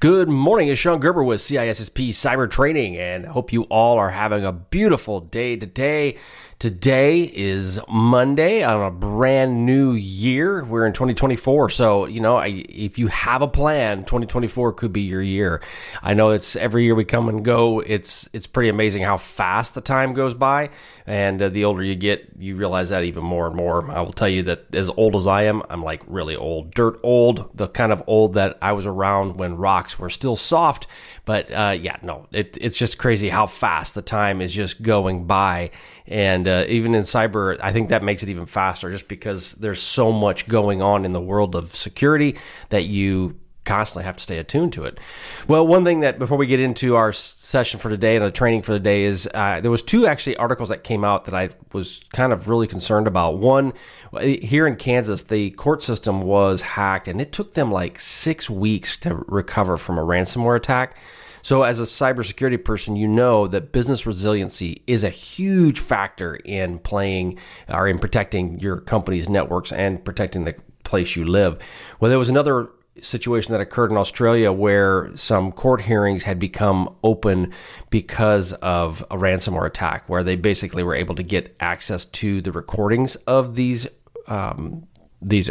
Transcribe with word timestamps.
Good 0.00 0.30
morning, 0.30 0.68
it's 0.68 0.80
Sean 0.80 0.98
Gerber 0.98 1.22
with 1.22 1.42
CISSP 1.42 2.08
Cyber 2.08 2.50
Training, 2.50 2.96
and 2.96 3.26
I 3.26 3.32
hope 3.32 3.52
you 3.52 3.64
all 3.64 3.98
are 3.98 4.08
having 4.08 4.46
a 4.46 4.50
beautiful 4.50 5.20
day 5.20 5.56
today. 5.58 6.16
Today 6.60 7.22
is 7.22 7.80
Monday 7.88 8.62
on 8.62 8.82
a 8.82 8.90
brand 8.90 9.64
new 9.64 9.92
year. 9.92 10.62
We're 10.62 10.84
in 10.84 10.92
2024. 10.92 11.70
So, 11.70 12.04
you 12.04 12.20
know, 12.20 12.36
I, 12.36 12.66
if 12.68 12.98
you 12.98 13.06
have 13.06 13.40
a 13.40 13.48
plan, 13.48 14.00
2024 14.00 14.74
could 14.74 14.92
be 14.92 15.00
your 15.00 15.22
year. 15.22 15.62
I 16.02 16.12
know 16.12 16.32
it's 16.32 16.56
every 16.56 16.84
year 16.84 16.94
we 16.94 17.06
come 17.06 17.30
and 17.30 17.42
go. 17.42 17.80
It's, 17.80 18.28
it's 18.34 18.46
pretty 18.46 18.68
amazing 18.68 19.04
how 19.04 19.16
fast 19.16 19.72
the 19.72 19.80
time 19.80 20.12
goes 20.12 20.34
by. 20.34 20.68
And 21.06 21.40
uh, 21.40 21.48
the 21.48 21.64
older 21.64 21.82
you 21.82 21.94
get, 21.94 22.28
you 22.38 22.56
realize 22.56 22.90
that 22.90 23.04
even 23.04 23.24
more 23.24 23.46
and 23.46 23.56
more. 23.56 23.90
I 23.90 24.02
will 24.02 24.12
tell 24.12 24.28
you 24.28 24.42
that 24.42 24.74
as 24.74 24.90
old 24.90 25.16
as 25.16 25.26
I 25.26 25.44
am, 25.44 25.62
I'm 25.70 25.82
like 25.82 26.02
really 26.06 26.36
old, 26.36 26.74
dirt 26.74 27.00
old, 27.02 27.56
the 27.56 27.68
kind 27.68 27.90
of 27.90 28.02
old 28.06 28.34
that 28.34 28.58
I 28.60 28.72
was 28.72 28.84
around 28.84 29.38
when 29.38 29.56
rocks 29.56 29.98
were 29.98 30.10
still 30.10 30.36
soft. 30.36 30.86
But 31.24 31.50
uh, 31.50 31.78
yeah, 31.80 31.96
no, 32.02 32.26
it, 32.32 32.58
it's 32.60 32.76
just 32.76 32.98
crazy 32.98 33.30
how 33.30 33.46
fast 33.46 33.94
the 33.94 34.02
time 34.02 34.42
is 34.42 34.52
just 34.52 34.82
going 34.82 35.24
by. 35.24 35.70
And 36.10 36.48
uh, 36.48 36.64
even 36.68 36.94
in 36.94 37.04
cyber, 37.04 37.56
I 37.62 37.72
think 37.72 37.88
that 37.88 38.02
makes 38.02 38.22
it 38.22 38.28
even 38.28 38.44
faster 38.44 38.90
just 38.90 39.08
because 39.08 39.52
there's 39.52 39.80
so 39.80 40.12
much 40.12 40.48
going 40.48 40.82
on 40.82 41.04
in 41.04 41.12
the 41.12 41.20
world 41.20 41.54
of 41.54 41.74
security 41.74 42.36
that 42.70 42.84
you 42.84 43.38
constantly 43.64 44.04
have 44.04 44.16
to 44.16 44.22
stay 44.22 44.38
attuned 44.38 44.72
to 44.72 44.84
it. 44.84 44.98
Well, 45.46 45.64
one 45.64 45.84
thing 45.84 46.00
that 46.00 46.18
before 46.18 46.36
we 46.36 46.46
get 46.46 46.58
into 46.58 46.96
our 46.96 47.12
session 47.12 47.78
for 47.78 47.88
today 47.88 48.16
and 48.16 48.24
the 48.24 48.30
training 48.30 48.62
for 48.62 48.72
the 48.72 48.80
day 48.80 49.04
is 49.04 49.28
uh, 49.34 49.60
there 49.60 49.70
was 49.70 49.82
two 49.82 50.06
actually 50.06 50.36
articles 50.36 50.70
that 50.70 50.82
came 50.82 51.04
out 51.04 51.26
that 51.26 51.34
I 51.34 51.50
was 51.72 52.02
kind 52.12 52.32
of 52.32 52.48
really 52.48 52.66
concerned 52.66 53.06
about. 53.06 53.38
One 53.38 53.72
here 54.20 54.66
in 54.66 54.74
Kansas, 54.74 55.22
the 55.22 55.50
court 55.52 55.82
system 55.82 56.22
was 56.22 56.62
hacked 56.62 57.06
and 57.06 57.20
it 57.20 57.32
took 57.32 57.54
them 57.54 57.70
like 57.70 58.00
six 58.00 58.50
weeks 58.50 58.96
to 58.98 59.14
recover 59.28 59.76
from 59.76 59.98
a 59.98 60.02
ransomware 60.02 60.56
attack. 60.56 60.96
So, 61.42 61.62
as 61.62 61.78
a 61.78 61.84
cybersecurity 61.84 62.64
person, 62.64 62.96
you 62.96 63.08
know 63.08 63.46
that 63.46 63.72
business 63.72 64.06
resiliency 64.06 64.82
is 64.86 65.04
a 65.04 65.10
huge 65.10 65.80
factor 65.80 66.36
in 66.36 66.78
playing 66.78 67.38
or 67.68 67.88
in 67.88 67.98
protecting 67.98 68.58
your 68.58 68.78
company's 68.78 69.28
networks 69.28 69.72
and 69.72 70.04
protecting 70.04 70.44
the 70.44 70.54
place 70.84 71.16
you 71.16 71.24
live. 71.24 71.58
Well, 71.98 72.08
there 72.08 72.18
was 72.18 72.28
another 72.28 72.70
situation 73.00 73.52
that 73.52 73.60
occurred 73.60 73.90
in 73.90 73.96
Australia 73.96 74.52
where 74.52 75.14
some 75.16 75.52
court 75.52 75.82
hearings 75.82 76.24
had 76.24 76.38
become 76.38 76.94
open 77.02 77.52
because 77.88 78.52
of 78.54 79.02
a 79.10 79.16
ransomware 79.16 79.66
attack, 79.66 80.08
where 80.08 80.24
they 80.24 80.36
basically 80.36 80.82
were 80.82 80.94
able 80.94 81.14
to 81.14 81.22
get 81.22 81.56
access 81.60 82.04
to 82.04 82.40
the 82.40 82.52
recordings 82.52 83.16
of 83.26 83.54
these 83.54 83.86
um, 84.26 84.86
these 85.22 85.50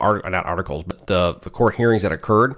art, 0.00 0.28
not 0.30 0.46
articles, 0.46 0.82
but 0.82 1.06
the, 1.06 1.38
the 1.42 1.50
court 1.50 1.76
hearings 1.76 2.02
that 2.02 2.12
occurred. 2.12 2.56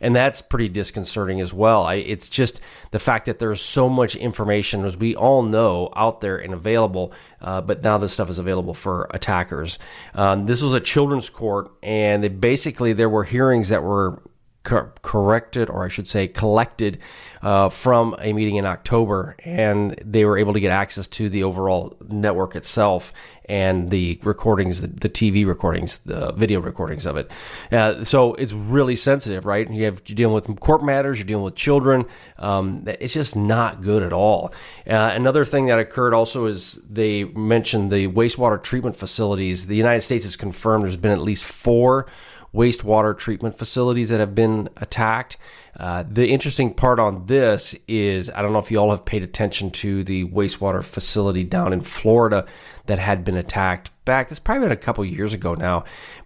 And 0.00 0.16
that's 0.16 0.42
pretty 0.42 0.68
disconcerting 0.68 1.40
as 1.40 1.52
well. 1.52 1.84
I, 1.84 1.94
it's 1.94 2.28
just 2.28 2.60
the 2.90 2.98
fact 2.98 3.26
that 3.26 3.38
there's 3.38 3.60
so 3.60 3.88
much 3.88 4.16
information, 4.16 4.84
as 4.84 4.96
we 4.96 5.14
all 5.14 5.42
know, 5.42 5.90
out 5.94 6.20
there 6.20 6.36
and 6.38 6.52
available, 6.52 7.12
uh, 7.40 7.60
but 7.60 7.82
now 7.82 7.98
this 7.98 8.12
stuff 8.12 8.30
is 8.30 8.38
available 8.38 8.74
for 8.74 9.06
attackers. 9.10 9.78
Um, 10.14 10.46
this 10.46 10.62
was 10.62 10.74
a 10.74 10.80
children's 10.80 11.30
court, 11.30 11.70
and 11.82 12.40
basically 12.40 12.92
there 12.92 13.08
were 13.08 13.24
hearings 13.24 13.68
that 13.68 13.82
were 13.82 14.22
cor- 14.64 14.92
corrected, 15.02 15.68
or 15.68 15.84
I 15.84 15.88
should 15.88 16.06
say, 16.06 16.28
collected 16.28 16.98
uh, 17.42 17.68
from 17.68 18.14
a 18.18 18.32
meeting 18.32 18.56
in 18.56 18.66
October, 18.66 19.36
and 19.44 19.92
they 20.04 20.24
were 20.24 20.38
able 20.38 20.52
to 20.52 20.60
get 20.60 20.72
access 20.72 21.06
to 21.08 21.28
the 21.28 21.42
overall 21.42 21.96
network 22.08 22.54
itself 22.54 23.12
and 23.46 23.90
the 23.90 24.20
recordings, 24.22 24.80
the, 24.80 24.86
the 24.86 25.08
TV 25.08 25.46
recordings, 25.46 25.98
the 26.00 26.32
video 26.32 26.60
recordings 26.60 27.04
of 27.04 27.16
it. 27.16 27.30
Uh, 27.70 28.04
so 28.04 28.34
it's 28.34 28.52
really 28.52 28.96
sensitive, 28.96 29.44
right? 29.44 29.68
You 29.68 29.84
have 29.84 30.02
you're 30.06 30.16
dealing 30.16 30.34
with 30.34 30.60
court 30.60 30.84
matters, 30.84 31.18
you're 31.18 31.26
dealing 31.26 31.44
with 31.44 31.56
children. 31.56 32.06
Um, 32.38 32.84
it's 32.86 33.12
just 33.12 33.34
not 33.34 33.82
good 33.82 34.02
at 34.02 34.12
all. 34.12 34.54
Uh, 34.86 35.12
another 35.14 35.44
thing 35.44 35.66
that 35.66 35.78
occurred 35.78 36.14
also 36.14 36.46
is 36.46 36.80
they 36.88 37.24
mentioned 37.24 37.90
the 37.90 38.08
wastewater 38.08 38.62
treatment 38.62 38.96
facilities. 38.96 39.66
The 39.66 39.76
United 39.76 40.02
States 40.02 40.24
has 40.24 40.36
confirmed 40.36 40.84
there's 40.84 40.96
been 40.96 41.12
at 41.12 41.20
least 41.20 41.44
four 41.44 42.06
wastewater 42.54 43.16
treatment 43.16 43.56
facilities 43.56 44.10
that 44.10 44.20
have 44.20 44.34
been 44.34 44.68
attacked. 44.76 45.36
Uh, 45.76 46.04
the 46.06 46.28
interesting 46.28 46.74
part 46.74 46.98
on 46.98 47.26
this 47.26 47.74
is 47.88 48.30
I 48.30 48.42
don't 48.42 48.52
know 48.52 48.58
if 48.58 48.70
you 48.70 48.78
all 48.78 48.90
have 48.90 49.04
paid 49.04 49.22
attention 49.22 49.70
to 49.70 50.04
the 50.04 50.26
wastewater 50.26 50.84
facility 50.84 51.44
down 51.44 51.72
in 51.72 51.80
Florida 51.80 52.44
that 52.86 52.98
had 52.98 53.24
been 53.24 53.36
attacked 53.36 53.90
back. 54.04 54.30
It's 54.30 54.40
probably 54.40 54.64
been 54.64 54.72
a 54.72 54.76
couple 54.76 55.04
years 55.04 55.32
ago 55.32 55.54
now. 55.54 55.84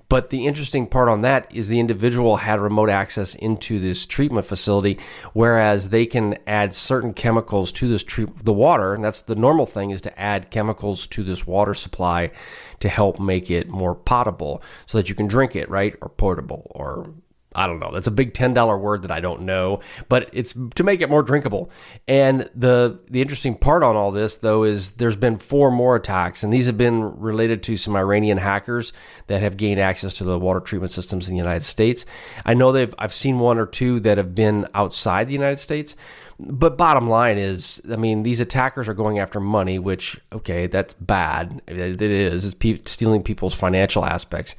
But 0.08 0.30
the 0.30 0.46
interesting 0.46 0.86
part 0.86 1.08
on 1.08 1.22
that 1.22 1.52
is 1.54 1.68
the 1.68 1.80
individual 1.80 2.36
had 2.36 2.60
remote 2.60 2.88
access 2.88 3.34
into 3.34 3.80
this 3.80 4.06
treatment 4.06 4.46
facility, 4.46 4.98
whereas 5.32 5.88
they 5.88 6.06
can 6.06 6.38
add 6.46 6.74
certain 6.74 7.12
chemicals 7.12 7.72
to 7.72 7.88
this 7.88 8.04
treat 8.04 8.44
the 8.44 8.52
water, 8.52 8.94
and 8.94 9.02
that's 9.02 9.22
the 9.22 9.34
normal 9.34 9.66
thing 9.66 9.90
is 9.90 10.00
to 10.02 10.18
add 10.18 10.50
chemicals 10.50 11.06
to 11.08 11.24
this 11.24 11.46
water 11.46 11.74
supply 11.74 12.30
to 12.78 12.88
help 12.88 13.18
make 13.18 13.50
it 13.50 13.68
more 13.68 13.94
potable 13.94 14.62
so 14.86 14.98
that 14.98 15.08
you 15.08 15.14
can 15.14 15.26
drink 15.26 15.56
it, 15.56 15.68
right? 15.68 15.96
Or 16.00 16.08
portable 16.08 16.70
or 16.74 17.12
I 17.56 17.66
don't 17.66 17.80
know. 17.80 17.90
That's 17.90 18.06
a 18.06 18.12
big 18.12 18.34
ten 18.34 18.54
dollar 18.54 18.76
word 18.76 19.02
that 19.02 19.10
I 19.10 19.20
don't 19.20 19.42
know, 19.42 19.80
but 20.08 20.28
it's 20.32 20.54
to 20.74 20.84
make 20.84 21.00
it 21.00 21.08
more 21.08 21.22
drinkable. 21.22 21.70
And 22.06 22.50
the 22.54 23.00
the 23.10 23.22
interesting 23.22 23.56
part 23.56 23.82
on 23.82 23.96
all 23.96 24.12
this 24.12 24.36
though 24.36 24.62
is 24.62 24.92
there's 24.92 25.16
been 25.16 25.38
four 25.38 25.70
more 25.70 25.96
attacks, 25.96 26.42
and 26.42 26.52
these 26.52 26.66
have 26.66 26.76
been 26.76 27.18
related 27.18 27.62
to 27.64 27.76
some 27.76 27.96
Iranian 27.96 28.38
hackers 28.38 28.92
that 29.26 29.42
have 29.42 29.56
gained 29.56 29.80
access 29.80 30.14
to 30.18 30.24
the 30.24 30.38
water 30.38 30.60
treatment 30.60 30.92
systems 30.92 31.28
in 31.28 31.34
the 31.34 31.38
United 31.38 31.64
States. 31.64 32.04
I 32.44 32.54
know 32.54 32.70
they've 32.70 32.94
I've 32.98 33.14
seen 33.14 33.38
one 33.38 33.58
or 33.58 33.66
two 33.66 34.00
that 34.00 34.18
have 34.18 34.34
been 34.34 34.68
outside 34.74 35.26
the 35.26 35.32
United 35.32 35.58
States. 35.58 35.96
But 36.38 36.76
bottom 36.76 37.08
line 37.08 37.38
is, 37.38 37.80
I 37.90 37.96
mean, 37.96 38.22
these 38.22 38.40
attackers 38.40 38.88
are 38.88 38.94
going 38.94 39.18
after 39.18 39.40
money, 39.40 39.78
which 39.78 40.20
okay, 40.30 40.66
that's 40.66 40.92
bad. 40.94 41.62
It 41.66 42.02
is. 42.02 42.54
It's 42.60 42.92
stealing 42.92 43.22
people's 43.22 43.54
financial 43.54 44.04
aspects. 44.04 44.54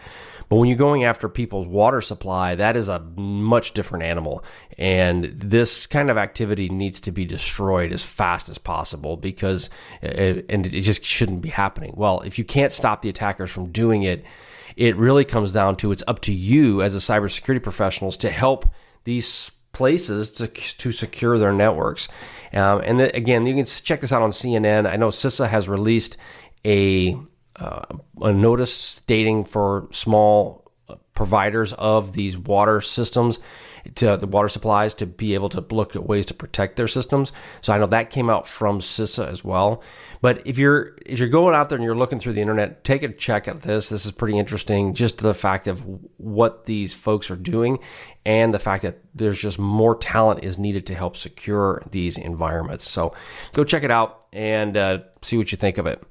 But 0.50 0.58
when 0.58 0.70
you're 0.70 0.78
going 0.78 1.04
after 1.04 1.28
people's 1.28 1.68
water 1.68 2.02
supply, 2.02 2.56
that 2.56 2.78
is 2.78 2.88
a 2.88 3.00
much 3.00 3.74
different 3.74 4.06
animal. 4.06 4.44
And 4.78 5.26
this 5.26 5.88
kind 5.88 6.10
of 6.10 6.18
activity 6.18 6.70
needs 6.70 7.02
to 7.02 7.12
be 7.12 7.26
destroyed 7.26 7.92
as 7.92 8.04
fast 8.04 8.48
as 8.50 8.58
possible 8.58 9.18
because, 9.18 9.70
it, 10.02 10.46
and 10.50 10.66
it 10.66 10.82
just 10.82 11.04
shouldn't 11.04 11.42
be 11.42 11.50
happening. 11.50 11.94
Well, 11.98 12.22
if 12.22 12.38
you 12.38 12.46
can't 12.46 12.72
stop 12.72 13.02
the 13.02 13.10
attackers 13.10 13.52
from 13.52 13.72
doing 13.72 14.04
it, 14.04 14.26
it 14.78 14.96
really 14.96 15.26
comes 15.26 15.52
down 15.52 15.76
to 15.78 15.92
it's 15.92 16.04
up 16.08 16.22
to 16.22 16.34
you 16.34 16.82
as 16.82 16.96
a 16.96 17.00
cybersecurity 17.00 17.62
professionals 17.62 18.16
to 18.18 18.30
help 18.30 18.70
these 19.04 19.52
places 19.74 20.32
to, 20.34 20.48
to 20.48 20.92
secure 20.92 21.38
their 21.38 21.52
networks. 21.52 22.08
Um, 22.54 22.82
and 22.82 23.02
again, 23.02 23.46
you 23.46 23.56
can 23.56 23.66
check 23.66 24.02
this 24.02 24.12
out 24.12 24.22
on 24.22 24.32
CNN. 24.32 24.90
I 24.90 24.96
know 24.96 25.10
CISA 25.10 25.50
has 25.50 25.68
released 25.68 26.18
a 26.64 27.14
uh, 27.14 27.18
a 27.58 28.34
notice 28.34 28.74
stating 28.74 29.46
for 29.46 29.88
small 29.92 30.72
providers 31.14 31.74
of 31.74 32.14
these 32.14 32.38
water 32.38 32.80
systems 32.80 33.40
to 33.96 34.18
the 34.18 34.28
water 34.28 34.50
supplies 34.50 34.94
to 34.94 35.06
be 35.06 35.34
able 35.34 35.50
to 35.50 35.66
look 35.72 35.96
at 35.96 36.06
ways 36.06 36.26
to 36.28 36.34
protect 36.34 36.76
their 36.76 36.88
systems. 36.88 37.32
So 37.62 37.74
I 37.74 37.78
know 37.78 37.88
that 37.88 38.10
came 38.10 38.30
out 38.30 38.48
from 38.48 38.80
CISA 38.80 39.28
as 39.28 39.44
well. 39.44 39.82
But 40.22 40.46
if 40.46 40.58
you're 40.58 40.98
if 41.06 41.20
you're 41.20 41.28
going 41.28 41.56
out 41.56 41.70
there 41.70 41.78
and 41.78 41.84
you're 41.84 41.96
looking 41.96 42.20
through 42.20 42.34
the 42.34 42.42
internet, 42.42 42.84
take 42.84 43.04
a 43.04 43.10
check 43.12 43.48
at 43.48 43.62
this. 43.62 43.90
This 43.90 44.06
is 44.06 44.12
pretty 44.12 44.38
interesting. 44.38 44.94
Just 44.94 45.20
the 45.20 45.34
fact 45.34 45.68
of 45.68 45.84
what 46.18 46.66
these 46.66 46.94
folks 46.94 47.32
are 47.32 47.36
doing, 47.36 47.80
and 48.26 48.54
the 48.54 48.60
fact 48.60 48.84
that 48.84 49.00
there's 49.16 49.40
just 49.40 49.58
more 49.58 49.96
talent 49.96 50.44
is 50.44 50.58
needed 50.58 50.86
to 50.88 50.96
help 50.96 51.16
secure 51.16 51.82
these 51.92 52.18
environments. 52.18 52.90
So 52.90 53.16
go 53.54 53.64
check 53.64 53.84
it 53.84 53.92
out 53.92 54.26
and 54.34 54.76
uh, 54.76 55.00
see 55.22 55.38
what 55.38 55.52
you 55.52 55.58
think 55.58 55.78
of 55.78 55.88
it. 55.88 56.04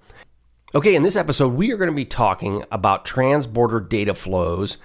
Okay, 0.75 0.97
in 0.97 1.05
this 1.05 1.15
episode, 1.15 1.55
we 1.55 1.73
are 1.73 1.77
going 1.77 1.91
to 1.91 1.95
be 1.95 2.05
talking 2.05 2.65
about 2.73 3.05
transborder 3.05 3.89
data 3.89 4.15
flows 4.15 4.79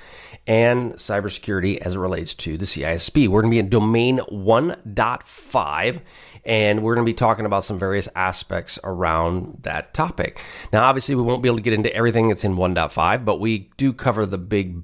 and 0.46 0.94
cybersecurity 0.94 1.78
as 1.80 1.96
it 1.96 2.00
relates 2.00 2.36
to 2.36 2.56
the 2.56 2.66
CISSP. 2.66 3.28
We're 3.28 3.42
going 3.42 3.50
to 3.50 3.56
be 3.56 3.60
in 3.60 3.70
domain 3.70 4.20
1.5, 4.32 6.02
and 6.46 6.84
we're 6.84 6.94
going 6.94 7.06
to 7.06 7.10
be 7.10 7.16
talking 7.16 7.48
about 7.48 7.64
some 7.64 7.80
various 7.80 8.08
aspects 8.16 8.78
around 8.84 9.64
that 9.64 9.96
topic. 9.96 10.40
Now, 10.72 10.84
obviously, 10.84 11.16
we 11.16 11.24
won't 11.24 11.42
be 11.42 11.50
able 11.50 11.58
to 11.58 11.64
get 11.64 11.74
into 11.74 11.94
everything 11.96 12.28
that's 12.28 12.44
in 12.44 12.58
1.5, 12.58 13.26
but 13.26 13.40
we 13.40 13.72
do 13.78 13.92
cover 13.92 14.28
the 14.28 14.38
big 14.38 14.84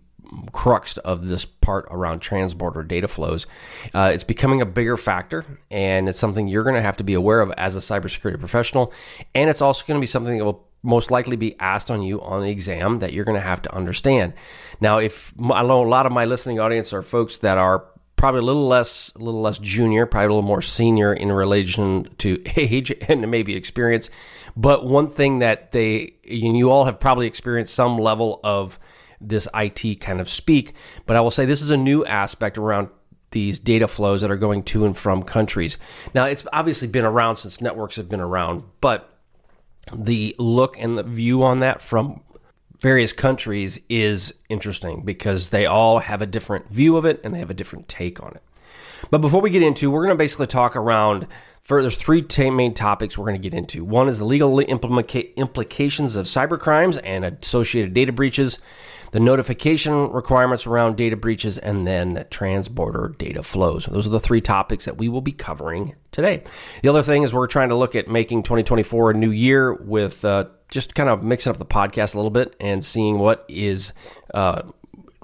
crux 0.51 0.97
of 0.97 1.27
this 1.27 1.45
part 1.45 1.87
around 1.91 2.21
transborder 2.21 2.85
data 2.85 3.07
flows. 3.07 3.45
Uh, 3.93 4.11
it's 4.13 4.23
becoming 4.23 4.61
a 4.61 4.65
bigger 4.65 4.97
factor, 4.97 5.45
and 5.69 6.09
it's 6.09 6.19
something 6.19 6.47
you're 6.47 6.63
going 6.63 6.75
to 6.75 6.81
have 6.81 6.97
to 6.97 7.03
be 7.03 7.13
aware 7.13 7.39
of 7.41 7.51
as 7.51 7.75
a 7.75 7.79
cybersecurity 7.79 8.39
professional. 8.39 8.91
And 9.35 9.49
it's 9.49 9.61
also 9.61 9.85
going 9.85 9.99
to 9.99 10.01
be 10.01 10.07
something 10.07 10.37
that 10.37 10.43
will 10.43 10.66
most 10.83 11.11
likely 11.11 11.35
be 11.35 11.59
asked 11.59 11.91
on 11.91 12.01
you 12.01 12.21
on 12.21 12.43
the 12.43 12.49
exam 12.49 12.99
that 12.99 13.13
you're 13.13 13.25
going 13.25 13.39
to 13.39 13.47
have 13.47 13.61
to 13.63 13.75
understand. 13.75 14.33
Now, 14.79 14.99
if 14.99 15.33
I 15.39 15.63
know 15.63 15.83
a 15.83 15.87
lot 15.87 16.05
of 16.05 16.11
my 16.11 16.25
listening 16.25 16.59
audience 16.59 16.93
are 16.93 17.01
folks 17.01 17.37
that 17.37 17.57
are 17.57 17.85
probably 18.15 18.39
a 18.39 18.43
little 18.43 18.67
less 18.67 19.11
a 19.15 19.19
little 19.19 19.41
less 19.41 19.59
junior, 19.59 20.05
probably 20.05 20.25
a 20.25 20.29
little 20.29 20.41
more 20.41 20.61
senior 20.61 21.13
in 21.13 21.31
relation 21.31 22.09
to 22.17 22.41
age 22.55 22.91
and 23.07 23.29
maybe 23.29 23.55
experience. 23.55 24.09
But 24.55 24.85
one 24.85 25.07
thing 25.07 25.39
that 25.39 25.71
they 25.71 26.15
you 26.23 26.69
all 26.69 26.85
have 26.85 26.99
probably 26.99 27.27
experienced 27.27 27.73
some 27.73 27.97
level 27.97 28.39
of 28.43 28.79
this 29.19 29.47
IT 29.53 29.99
kind 29.99 30.19
of 30.19 30.29
speak, 30.29 30.73
but 31.05 31.15
I 31.15 31.21
will 31.21 31.31
say 31.31 31.45
this 31.45 31.61
is 31.61 31.71
a 31.71 31.77
new 31.77 32.05
aspect 32.05 32.57
around 32.57 32.89
these 33.31 33.59
data 33.59 33.87
flows 33.87 34.21
that 34.21 34.31
are 34.31 34.37
going 34.37 34.63
to 34.63 34.85
and 34.85 34.95
from 34.95 35.21
countries. 35.23 35.77
Now, 36.13 36.25
it's 36.25 36.45
obviously 36.53 36.87
been 36.87 37.03
around 37.05 37.37
since 37.37 37.61
networks 37.61 37.97
have 37.97 38.09
been 38.09 38.21
around, 38.21 38.63
but 38.79 39.16
the 39.93 40.35
look 40.37 40.77
and 40.79 40.97
the 40.97 41.03
view 41.03 41.43
on 41.43 41.59
that 41.59 41.81
from 41.81 42.21
various 42.79 43.13
countries 43.13 43.79
is 43.89 44.33
interesting 44.49 45.01
because 45.03 45.49
they 45.49 45.65
all 45.65 45.99
have 45.99 46.21
a 46.21 46.25
different 46.25 46.69
view 46.69 46.97
of 46.97 47.05
it 47.05 47.19
and 47.23 47.33
they 47.33 47.39
have 47.39 47.49
a 47.49 47.55
different 47.55 47.87
take 47.87 48.21
on 48.21 48.31
it. 48.35 48.43
But 49.09 49.19
before 49.19 49.41
we 49.41 49.49
get 49.49 49.63
into, 49.63 49.91
we're 49.91 50.05
going 50.05 50.15
to 50.15 50.17
basically 50.17 50.47
talk 50.47 50.75
around. 50.75 51.27
For, 51.61 51.81
there's 51.81 51.97
three 51.97 52.25
main 52.49 52.73
topics 52.73 53.17
we're 53.17 53.25
going 53.25 53.41
to 53.41 53.49
get 53.49 53.57
into. 53.57 53.83
One 53.83 54.07
is 54.07 54.19
the 54.19 54.25
legal 54.25 54.55
implica- 54.57 55.35
implications 55.35 56.15
of 56.15 56.25
cybercrimes 56.25 56.99
and 57.03 57.25
associated 57.25 57.93
data 57.93 58.11
breaches 58.11 58.59
the 59.11 59.19
notification 59.19 60.11
requirements 60.11 60.67
around 60.67 60.97
data 60.97 61.15
breaches, 61.15 61.57
and 61.57 61.87
then 61.87 62.25
transborder 62.29 63.17
data 63.17 63.43
flows. 63.43 63.85
Those 63.85 64.07
are 64.07 64.11
the 64.11 64.19
three 64.19 64.41
topics 64.41 64.85
that 64.85 64.97
we 64.97 65.09
will 65.09 65.21
be 65.21 65.31
covering 65.31 65.95
today. 66.11 66.43
The 66.81 66.89
other 66.89 67.03
thing 67.03 67.23
is 67.23 67.33
we're 67.33 67.47
trying 67.47 67.69
to 67.69 67.75
look 67.75 67.95
at 67.95 68.07
making 68.07 68.43
2024 68.43 69.11
a 69.11 69.13
new 69.13 69.31
year 69.31 69.73
with 69.73 70.25
uh, 70.25 70.45
just 70.69 70.95
kind 70.95 71.09
of 71.09 71.23
mixing 71.23 71.49
up 71.49 71.57
the 71.57 71.65
podcast 71.65 72.13
a 72.13 72.17
little 72.17 72.31
bit 72.31 72.55
and 72.59 72.83
seeing 72.83 73.19
what 73.19 73.45
is. 73.47 73.93
Uh, 74.33 74.63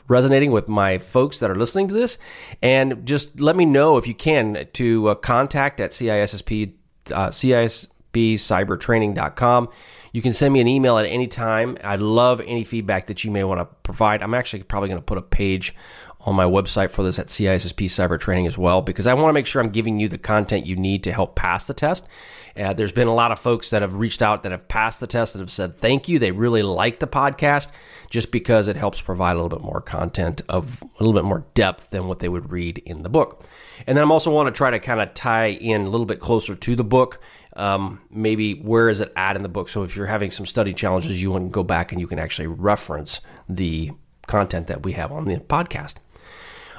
resonating 0.10 0.52
with 0.52 0.68
my 0.68 0.98
folks 0.98 1.40
that 1.40 1.50
are 1.50 1.56
listening 1.56 1.88
to 1.88 1.94
this 1.94 2.18
and 2.62 3.06
just 3.06 3.40
let 3.40 3.56
me 3.56 3.66
know 3.66 3.96
if 3.96 4.06
you 4.06 4.14
can 4.14 4.68
to 4.74 5.08
uh, 5.08 5.16
contact 5.16 5.80
at 5.80 5.92
CISSP 5.92 6.74
uh, 7.12 7.30
CISSPcybertraining.com 7.30 9.70
you 10.14 10.22
can 10.22 10.32
send 10.32 10.54
me 10.54 10.62
an 10.62 10.68
email 10.68 10.98
at 10.98 11.06
any 11.06 11.28
time. 11.28 11.78
I'd 11.84 12.00
love 12.00 12.40
any 12.40 12.64
feedback 12.64 13.08
that 13.08 13.24
you 13.24 13.32
may 13.32 13.44
want 13.44 13.60
to 13.60 13.66
provide. 13.82 14.22
I'm 14.22 14.36
actually 14.36 14.64
probably 14.64 14.90
going 14.90 15.02
to 15.02 15.06
put 15.06 15.18
a 15.18 15.24
page 15.24 15.76
on 16.22 16.36
my 16.36 16.46
website 16.46 16.92
for 16.92 17.04
this 17.04 17.20
at 17.20 17.28
CISSP 17.28 17.86
Cyber 17.86 18.20
Training 18.20 18.48
as 18.48 18.58
well 18.58 18.82
because 18.82 19.08
I 19.08 19.14
want 19.14 19.30
to 19.30 19.34
make 19.34 19.46
sure 19.46 19.62
I'm 19.62 19.72
giving 19.72 20.00
you 20.00 20.08
the 20.08 20.18
content 20.18 20.66
you 20.66 20.76
need 20.76 21.04
to 21.04 21.12
help 21.12 21.36
pass 21.36 21.66
the 21.66 21.74
test. 21.74 22.08
Uh, 22.56 22.72
there's 22.72 22.92
been 22.92 23.08
a 23.08 23.14
lot 23.14 23.32
of 23.32 23.40
folks 23.40 23.72
that 23.72 23.82
have 23.82 23.96
reached 23.96 24.22
out 24.22 24.44
that 24.44 24.52
have 24.52 24.68
passed 24.68 25.00
the 25.00 25.08
test 25.08 25.34
that 25.34 25.40
have 25.40 25.52
said 25.52 25.76
thank 25.76 26.08
you. 26.08 26.20
They 26.20 26.32
really 26.32 26.62
like 26.62 27.00
the 27.00 27.08
podcast 27.08 27.72
just 28.10 28.32
because 28.32 28.68
it 28.68 28.78
helps 28.78 29.02
provide 29.02 29.32
a 29.32 29.42
little 29.42 29.50
bit 29.50 29.66
more 29.66 29.82
content 29.82 30.42
of 30.48 30.84
a 30.84 31.04
little 31.04 31.20
bit 31.20 31.26
more 31.26 31.46
depth 31.56 31.90
than 31.90 32.08
what 32.08 32.20
they 32.20 32.30
would 32.30 32.52
read 32.52 32.78
in 32.86 33.02
the 33.02 33.10
book. 33.10 33.44
And 33.88 33.98
then 33.98 34.04
I'm 34.04 34.12
also 34.12 34.32
want 34.32 34.48
to 34.48 34.52
try 34.52 34.70
to 34.70 34.80
kind 34.80 35.02
of 35.02 35.16
tie 35.16 35.48
in 35.48 35.82
a 35.82 35.90
little 35.90 36.06
bit 36.06 36.20
closer 36.20 36.56
to 36.56 36.76
the 36.76 36.84
book 36.84 37.20
um, 37.56 38.02
maybe 38.10 38.54
where 38.56 38.90
is 38.90 39.00
it 39.00 39.12
at 39.16 39.36
in 39.36 39.44
the 39.44 39.50
book. 39.50 39.70
So 39.70 39.84
if 39.84 39.96
you're 39.96 40.08
having 40.08 40.32
some 40.32 40.46
study 40.46 40.74
challenges, 40.74 41.22
you 41.22 41.34
to 41.34 41.46
go 41.50 41.64
back 41.64 41.92
and 41.92 42.02
you 42.02 42.08
can 42.08 42.20
actually 42.20 42.48
reference 42.48 43.22
the 43.48 43.92
content 44.28 44.68
that 44.68 44.84
we 44.84 44.94
have 44.94 45.12
on 45.12 45.26
the 45.26 45.38
podcast. 45.38 45.96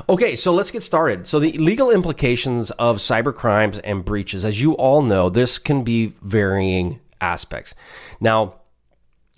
Okay, 0.09 0.35
so 0.35 0.53
let's 0.53 0.71
get 0.71 0.83
started. 0.83 1.27
So, 1.27 1.39
the 1.39 1.53
legal 1.53 1.91
implications 1.91 2.73
of 2.73 2.97
cyber 2.97 3.33
crimes 3.33 3.79
and 3.79 4.05
breaches, 4.05 4.45
as 4.45 4.61
you 4.61 4.73
all 4.73 5.03
know, 5.03 5.31
this 5.31 5.61
can 5.61 5.85
be 5.85 6.15
varying 6.21 6.99
aspects. 7.21 7.77
Now, 8.21 8.61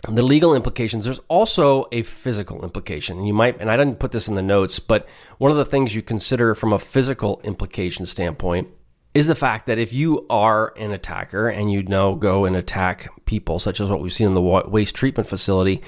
the 0.09 0.23
legal 0.23 0.55
implications, 0.55 1.05
there's 1.05 1.21
also 1.29 1.87
a 1.93 2.03
physical 2.03 2.63
implication. 2.63 3.19
And 3.19 3.27
you 3.27 3.35
might, 3.35 3.61
and 3.61 3.71
I 3.71 3.77
didn't 3.77 3.99
put 3.99 4.13
this 4.13 4.29
in 4.29 4.35
the 4.35 4.43
notes, 4.43 4.79
but 4.79 5.07
one 5.39 5.51
of 5.51 5.57
the 5.57 5.65
things 5.65 5.95
you 5.95 6.03
consider 6.03 6.55
from 6.55 6.73
a 6.73 6.79
physical 6.79 7.41
implication 7.45 8.07
standpoint 8.07 8.69
is 9.17 9.27
the 9.27 9.35
fact 9.35 9.65
that 9.65 9.79
if 9.79 9.95
you 9.95 10.27
are 10.29 10.75
an 10.77 10.93
attacker 10.93 11.49
and 11.49 11.73
you 11.73 11.83
know 11.85 12.15
go 12.15 12.45
and 12.45 12.55
attack 12.55 13.09
people, 13.25 13.59
such 13.59 13.81
as 13.81 13.91
what 13.91 14.03
we've 14.03 14.13
seen 14.13 14.27
in 14.27 14.35
the 14.35 14.43
waste 14.43 14.95
treatment 14.95 15.27
facility, 15.27 15.83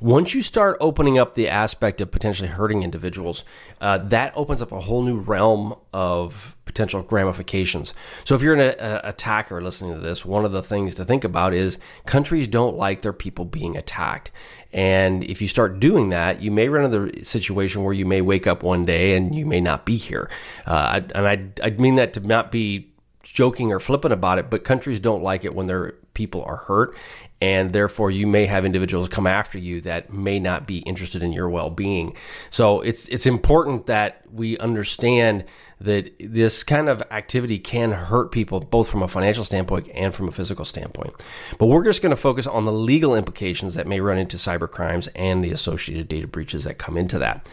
once 0.00 0.32
you 0.32 0.40
start 0.40 0.78
opening 0.80 1.18
up 1.18 1.34
the 1.34 1.46
aspect 1.46 2.00
of 2.00 2.10
potentially 2.10 2.48
hurting 2.48 2.82
individuals, 2.82 3.44
uh, 3.82 3.98
that 3.98 4.32
opens 4.34 4.62
up 4.62 4.72
a 4.72 4.80
whole 4.80 5.02
new 5.02 5.18
realm 5.20 5.74
of 5.92 6.56
potential 6.64 7.06
ramifications. 7.10 7.92
So, 8.24 8.34
if 8.34 8.40
you're 8.40 8.54
an 8.54 8.74
a, 8.78 9.00
attacker 9.04 9.60
listening 9.60 9.92
to 9.92 9.98
this, 9.98 10.24
one 10.24 10.46
of 10.46 10.52
the 10.52 10.62
things 10.62 10.94
to 10.94 11.04
think 11.04 11.22
about 11.22 11.52
is 11.52 11.78
countries 12.06 12.48
don't 12.48 12.78
like 12.78 13.02
their 13.02 13.12
people 13.12 13.44
being 13.44 13.76
attacked. 13.76 14.30
And 14.72 15.24
if 15.24 15.42
you 15.42 15.48
start 15.48 15.80
doing 15.80 16.10
that, 16.10 16.42
you 16.42 16.50
may 16.50 16.68
run 16.68 16.84
into 16.84 17.10
the 17.10 17.24
situation 17.24 17.82
where 17.82 17.92
you 17.92 18.06
may 18.06 18.20
wake 18.20 18.46
up 18.46 18.62
one 18.62 18.84
day 18.84 19.16
and 19.16 19.34
you 19.34 19.44
may 19.44 19.60
not 19.60 19.84
be 19.84 19.96
here. 19.96 20.30
Uh, 20.66 21.00
and 21.14 21.26
I, 21.26 21.66
I 21.66 21.70
mean 21.70 21.96
that 21.96 22.12
to 22.14 22.20
not 22.20 22.52
be 22.52 22.92
joking 23.22 23.72
or 23.72 23.80
flippant 23.80 24.12
about 24.12 24.38
it, 24.38 24.48
but 24.48 24.64
countries 24.64 25.00
don't 25.00 25.22
like 25.22 25.44
it 25.44 25.54
when 25.54 25.66
their 25.66 25.94
people 26.14 26.42
are 26.44 26.56
hurt 26.56 26.94
and 27.40 27.72
therefore 27.72 28.10
you 28.10 28.26
may 28.26 28.46
have 28.46 28.64
individuals 28.64 29.08
come 29.08 29.26
after 29.26 29.58
you 29.58 29.80
that 29.80 30.12
may 30.12 30.38
not 30.38 30.66
be 30.66 30.78
interested 30.80 31.22
in 31.22 31.32
your 31.32 31.48
well-being. 31.48 32.14
So 32.50 32.80
it's 32.80 33.08
it's 33.08 33.26
important 33.26 33.86
that 33.86 34.22
we 34.32 34.58
understand 34.58 35.44
that 35.80 36.12
this 36.20 36.62
kind 36.62 36.90
of 36.90 37.02
activity 37.10 37.58
can 37.58 37.90
hurt 37.90 38.30
people 38.30 38.60
both 38.60 38.88
from 38.88 39.02
a 39.02 39.08
financial 39.08 39.44
standpoint 39.44 39.88
and 39.94 40.14
from 40.14 40.28
a 40.28 40.32
physical 40.32 40.64
standpoint. 40.64 41.14
But 41.58 41.66
we're 41.66 41.84
just 41.84 42.02
going 42.02 42.10
to 42.10 42.20
focus 42.20 42.46
on 42.46 42.66
the 42.66 42.72
legal 42.72 43.14
implications 43.14 43.74
that 43.74 43.86
may 43.86 44.00
run 44.00 44.18
into 44.18 44.36
cyber 44.36 44.70
crimes 44.70 45.08
and 45.14 45.42
the 45.42 45.52
associated 45.52 46.08
data 46.08 46.26
breaches 46.26 46.64
that 46.64 46.76
come 46.76 46.98
into 46.98 47.18
that. 47.20 47.46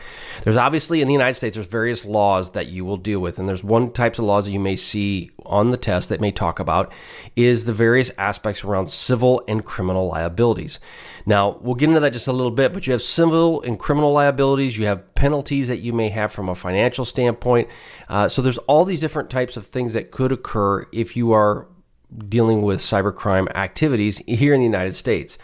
There's 0.43 0.57
obviously 0.57 1.01
in 1.01 1.07
the 1.07 1.13
United 1.13 1.35
States 1.35 1.55
there's 1.55 1.67
various 1.67 2.03
laws 2.03 2.51
that 2.51 2.67
you 2.67 2.83
will 2.83 2.97
deal 2.97 3.21
with 3.21 3.39
and 3.39 3.47
there's 3.47 3.63
one 3.63 3.91
types 3.91 4.19
of 4.19 4.25
laws 4.25 4.45
that 4.45 4.51
you 4.51 4.59
may 4.59 4.75
see 4.75 5.31
on 5.45 5.71
the 5.71 5.77
test 5.77 6.09
that 6.09 6.19
may 6.19 6.31
talk 6.31 6.59
about 6.59 6.91
is 7.37 7.63
the 7.63 7.73
various 7.73 8.11
aspects 8.17 8.65
around 8.65 8.91
civil 8.91 9.41
and 9.47 9.63
criminal 9.63 9.76
liabilities. 9.85 10.79
Now, 11.25 11.57
we'll 11.61 11.75
get 11.75 11.89
into 11.89 11.99
that 11.99 12.13
just 12.13 12.27
a 12.27 12.33
little 12.33 12.51
bit, 12.51 12.73
but 12.73 12.87
you 12.87 12.93
have 12.93 13.01
civil 13.01 13.61
and 13.61 13.77
criminal 13.77 14.11
liabilities, 14.11 14.77
you 14.77 14.85
have 14.85 15.13
penalties 15.15 15.67
that 15.67 15.79
you 15.79 15.93
may 15.93 16.09
have 16.09 16.31
from 16.31 16.49
a 16.49 16.55
financial 16.55 17.05
standpoint. 17.05 17.69
Uh, 18.07 18.27
so 18.27 18.41
there's 18.41 18.57
all 18.59 18.85
these 18.85 18.99
different 18.99 19.29
types 19.29 19.57
of 19.57 19.67
things 19.67 19.93
that 19.93 20.11
could 20.11 20.31
occur 20.31 20.85
if 20.91 21.15
you 21.15 21.31
are 21.31 21.67
dealing 22.29 22.61
with 22.61 22.79
cybercrime 22.79 23.53
activities 23.55 24.19
here 24.19 24.53
in 24.53 24.59
the 24.59 24.65
United 24.65 24.95
States. 24.95 25.37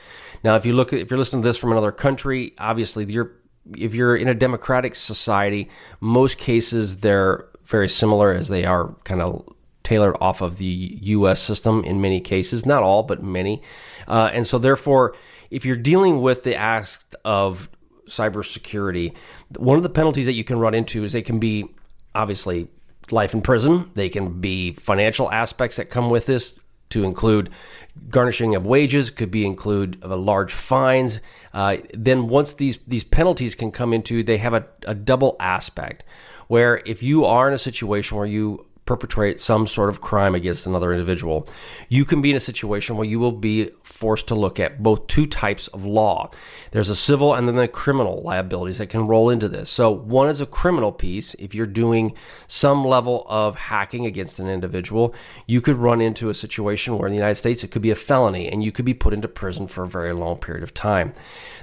Now, 0.44 0.56
if 0.56 0.66
you 0.66 0.74
look 0.74 0.94
at, 0.94 1.00
if 1.00 1.10
you're 1.10 1.18
listening 1.18 1.42
to 1.42 1.48
this 1.48 1.58
from 1.58 1.72
another 1.72 1.92
country, 1.92 2.54
obviously 2.58 3.06
you're 3.06 3.34
if 3.78 3.94
you're 3.94 4.16
in 4.16 4.28
a 4.28 4.34
democratic 4.34 4.94
society, 4.94 5.70
most 6.02 6.38
cases 6.38 6.98
they're 6.98 7.48
very 7.64 7.88
similar 7.88 8.34
as 8.34 8.50
they 8.50 8.66
are 8.66 8.94
kind 9.06 9.22
of 9.22 9.48
tailored 9.84 10.16
off 10.22 10.42
of 10.42 10.58
the 10.58 10.98
U.S. 11.02 11.42
system 11.42 11.84
in 11.84 12.02
many 12.02 12.20
cases, 12.22 12.66
not 12.66 12.84
all, 12.84 13.04
but 13.04 13.22
many. 13.22 13.62
Uh, 14.08 14.30
and 14.34 14.48
so, 14.48 14.58
therefore, 14.58 15.16
if 15.52 15.66
you're 15.66 15.76
dealing 15.76 16.22
with 16.22 16.44
the 16.44 16.56
ask 16.56 17.14
of 17.24 17.70
cybersecurity, 18.08 19.16
one 19.58 19.78
of 19.78 19.84
the 19.84 19.90
penalties 19.90 20.26
that 20.26 20.34
you 20.34 20.44
can 20.44 20.60
run 20.60 20.74
into 20.74 21.04
is 21.04 21.12
they 21.12 21.22
can 21.22 21.40
be 21.40 21.68
obviously 22.16 22.68
life 23.12 23.34
in 23.34 23.42
prison. 23.42 23.92
They 23.94 24.10
can 24.10 24.40
be 24.40 24.74
financial 24.74 25.32
aspects 25.32 25.78
that 25.78 25.90
come 25.90 26.10
with 26.10 26.26
this 26.26 26.60
to 26.90 27.04
include 27.04 27.50
garnishing 28.10 28.56
of 28.56 28.66
wages, 28.66 29.10
could 29.10 29.32
be 29.32 29.46
include 29.46 30.04
large 30.04 30.54
fines. 30.54 31.22
Uh, 31.54 31.78
then 31.94 32.28
once 32.28 32.54
these 32.54 32.78
these 32.88 33.04
penalties 33.04 33.56
can 33.56 33.72
come 33.72 33.94
into, 33.94 34.24
they 34.24 34.38
have 34.38 34.54
a, 34.54 34.66
a 34.84 34.94
double 34.94 35.36
aspect 35.40 36.04
where 36.48 36.82
if 36.86 37.02
you 37.02 37.26
are 37.26 37.48
in 37.48 37.54
a 37.54 37.58
situation 37.58 38.18
where 38.18 38.28
you 38.28 38.66
perpetrate 38.86 39.40
some 39.40 39.66
sort 39.66 39.90
of 39.90 40.02
crime 40.02 40.36
against 40.36 40.68
another 40.68 40.92
individual, 40.92 41.48
you 41.88 42.04
can 42.04 42.22
be 42.22 42.32
in 42.32 42.36
a 42.36 42.40
situation 42.40 42.98
where 42.98 43.08
you 43.08 43.20
will 43.20 43.32
be 43.32 43.70
forced 43.82 44.28
to 44.28 44.36
look 44.36 44.60
at 44.60 44.84
both 44.84 45.08
two 45.08 45.26
types 45.26 45.68
of 45.70 45.86
law. 45.86 46.30
There's 46.72 46.90
a 46.90 46.96
civil 46.96 47.34
and 47.34 47.48
then 47.48 47.56
the 47.56 47.68
criminal 47.68 48.22
liabilities 48.22 48.80
that 48.80 48.88
can 48.88 49.08
roll 49.08 49.30
into 49.30 49.48
this. 49.48 49.70
So, 49.70 49.90
one 49.90 50.28
is 50.28 50.42
a 50.42 50.46
criminal 50.46 50.92
piece. 50.92 51.34
If 51.36 51.56
you're 51.56 51.66
doing 51.66 52.14
some 52.48 52.84
level 52.84 53.26
of 53.30 53.56
hacking 53.56 54.06
against 54.06 54.40
an 54.40 54.50
individual, 54.50 55.16
you 55.48 55.62
could 55.62 55.78
run 55.78 56.02
into 56.02 56.30
a 56.30 56.34
situation 56.34 56.98
where 56.98 57.08
in 57.08 57.14
the 57.14 57.18
United 57.18 57.36
States 57.36 57.64
it 57.64 57.72
could 57.72 57.82
be 57.82 57.92
a 57.92 57.96
felony 57.96 58.50
and 58.52 58.64
you 58.64 58.72
could 58.72 58.86
be 58.86 58.94
put 58.94 59.14
into 59.14 59.28
prison 59.28 59.68
for 59.68 59.84
a 59.84 59.88
very 59.88 60.14
long 60.14 60.38
period 60.38 60.64
of 60.64 60.74
time. 60.74 61.14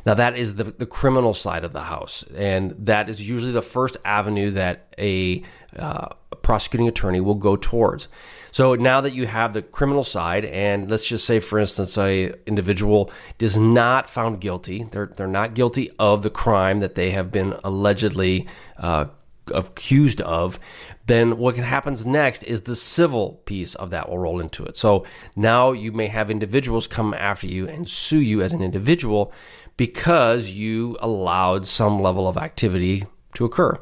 Now, 0.06 0.14
that 0.14 0.36
is 0.36 0.54
the, 0.54 0.64
the 0.64 0.86
criminal 0.86 1.34
side 1.34 1.64
of 1.64 1.72
the 1.72 1.82
house, 1.82 2.24
and 2.34 2.74
that 2.78 3.10
is 3.10 3.28
usually 3.28 3.52
the 3.52 3.62
first 3.62 3.98
avenue 4.04 4.50
that 4.52 4.86
a 4.98 5.42
uh, 5.78 6.08
prosecuting 6.42 6.88
attorney 6.88 7.20
will 7.20 7.34
go 7.34 7.56
towards. 7.56 8.08
So 8.52 8.74
now 8.74 9.00
that 9.00 9.12
you 9.12 9.26
have 9.26 9.52
the 9.52 9.62
criminal 9.62 10.02
side, 10.02 10.44
and 10.44 10.90
let's 10.90 11.06
just 11.06 11.24
say, 11.24 11.38
for 11.38 11.58
instance, 11.58 11.96
a 11.96 12.34
individual 12.46 13.10
is 13.38 13.56
not 13.56 14.10
found 14.10 14.40
guilty, 14.40 14.84
they're 14.90 15.12
they're 15.16 15.28
not 15.28 15.54
guilty 15.54 15.90
of 15.98 16.22
the 16.22 16.30
crime 16.30 16.80
that 16.80 16.96
they 16.96 17.12
have 17.12 17.30
been 17.30 17.54
allegedly 17.62 18.48
uh, 18.78 19.06
accused 19.52 20.20
of, 20.20 20.58
then 21.06 21.38
what 21.38 21.56
happens 21.56 22.06
next 22.06 22.42
is 22.44 22.62
the 22.62 22.76
civil 22.76 23.40
piece 23.44 23.74
of 23.74 23.90
that 23.90 24.08
will 24.08 24.18
roll 24.18 24.40
into 24.40 24.64
it. 24.64 24.76
So 24.76 25.04
now 25.36 25.72
you 25.72 25.92
may 25.92 26.06
have 26.06 26.30
individuals 26.30 26.86
come 26.86 27.14
after 27.14 27.46
you 27.46 27.68
and 27.68 27.88
sue 27.88 28.20
you 28.20 28.42
as 28.42 28.52
an 28.52 28.62
individual 28.62 29.32
because 29.76 30.50
you 30.50 30.96
allowed 31.00 31.66
some 31.66 32.00
level 32.00 32.28
of 32.28 32.36
activity 32.36 33.06
to 33.34 33.44
occur. 33.44 33.78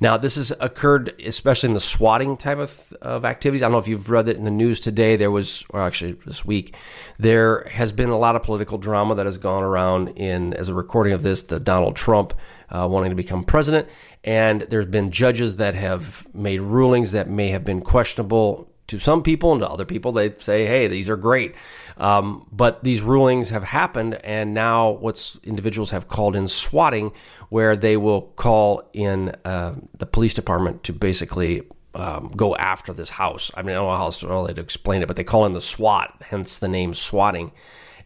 Now, 0.00 0.16
this 0.16 0.36
has 0.36 0.52
occurred 0.60 1.14
especially 1.24 1.68
in 1.68 1.74
the 1.74 1.80
swatting 1.80 2.36
type 2.36 2.58
of, 2.58 2.92
of 3.00 3.24
activities. 3.24 3.62
I 3.62 3.66
don't 3.66 3.72
know 3.72 3.78
if 3.78 3.88
you've 3.88 4.10
read 4.10 4.28
it 4.28 4.36
in 4.36 4.44
the 4.44 4.50
news 4.50 4.80
today. 4.80 5.16
There 5.16 5.30
was, 5.30 5.64
or 5.70 5.80
actually 5.80 6.12
this 6.26 6.44
week, 6.44 6.76
there 7.18 7.64
has 7.70 7.92
been 7.92 8.10
a 8.10 8.18
lot 8.18 8.36
of 8.36 8.42
political 8.42 8.78
drama 8.78 9.14
that 9.14 9.26
has 9.26 9.38
gone 9.38 9.62
around 9.62 10.08
in, 10.08 10.54
as 10.54 10.68
a 10.68 10.74
recording 10.74 11.12
of 11.12 11.22
this, 11.22 11.42
the 11.42 11.60
Donald 11.60 11.96
Trump 11.96 12.34
uh, 12.68 12.86
wanting 12.86 13.10
to 13.10 13.16
become 13.16 13.42
president. 13.42 13.88
And 14.22 14.62
there's 14.62 14.86
been 14.86 15.10
judges 15.10 15.56
that 15.56 15.74
have 15.74 16.26
made 16.34 16.60
rulings 16.60 17.12
that 17.12 17.28
may 17.28 17.48
have 17.48 17.64
been 17.64 17.80
questionable 17.80 18.69
to 18.90 18.98
some 18.98 19.22
people 19.22 19.52
and 19.52 19.60
to 19.60 19.68
other 19.68 19.84
people. 19.84 20.12
They 20.12 20.34
say, 20.34 20.66
hey, 20.66 20.88
these 20.88 21.08
are 21.08 21.16
great. 21.16 21.54
Um, 21.96 22.46
but 22.50 22.82
these 22.82 23.02
rulings 23.02 23.50
have 23.50 23.64
happened, 23.64 24.14
and 24.24 24.54
now 24.54 24.90
what's 24.90 25.38
individuals 25.44 25.90
have 25.90 26.08
called 26.08 26.34
in 26.34 26.48
swatting, 26.48 27.12
where 27.50 27.76
they 27.76 27.96
will 27.96 28.22
call 28.22 28.88
in 28.92 29.34
uh, 29.44 29.74
the 29.98 30.06
police 30.06 30.34
department 30.34 30.82
to 30.84 30.92
basically 30.92 31.62
um, 31.94 32.30
go 32.36 32.56
after 32.56 32.92
this 32.92 33.10
house. 33.10 33.50
I 33.54 33.62
mean, 33.62 33.72
I 33.72 33.74
don't 33.74 33.88
know 33.88 33.96
how 33.96 34.04
else 34.04 34.20
to 34.20 34.60
explain 34.60 35.02
it, 35.02 35.08
but 35.08 35.16
they 35.16 35.24
call 35.24 35.46
in 35.46 35.52
the 35.52 35.60
SWAT, 35.60 36.22
hence 36.22 36.58
the 36.58 36.68
name 36.68 36.94
swatting. 36.94 37.52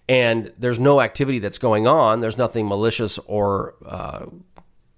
And 0.08 0.52
there's 0.58 0.78
no 0.78 1.00
activity 1.00 1.38
that's 1.38 1.58
going 1.58 1.86
on. 1.86 2.20
There's 2.20 2.36
nothing 2.36 2.68
malicious 2.68 3.18
or 3.18 3.74
uh, 3.86 4.26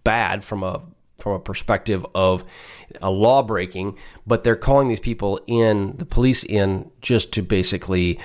bad 0.05 0.45
from 0.45 0.63
a 0.63 0.83
from 1.19 1.33
a 1.33 1.41
perspective 1.41 2.05
of 2.15 2.45
a 3.01 3.11
law 3.11 3.43
breaking, 3.43 3.97
but 4.27 4.45
they're 4.45 4.57
calling 4.57 4.89
these 4.89 5.01
people 5.01 5.41
in, 5.47 5.97
the 5.97 6.07
police 6.07 6.45
in, 6.45 6.91
just 7.01 7.33
to 7.33 7.43
basically 7.43 8.21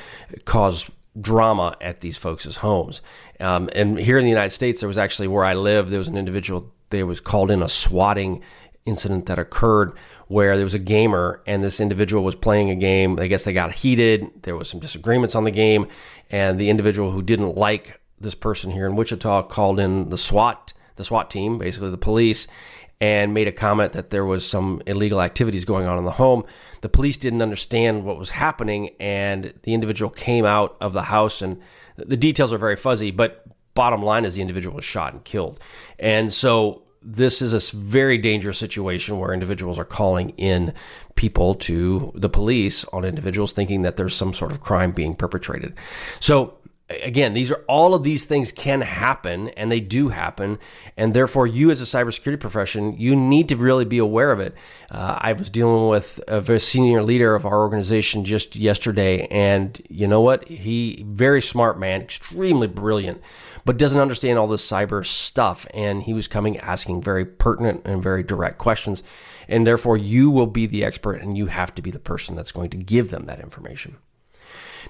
cause 0.46 0.90
drama 1.20 1.76
at 1.82 2.02
these 2.02 2.18
folks' 2.18 2.58
homes. 2.58 3.02
Um, 3.40 3.70
and 3.74 3.98
here 3.98 4.18
in 4.18 4.24
the 4.24 4.30
United 4.30 4.52
States, 4.52 4.82
there 4.82 4.88
was 4.88 4.98
actually 4.98 5.28
where 5.28 5.46
I 5.46 5.54
live, 5.54 5.90
there 5.90 6.00
was 6.00 6.08
an 6.08 6.18
individual, 6.18 6.72
there 6.90 7.06
was 7.06 7.20
called 7.20 7.52
in 7.52 7.62
a 7.62 7.70
swatting 7.70 8.42
incident 8.86 9.28
that 9.28 9.40
occurred 9.40 9.94
where 10.28 10.56
there 10.56 10.66
was 10.66 10.74
a 10.74 10.80
gamer 10.80 11.42
and 11.46 11.64
this 11.64 11.80
individual 11.80 12.24
was 12.24 12.36
playing 12.36 12.70
a 12.70 12.76
game. 12.76 13.20
I 13.20 13.28
guess 13.28 13.44
they 13.44 13.54
got 13.54 13.74
heated. 13.74 14.26
There 14.44 14.56
was 14.56 14.70
some 14.70 14.80
disagreements 14.80 15.36
on 15.36 15.44
the 15.44 15.52
game, 15.52 15.88
and 16.30 16.60
the 16.60 16.70
individual 16.70 17.12
who 17.12 17.22
didn't 17.22 17.58
like 17.58 18.00
this 18.20 18.36
person 18.36 18.72
here 18.72 18.86
in 18.86 18.96
Wichita 18.96 19.44
called 19.44 19.80
in 19.80 20.10
the 20.10 20.18
SWAT 20.18 20.74
the 21.02 21.06
SWAT 21.06 21.30
team, 21.32 21.58
basically 21.58 21.90
the 21.90 21.98
police, 21.98 22.48
and 23.02 23.34
made 23.34 23.48
a 23.48 23.52
comment 23.52 23.94
that 23.94 24.12
there 24.12 24.24
was 24.24 24.48
some 24.48 24.82
illegal 24.86 25.22
activities 25.22 25.66
going 25.66 25.88
on 25.88 25.98
in 25.98 26.06
the 26.06 26.12
home. 26.12 26.46
The 26.82 26.90
police 26.90 27.18
didn't 27.18 27.42
understand 27.42 28.06
what 28.06 28.18
was 28.18 28.30
happening, 28.30 28.92
and 29.00 29.54
the 29.64 29.74
individual 29.74 30.12
came 30.12 30.46
out 30.46 30.78
of 30.80 30.94
the 30.94 31.02
house, 31.02 31.42
and 31.42 31.60
the 31.98 32.16
details 32.16 32.54
are 32.54 32.60
very 32.60 32.76
fuzzy, 32.76 33.10
but 33.10 33.44
bottom 33.74 34.04
line 34.04 34.24
is 34.24 34.36
the 34.36 34.42
individual 34.42 34.76
was 34.76 34.86
shot 34.86 35.14
and 35.14 35.24
killed. 35.24 35.60
And 35.98 36.32
so 36.32 36.84
this 37.02 37.42
is 37.42 37.54
a 37.54 37.76
very 37.76 38.20
dangerous 38.20 38.60
situation 38.60 39.18
where 39.18 39.34
individuals 39.34 39.80
are 39.80 39.86
calling 39.86 40.30
in 40.38 40.72
people 41.16 41.56
to 41.56 42.12
the 42.14 42.30
police 42.30 42.86
on 42.94 43.04
individuals 43.04 43.52
thinking 43.52 43.82
that 43.82 43.96
there's 43.96 44.16
some 44.16 44.34
sort 44.34 44.52
of 44.52 44.62
crime 44.62 44.92
being 44.92 45.16
perpetrated. 45.16 45.74
So 46.20 46.54
again, 47.02 47.34
these 47.34 47.52
are 47.52 47.64
all 47.68 47.94
of 47.94 48.04
these 48.04 48.26
things 48.26 48.52
can 48.52 48.82
happen 48.82 49.50
and 49.50 49.72
they 49.72 49.80
do 49.80 50.10
happen. 50.10 50.60
And 50.98 51.14
therefore, 51.14 51.48
you 51.48 51.72
as 51.72 51.82
a 51.82 51.86
cybersecurity 51.86 52.40
profession, 52.40 52.98
you 52.98 53.16
need 53.16 53.50
to 53.50 53.56
really 53.56 53.86
be 53.86 53.98
aware 53.98 54.32
of 54.32 54.40
it. 54.40 54.56
Uh, 54.90 55.18
I 55.20 55.34
was 55.34 55.50
dealing 55.50 55.88
with 55.90 56.20
a 56.28 56.42
very 56.42 56.60
senior 56.60 57.04
leader 57.04 57.36
of 57.36 57.46
our 57.46 57.60
organization 57.60 58.26
just 58.26 58.56
yesterday. 58.56 59.28
And 59.28 59.82
you 59.90 60.08
know 60.08 60.22
what? 60.22 60.48
He, 60.48 61.06
very 61.08 61.42
smart 61.42 61.80
man, 61.80 62.02
extremely 62.02 62.68
brilliant, 62.68 63.22
but 63.66 63.78
doesn't 63.78 64.02
understand 64.02 64.38
all 64.38 64.48
this 64.48 64.70
cyber 64.70 65.06
stuff. 65.06 65.66
And 65.74 66.04
he 66.04 66.14
was 66.14 66.28
coming 66.28 66.58
asking 66.58 67.02
very 67.02 67.26
pertinent 67.26 67.82
and 67.86 68.02
very 68.02 68.24
direct 68.24 68.58
questions. 68.58 69.04
And 69.48 69.68
therefore, 69.68 69.98
you 69.98 70.30
will 70.30 70.48
be 70.48 70.66
the 70.66 70.84
expert 70.84 71.22
and 71.22 71.38
you 71.38 71.48
have 71.48 71.76
to 71.76 71.82
be 71.82 71.92
the 71.92 72.00
person 72.00 72.36
that's 72.36 72.52
going 72.52 72.70
to 72.70 72.78
give 72.78 73.12
them 73.12 73.26
that 73.26 73.40
information. 73.40 73.98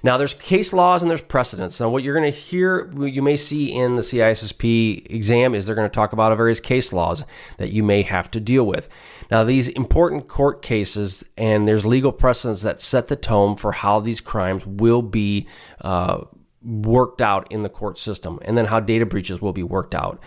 Now, 0.03 0.17
there's 0.17 0.33
case 0.33 0.73
laws 0.73 1.01
and 1.01 1.09
there's 1.09 1.21
precedents. 1.21 1.79
Now, 1.79 1.89
what 1.89 2.03
you're 2.03 2.17
going 2.17 2.31
to 2.31 2.37
hear, 2.37 2.91
you 2.97 3.21
may 3.21 3.35
see 3.35 3.71
in 3.71 3.95
the 3.95 4.01
CISSP 4.01 5.05
exam, 5.09 5.55
is 5.55 5.65
they're 5.65 5.75
going 5.75 5.89
to 5.89 5.93
talk 5.93 6.13
about 6.13 6.35
various 6.37 6.59
case 6.59 6.91
laws 6.91 7.23
that 7.57 7.71
you 7.71 7.83
may 7.83 8.01
have 8.01 8.29
to 8.31 8.39
deal 8.39 8.65
with. 8.65 8.87
Now, 9.29 9.43
these 9.43 9.67
important 9.69 10.27
court 10.27 10.61
cases 10.61 11.23
and 11.37 11.67
there's 11.67 11.85
legal 11.85 12.11
precedents 12.11 12.61
that 12.63 12.81
set 12.81 13.07
the 13.07 13.15
tone 13.15 13.55
for 13.55 13.71
how 13.71 13.99
these 13.99 14.21
crimes 14.21 14.65
will 14.65 15.01
be. 15.01 15.47
Uh, 15.79 16.25
worked 16.63 17.21
out 17.21 17.51
in 17.51 17.63
the 17.63 17.69
court 17.69 17.97
system 17.97 18.39
and 18.43 18.57
then 18.57 18.65
how 18.65 18.79
data 18.79 19.05
breaches 19.05 19.41
will 19.41 19.53
be 19.53 19.63
worked 19.63 19.95
out. 19.95 20.21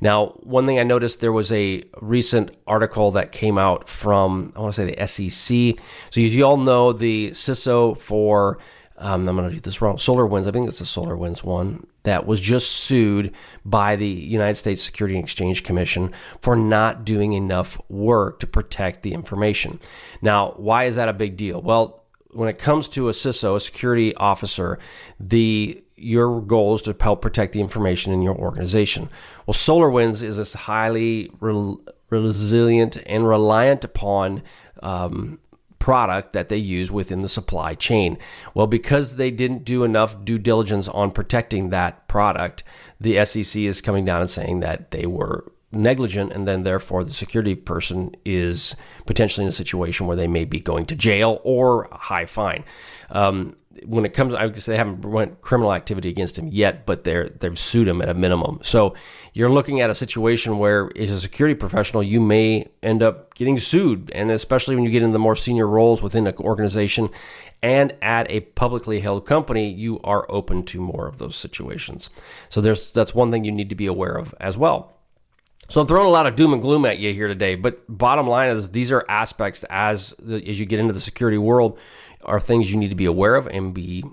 Now, 0.00 0.28
one 0.40 0.66
thing 0.66 0.78
I 0.78 0.84
noticed 0.84 1.20
there 1.20 1.32
was 1.32 1.50
a 1.50 1.82
recent 2.00 2.52
article 2.66 3.10
that 3.12 3.32
came 3.32 3.58
out 3.58 3.88
from 3.88 4.52
I 4.54 4.60
want 4.60 4.74
to 4.74 4.86
say 4.86 4.94
the 4.94 5.06
SEC. 5.06 5.84
So 6.10 6.20
as 6.20 6.34
you 6.34 6.44
all 6.44 6.56
know, 6.56 6.92
the 6.92 7.30
CISO 7.30 7.98
for 7.98 8.58
um, 9.00 9.26
I'm 9.28 9.36
going 9.36 9.48
to 9.48 9.54
get 9.54 9.64
this 9.64 9.80
wrong. 9.80 9.96
SolarWinds, 9.96 10.46
I 10.46 10.50
think 10.50 10.68
it's 10.68 10.78
the 10.78 10.84
SolarWinds 10.84 11.42
one 11.42 11.86
that 12.02 12.26
was 12.26 12.40
just 12.40 12.70
sued 12.70 13.34
by 13.64 13.96
the 13.96 14.06
United 14.06 14.56
States 14.56 14.82
Security 14.82 15.16
and 15.16 15.24
Exchange 15.24 15.64
Commission 15.64 16.12
for 16.42 16.54
not 16.54 17.04
doing 17.04 17.32
enough 17.32 17.80
work 17.88 18.40
to 18.40 18.46
protect 18.46 19.02
the 19.02 19.14
information. 19.14 19.80
Now, 20.20 20.52
why 20.52 20.84
is 20.84 20.96
that 20.96 21.08
a 21.08 21.14
big 21.14 21.36
deal? 21.36 21.60
Well, 21.62 22.04
when 22.32 22.48
it 22.48 22.58
comes 22.58 22.88
to 22.88 23.08
a 23.08 23.12
CISO, 23.12 23.56
a 23.56 23.60
security 23.60 24.14
officer, 24.14 24.78
the 25.18 25.82
your 25.96 26.40
goal 26.40 26.74
is 26.74 26.82
to 26.82 26.96
help 26.98 27.20
protect 27.20 27.52
the 27.52 27.60
information 27.60 28.12
in 28.12 28.22
your 28.22 28.34
organization. 28.34 29.08
Well, 29.46 29.54
SolarWinds 29.54 30.22
is 30.22 30.38
a 30.38 30.58
highly 30.58 31.30
re- 31.40 31.76
resilient 32.08 33.02
and 33.06 33.28
reliant 33.28 33.84
upon 33.84 34.42
um, 34.82 35.38
product 35.80 36.34
that 36.34 36.48
they 36.48 36.56
use 36.56 36.92
within 36.92 37.22
the 37.22 37.28
supply 37.28 37.74
chain. 37.74 38.16
Well, 38.54 38.68
because 38.68 39.16
they 39.16 39.32
didn't 39.32 39.64
do 39.64 39.82
enough 39.82 40.24
due 40.24 40.38
diligence 40.38 40.86
on 40.86 41.10
protecting 41.10 41.70
that 41.70 42.06
product, 42.06 42.62
the 43.00 43.24
SEC 43.24 43.62
is 43.62 43.80
coming 43.80 44.04
down 44.04 44.20
and 44.20 44.30
saying 44.30 44.60
that 44.60 44.92
they 44.92 45.06
were 45.06 45.50
negligent 45.72 46.32
and 46.32 46.46
then 46.46 46.64
therefore 46.64 47.04
the 47.04 47.12
security 47.12 47.54
person 47.54 48.14
is 48.24 48.74
potentially 49.06 49.44
in 49.44 49.48
a 49.48 49.52
situation 49.52 50.06
where 50.06 50.16
they 50.16 50.26
may 50.26 50.44
be 50.44 50.60
going 50.60 50.84
to 50.84 50.96
jail 50.96 51.40
or 51.44 51.84
a 51.84 51.96
high 51.96 52.26
fine. 52.26 52.64
Um, 53.10 53.56
when 53.86 54.04
it 54.04 54.14
comes, 54.14 54.34
I 54.34 54.48
guess 54.48 54.66
they 54.66 54.76
haven't 54.76 55.04
went 55.04 55.40
criminal 55.40 55.72
activity 55.72 56.08
against 56.08 56.38
him 56.38 56.48
yet, 56.48 56.86
but 56.86 57.04
they're 57.04 57.28
they've 57.28 57.58
sued 57.58 57.88
him 57.88 58.02
at 58.02 58.08
a 58.08 58.14
minimum. 58.14 58.60
So 58.62 58.94
you're 59.32 59.50
looking 59.50 59.80
at 59.80 59.90
a 59.90 59.94
situation 59.94 60.58
where, 60.58 60.90
as 60.96 61.10
a 61.10 61.20
security 61.20 61.54
professional, 61.54 62.02
you 62.02 62.20
may 62.20 62.68
end 62.82 63.02
up 63.02 63.34
getting 63.34 63.58
sued, 63.58 64.10
and 64.14 64.30
especially 64.30 64.74
when 64.74 64.84
you 64.84 64.90
get 64.90 65.02
into 65.02 65.12
the 65.12 65.18
more 65.18 65.36
senior 65.36 65.66
roles 65.66 66.02
within 66.02 66.26
an 66.26 66.34
organization 66.38 67.08
and 67.62 67.94
at 68.02 68.30
a 68.30 68.40
publicly 68.40 69.00
held 69.00 69.26
company, 69.26 69.70
you 69.70 70.00
are 70.04 70.26
open 70.28 70.64
to 70.64 70.80
more 70.80 71.06
of 71.06 71.18
those 71.18 71.36
situations. 71.36 72.10
So 72.48 72.60
there's 72.60 72.92
that's 72.92 73.14
one 73.14 73.30
thing 73.30 73.44
you 73.44 73.52
need 73.52 73.68
to 73.68 73.74
be 73.74 73.86
aware 73.86 74.16
of 74.16 74.34
as 74.40 74.58
well. 74.58 74.94
So 75.70 75.80
I'm 75.80 75.86
throwing 75.86 76.08
a 76.08 76.10
lot 76.10 76.26
of 76.26 76.34
doom 76.34 76.52
and 76.52 76.60
gloom 76.60 76.84
at 76.84 76.98
you 76.98 77.14
here 77.14 77.28
today, 77.28 77.54
but 77.54 77.84
bottom 77.88 78.26
line 78.26 78.50
is 78.50 78.72
these 78.72 78.90
are 78.90 79.04
aspects 79.08 79.64
as 79.70 80.12
as 80.20 80.58
you 80.58 80.66
get 80.66 80.80
into 80.80 80.92
the 80.92 81.00
security 81.00 81.38
world 81.38 81.78
are 82.24 82.40
things 82.40 82.70
you 82.70 82.78
need 82.78 82.90
to 82.90 82.96
be 82.96 83.06
aware 83.06 83.34
of 83.34 83.46
and 83.46 83.74
be 83.74 84.04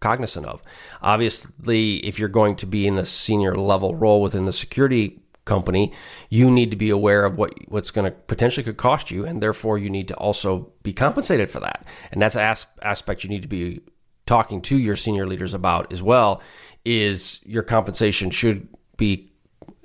cognizant 0.00 0.46
of. 0.46 0.62
Obviously, 1.02 1.96
if 1.98 2.18
you're 2.18 2.28
going 2.28 2.56
to 2.56 2.66
be 2.66 2.86
in 2.86 2.98
a 2.98 3.04
senior 3.04 3.54
level 3.56 3.94
role 3.94 4.22
within 4.22 4.46
the 4.46 4.52
security 4.52 5.20
company, 5.44 5.92
you 6.28 6.50
need 6.50 6.70
to 6.70 6.76
be 6.76 6.90
aware 6.90 7.24
of 7.24 7.36
what 7.36 7.52
what's 7.68 7.90
going 7.90 8.04
to 8.04 8.10
potentially 8.10 8.64
could 8.64 8.76
cost 8.76 9.10
you, 9.10 9.24
and 9.24 9.42
therefore 9.42 9.78
you 9.78 9.90
need 9.90 10.08
to 10.08 10.14
also 10.14 10.72
be 10.82 10.92
compensated 10.92 11.50
for 11.50 11.60
that. 11.60 11.84
And 12.12 12.20
that's 12.20 12.36
an 12.36 12.42
as- 12.42 12.66
aspect 12.82 13.24
you 13.24 13.30
need 13.30 13.42
to 13.42 13.48
be 13.48 13.80
talking 14.26 14.62
to 14.62 14.78
your 14.78 14.96
senior 14.96 15.26
leaders 15.26 15.54
about 15.54 15.92
as 15.92 16.02
well. 16.02 16.42
Is 16.84 17.40
your 17.44 17.62
compensation 17.62 18.30
should 18.30 18.68
be 18.96 19.30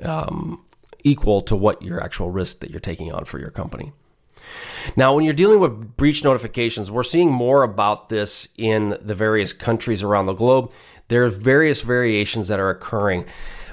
um, 0.01 0.63
equal 1.03 1.41
to 1.43 1.55
what 1.55 1.81
your 1.81 2.01
actual 2.01 2.31
risk 2.31 2.59
that 2.59 2.71
you're 2.71 2.79
taking 2.79 3.11
on 3.11 3.25
for 3.25 3.39
your 3.39 3.51
company. 3.51 3.93
Now, 4.95 5.13
when 5.13 5.25
you're 5.25 5.33
dealing 5.33 5.59
with 5.59 5.97
breach 5.97 6.23
notifications, 6.23 6.91
we're 6.91 7.03
seeing 7.03 7.31
more 7.31 7.63
about 7.63 8.09
this 8.09 8.49
in 8.57 8.97
the 9.01 9.15
various 9.15 9.53
countries 9.53 10.03
around 10.03 10.25
the 10.25 10.33
globe. 10.33 10.71
There's 11.07 11.35
various 11.35 11.81
variations 11.81 12.47
that 12.47 12.59
are 12.59 12.69
occurring. 12.69 13.25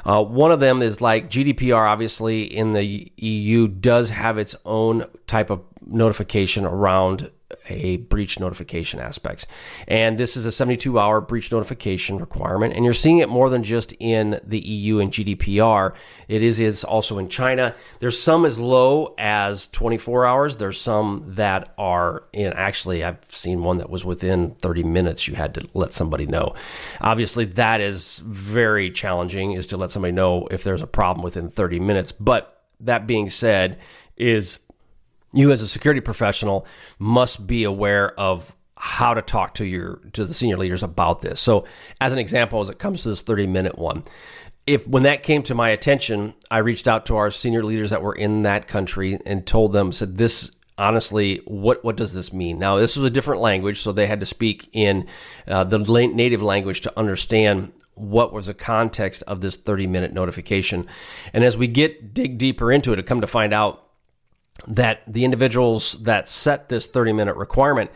Uh, 0.05 0.23
one 0.23 0.51
of 0.51 0.61
them 0.61 0.83
is 0.83 1.01
like 1.01 1.31
GDPR, 1.31 1.89
obviously, 1.89 2.43
in 2.43 2.73
the 2.73 3.13
EU, 3.17 3.69
does 3.69 4.11
have 4.11 4.37
its 4.37 4.57
own 4.65 5.05
type 5.27 5.51
of 5.51 5.63
notification 5.87 6.65
around 6.65 7.31
a 7.69 7.99
breach 7.99 8.39
notification 8.39 9.01
aspects. 9.01 9.47
And 9.87 10.19
this 10.19 10.37
is 10.37 10.45
a 10.47 10.53
72 10.53 10.99
hour 10.99 11.21
breach 11.21 11.53
notification 11.53 12.19
requirement. 12.19 12.75
And 12.75 12.85
you're 12.85 12.95
seeing 12.95 13.19
it 13.19 13.29
more 13.29 13.51
than 13.51 13.63
just 13.63 13.95
in 14.01 14.41
the 14.45 14.59
EU 14.59 14.99
and 14.99 15.11
GDPR. 15.11 15.95
It 16.29 16.43
is, 16.43 16.61
is 16.61 16.85
also 16.85 17.19
in 17.19 17.29
China. 17.29 17.75
There's 17.99 18.21
some 18.21 18.45
as 18.45 18.59
low 18.59 19.15
as 19.19 19.67
24 19.69 20.27
hours. 20.27 20.57
There's 20.57 20.81
some 20.81 21.25
that 21.37 21.73
are 21.79 22.25
in 22.33 22.53
actually, 22.53 23.05
I've 23.05 23.19
seen 23.29 23.63
one 23.63 23.79
that 23.79 23.91
was 23.91 24.05
within 24.05 24.55
30 24.57 24.85
minutes. 24.85 25.29
You 25.29 25.35
had 25.35 25.55
to 25.55 25.69
let 25.75 25.93
somebody 25.93 26.27
know. 26.27 26.55
Obviously, 27.01 27.45
that 27.45 27.81
is 27.81 28.19
very 28.25 28.91
challenging 28.91 29.53
is 29.53 29.67
to 29.69 29.77
let 29.77 29.91
somebody 29.91 30.13
know 30.13 30.47
if 30.51 30.63
there's 30.65 30.83
a 30.83 30.87
problem 30.87 31.23
within 31.23 31.49
30 31.49 31.81
minutes. 31.81 32.13
But 32.13 32.59
that 32.81 33.07
being 33.07 33.29
said, 33.29 33.79
is 34.17 34.61
you 35.33 35.51
as 35.53 35.63
a 35.63 35.69
security 35.69 36.01
professional 36.01 36.67
must 36.99 37.47
be 37.47 37.65
aware 37.65 38.19
of 38.19 38.55
how 38.77 39.15
to 39.15 39.23
talk 39.23 39.55
to 39.55 39.65
your 39.65 40.01
to 40.13 40.25
the 40.25 40.35
senior 40.35 40.57
leaders 40.57 40.83
about 40.83 41.21
this. 41.21 41.41
So, 41.41 41.67
as 42.01 42.13
an 42.13 42.19
example, 42.19 42.61
as 42.61 42.69
it 42.69 42.79
comes 42.79 43.03
to 43.03 43.11
this 43.11 43.21
30 43.21 43.47
minute 43.47 43.79
one, 43.79 44.05
if 44.67 44.87
when 44.89 45.05
that 45.05 45.23
came 45.23 45.43
to 45.45 45.55
my 45.55 45.71
attention, 45.71 46.35
I 46.51 46.59
reached 46.59 46.89
out 46.89 47.07
to 47.07 47.17
our 47.17 47.31
senior 47.31 47.65
leaders 47.65 47.91
that 47.91 48.03
were 48.03 48.15
in 48.15 48.43
that 48.43 48.69
country 48.69 49.19
and 49.25 49.47
told 49.47 49.73
them, 49.73 49.93
said 49.93 50.19
this 50.19 50.57
honestly, 50.79 51.43
what 51.45 51.85
what 51.85 51.97
does 51.97 52.13
this 52.13 52.33
mean? 52.33 52.59
Now, 52.59 52.77
this 52.77 52.97
was 52.97 53.07
a 53.07 53.11
different 53.11 53.41
language, 53.41 53.79
so 53.79 53.93
they 53.93 54.07
had 54.07 54.21
to 54.21 54.27
speak 54.27 54.69
in 54.73 55.07
uh, 55.47 55.65
the 55.65 55.79
native 55.79 56.43
language 56.43 56.81
to 56.83 56.99
understand 56.99 57.73
what 57.95 58.33
was 58.33 58.47
the 58.47 58.55
context 58.55 59.23
of 59.27 59.41
this 59.41 59.57
30 59.57 59.87
minute 59.87 60.13
notification. 60.13 60.87
And 61.33 61.45
as 61.45 61.57
we 61.57 61.67
get 61.67 62.15
dig 62.15 62.39
deeper 62.39 62.73
into 62.73 62.93
it, 62.93 62.97
to 62.97 63.03
come 63.03 63.21
to 63.21 63.27
find 63.27 63.53
out 63.53 63.92
that 64.67 65.03
the 65.07 65.25
individuals 65.25 65.93
that 66.03 66.29
set 66.29 66.69
this 66.69 66.87
30 66.87 67.13
minute 67.13 67.37
requirement 67.37 67.91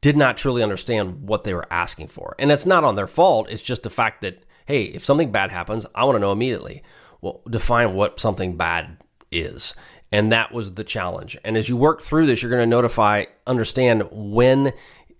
did 0.00 0.16
not 0.16 0.36
truly 0.36 0.62
understand 0.62 1.22
what 1.22 1.44
they 1.44 1.54
were 1.54 1.66
asking 1.70 2.08
for. 2.08 2.34
And 2.38 2.50
it's 2.50 2.66
not 2.66 2.84
on 2.84 2.96
their 2.96 3.06
fault. 3.06 3.50
It's 3.50 3.62
just 3.62 3.82
the 3.82 3.90
fact 3.90 4.20
that, 4.20 4.44
hey, 4.66 4.84
if 4.84 5.04
something 5.04 5.32
bad 5.32 5.50
happens, 5.50 5.86
I 5.94 6.04
want 6.04 6.16
to 6.16 6.20
know 6.20 6.32
immediately. 6.32 6.82
Well, 7.20 7.42
define 7.48 7.94
what 7.94 8.20
something 8.20 8.56
bad 8.56 8.98
is. 9.32 9.74
And 10.12 10.32
that 10.32 10.52
was 10.52 10.74
the 10.74 10.84
challenge. 10.84 11.36
And 11.44 11.56
as 11.56 11.68
you 11.68 11.76
work 11.76 12.00
through 12.00 12.26
this, 12.26 12.42
you're 12.42 12.50
going 12.50 12.62
to 12.62 12.66
notify, 12.66 13.24
understand 13.46 14.04
when 14.10 14.72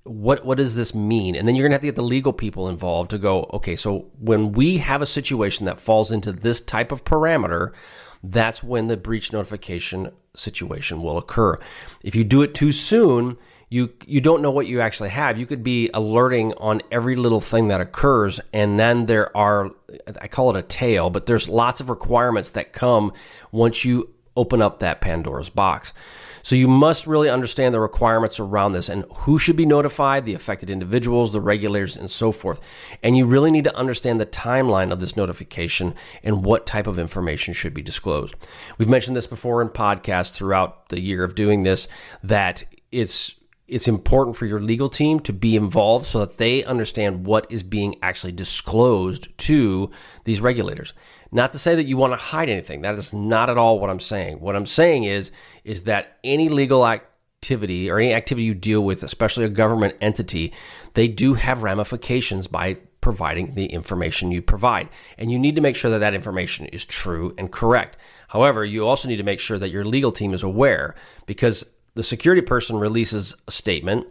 what 0.05 0.45
what 0.45 0.57
does 0.57 0.75
this 0.75 0.95
mean? 0.95 1.37
And 1.37 1.47
then 1.47 1.55
you're 1.55 1.65
going 1.65 1.73
to 1.73 1.75
have 1.75 1.83
to 1.83 1.89
get 1.89 1.97
the 1.97 2.03
legal 2.03 2.33
people 2.33 2.69
involved 2.69 3.11
to 3.11 3.19
go, 3.19 3.49
okay, 3.53 3.77
so 3.77 4.11
when 4.19 4.53
we 4.53 4.79
have 4.79 5.03
a 5.03 5.07
situation 5.07 5.67
that 5.67 5.81
falls 5.81 6.11
into 6.11 6.33
this 6.33 6.61
type 6.63 6.93
of 6.93 7.05
parameter, 7.05 7.73
that's 8.23 8.63
when 8.63 8.89
the 8.89 8.97
breach 8.97 9.33
notification 9.33 10.11
situation 10.39 11.03
will 11.03 11.19
occur. 11.19 11.59
If 12.03 12.15
you 12.15 12.25
do 12.25 12.43
it 12.43 12.55
too 12.55 12.73
soon, 12.73 13.37
you 13.71 13.93
you 14.07 14.21
don't 14.21 14.41
know 14.41 14.51
what 14.51 14.67
you 14.67 14.81
actually 14.81 15.11
have. 15.11 15.39
You 15.39 15.47
could 15.47 15.63
be 15.63 15.91
alerting 15.93 16.55
on 16.55 16.81
every 16.91 17.17
little 17.17 17.41
thing 17.41 17.69
that 17.69 17.81
occurs, 17.81 18.41
and 18.53 18.79
then 18.79 19.07
there 19.07 19.37
are 19.37 19.71
I 20.21 20.29
call 20.29 20.51
it 20.51 20.59
a 20.59 20.63
tail, 20.63 21.11
but 21.11 21.27
there's 21.27 21.49
lots 21.49 21.81
of 21.81 21.91
requirements 21.91 22.51
that 22.51 22.73
come 22.73 23.13
once 23.53 23.85
you 23.85 24.11
open 24.37 24.63
up 24.63 24.79
that 24.81 25.01
Pandora's 25.01 25.51
box. 25.51 25.93
So 26.49 26.57
you 26.57 26.67
must 26.67 27.07
really 27.07 27.29
understand 27.29 27.75
the 27.75 27.81
requirements 27.81 28.41
around 28.41 28.73
this 28.73 28.89
and 28.89 29.05
who 29.17 29.39
should 29.39 29.55
be 29.55 29.67
notified, 29.67 30.25
the 30.25 30.33
affected 30.33 30.71
individuals, 30.71 31.31
the 31.31 31.43
regulators, 31.43 31.95
and 31.95 32.11
so 32.11 32.33
forth. 32.33 32.59
And 33.03 33.19
you 33.19 33.27
really 33.27 33.51
need 33.51 33.65
to 33.65 33.77
understand 33.77 34.19
the 34.19 34.25
timeline 34.25 34.91
of 34.91 34.99
this 34.99 35.15
notification 35.15 35.95
and 36.23 36.47
what 36.47 36.65
type 36.65 36.87
of 36.87 36.99
information 36.99 37.53
should 37.53 37.75
be 37.75 37.83
disclosed. 37.83 38.35
We've 38.79 38.89
mentioned 38.89 39.15
this 39.15 39.27
before 39.27 39.61
in 39.61 39.69
podcasts 39.69 40.33
throughout 40.33 40.89
the 40.89 41.01
year 41.01 41.23
of 41.23 41.35
doing 41.35 41.65
this 41.65 41.87
that 42.23 42.65
it's 42.91 43.35
it's 43.67 43.87
important 43.87 44.35
for 44.35 44.47
your 44.47 44.61
legal 44.61 44.89
team 44.89 45.21
to 45.21 45.33
be 45.35 45.55
involved 45.55 46.07
so 46.07 46.21
that 46.21 46.39
they 46.39 46.65
understand 46.65 47.27
what 47.27 47.47
is 47.53 47.63
being 47.63 47.97
actually 48.01 48.33
disclosed 48.33 49.29
to 49.37 49.91
these 50.25 50.41
regulators. 50.41 50.95
Not 51.31 51.53
to 51.53 51.59
say 51.59 51.75
that 51.75 51.87
you 51.87 51.97
want 51.97 52.13
to 52.13 52.17
hide 52.17 52.49
anything. 52.49 52.83
That 52.83 52.95
is 52.95 53.13
not 53.13 53.51
at 53.51 53.59
all 53.59 53.79
what 53.79 53.91
I'm 53.91 54.01
saying. 54.01 54.41
What 54.41 54.57
I'm 54.57 54.67
saying 54.67 55.05
is 55.05 55.31
is 55.65 55.83
that 55.83 56.19
any 56.25 56.49
legal 56.49 56.87
activity 56.87 57.91
or 57.91 57.99
any 57.99 58.15
activity 58.15 58.45
you 58.45 58.55
deal 58.55 58.83
with, 58.83 59.03
especially 59.03 59.45
a 59.45 59.51
government 59.51 59.95
entity, 60.01 60.53
they 60.95 61.09
do 61.09 61.35
have 61.35 61.63
ramifications 61.63 62.47
by 62.47 62.79
providing 63.01 63.55
the 63.55 63.67
information 63.67 64.33
you 64.33 64.43
provide. 64.43 64.89
And 65.17 65.31
you 65.31 65.39
need 65.39 65.55
to 65.55 65.61
make 65.61 65.77
sure 65.77 65.91
that 65.91 65.99
that 65.99 66.15
information 66.15 66.67
is 66.67 66.85
true 66.85 67.35
and 67.39 67.51
correct. 67.51 67.97
However, 68.29 68.65
you 68.65 68.87
also 68.87 69.09
need 69.09 69.17
to 69.17 69.23
make 69.23 69.41
sure 69.41 69.59
that 69.59 69.71
your 69.71 69.85
legal 69.85 70.13
team 70.13 70.35
is 70.35 70.43
aware 70.43 70.95
because 71.27 71.65
the 71.95 72.03
security 72.03 72.43
person 72.43 72.77
releases 72.77 73.35
a 73.47 73.51
statement 73.51 74.07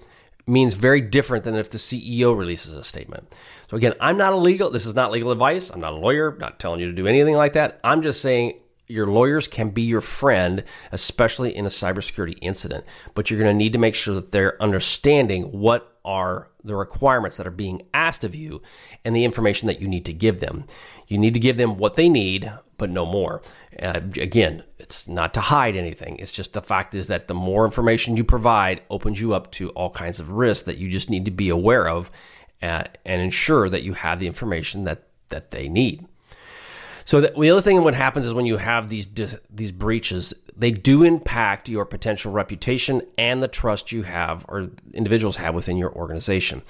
means 0.47 0.73
very 0.73 1.01
different 1.01 1.43
than 1.43 1.55
if 1.55 1.69
the 1.69 1.77
CEO 1.77 2.37
releases 2.37 2.73
a 2.73 2.83
statement. 2.83 3.31
So 3.69 3.77
again, 3.77 3.93
I'm 3.99 4.17
not 4.17 4.33
a 4.33 4.37
legal, 4.37 4.69
this 4.69 4.85
is 4.85 4.95
not 4.95 5.11
legal 5.11 5.31
advice. 5.31 5.69
I'm 5.69 5.81
not 5.81 5.93
a 5.93 5.97
lawyer, 5.97 6.35
not 6.39 6.59
telling 6.59 6.79
you 6.79 6.87
to 6.87 6.93
do 6.93 7.05
anything 7.05 7.35
like 7.35 7.53
that. 7.53 7.79
I'm 7.83 8.01
just 8.01 8.21
saying 8.21 8.59
your 8.87 9.07
lawyers 9.07 9.47
can 9.47 9.69
be 9.69 9.81
your 9.81 10.01
friend, 10.01 10.63
especially 10.91 11.55
in 11.55 11.65
a 11.65 11.69
cybersecurity 11.69 12.37
incident, 12.41 12.85
but 13.13 13.29
you're 13.29 13.39
going 13.39 13.53
to 13.53 13.57
need 13.57 13.73
to 13.73 13.79
make 13.79 13.95
sure 13.95 14.15
that 14.15 14.31
they're 14.31 14.61
understanding 14.61 15.51
what 15.51 15.97
are 16.05 16.47
the 16.63 16.75
requirements 16.75 17.35
that 17.37 17.45
are 17.45 17.51
being 17.51 17.81
asked 17.93 18.23
of 18.23 18.33
you 18.33 18.61
and 19.03 19.15
the 19.15 19.25
information 19.25 19.67
that 19.67 19.81
you 19.81 19.87
need 19.87 20.05
to 20.05 20.13
give 20.13 20.39
them. 20.39 20.63
You 21.07 21.17
need 21.17 21.33
to 21.33 21.39
give 21.39 21.57
them 21.57 21.77
what 21.77 21.95
they 21.95 22.07
need, 22.07 22.51
but 22.77 22.89
no 22.89 23.05
more. 23.05 23.41
Uh, 23.81 24.01
again, 24.19 24.63
it's 24.79 25.07
not 25.07 25.33
to 25.35 25.41
hide 25.41 25.75
anything. 25.75 26.17
It's 26.17 26.31
just 26.31 26.53
the 26.53 26.61
fact 26.61 26.95
is 26.95 27.07
that 27.07 27.27
the 27.27 27.33
more 27.33 27.65
information 27.65 28.17
you 28.17 28.23
provide 28.23 28.81
opens 28.89 29.21
you 29.21 29.33
up 29.33 29.51
to 29.53 29.69
all 29.71 29.89
kinds 29.89 30.19
of 30.19 30.31
risks 30.31 30.65
that 30.65 30.77
you 30.77 30.89
just 30.89 31.09
need 31.09 31.25
to 31.25 31.31
be 31.31 31.49
aware 31.49 31.87
of 31.87 32.09
uh, 32.61 32.83
and 33.05 33.21
ensure 33.21 33.69
that 33.69 33.83
you 33.83 33.93
have 33.93 34.19
the 34.19 34.27
information 34.27 34.85
that, 34.85 35.03
that 35.29 35.51
they 35.51 35.69
need. 35.69 36.07
So 37.05 37.21
the, 37.21 37.33
the 37.39 37.49
other 37.51 37.61
thing 37.61 37.81
what 37.83 37.93
happens 37.93 38.25
is 38.25 38.33
when 38.33 38.45
you 38.45 38.57
have 38.57 38.89
these 38.89 39.07
these 39.49 39.71
breaches, 39.71 40.33
they 40.57 40.71
do 40.71 41.03
impact 41.03 41.69
your 41.69 41.85
potential 41.85 42.33
reputation 42.33 43.01
and 43.17 43.41
the 43.41 43.47
trust 43.47 43.93
you 43.93 44.03
have 44.03 44.43
or 44.49 44.71
individuals 44.93 45.37
have 45.37 45.55
within 45.55 45.77
your 45.77 45.93
organization. 45.93 46.63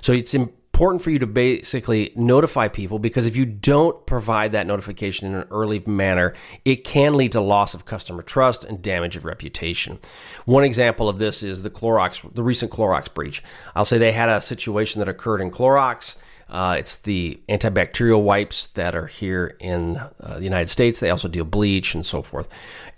So 0.00 0.12
it's 0.12 0.34
important 0.34 0.63
for 0.74 1.10
you 1.10 1.20
to 1.20 1.26
basically 1.26 2.12
notify 2.16 2.68
people 2.68 2.98
because 2.98 3.26
if 3.26 3.36
you 3.36 3.46
don't 3.46 4.04
provide 4.06 4.52
that 4.52 4.66
notification 4.66 5.28
in 5.28 5.34
an 5.34 5.46
early 5.50 5.82
manner, 5.86 6.34
it 6.64 6.84
can 6.84 7.14
lead 7.14 7.32
to 7.32 7.40
loss 7.40 7.74
of 7.74 7.84
customer 7.84 8.22
trust 8.22 8.64
and 8.64 8.82
damage 8.82 9.16
of 9.16 9.24
reputation. 9.24 9.98
One 10.44 10.64
example 10.64 11.08
of 11.08 11.18
this 11.18 11.42
is 11.42 11.62
the 11.62 11.70
Clorox, 11.70 12.34
the 12.34 12.42
recent 12.42 12.72
Clorox 12.72 13.12
breach. 13.12 13.42
I'll 13.74 13.84
say 13.84 13.98
they 13.98 14.12
had 14.12 14.28
a 14.28 14.40
situation 14.40 14.98
that 14.98 15.08
occurred 15.08 15.40
in 15.40 15.50
Clorox. 15.50 16.16
Uh, 16.48 16.76
it's 16.78 16.96
the 16.96 17.40
antibacterial 17.48 18.22
wipes 18.22 18.66
that 18.68 18.94
are 18.94 19.06
here 19.06 19.56
in 19.60 19.96
uh, 19.96 20.10
the 20.36 20.44
United 20.44 20.68
States. 20.68 21.00
They 21.00 21.10
also 21.10 21.28
deal 21.28 21.44
bleach 21.44 21.94
and 21.94 22.04
so 22.04 22.20
forth. 22.20 22.48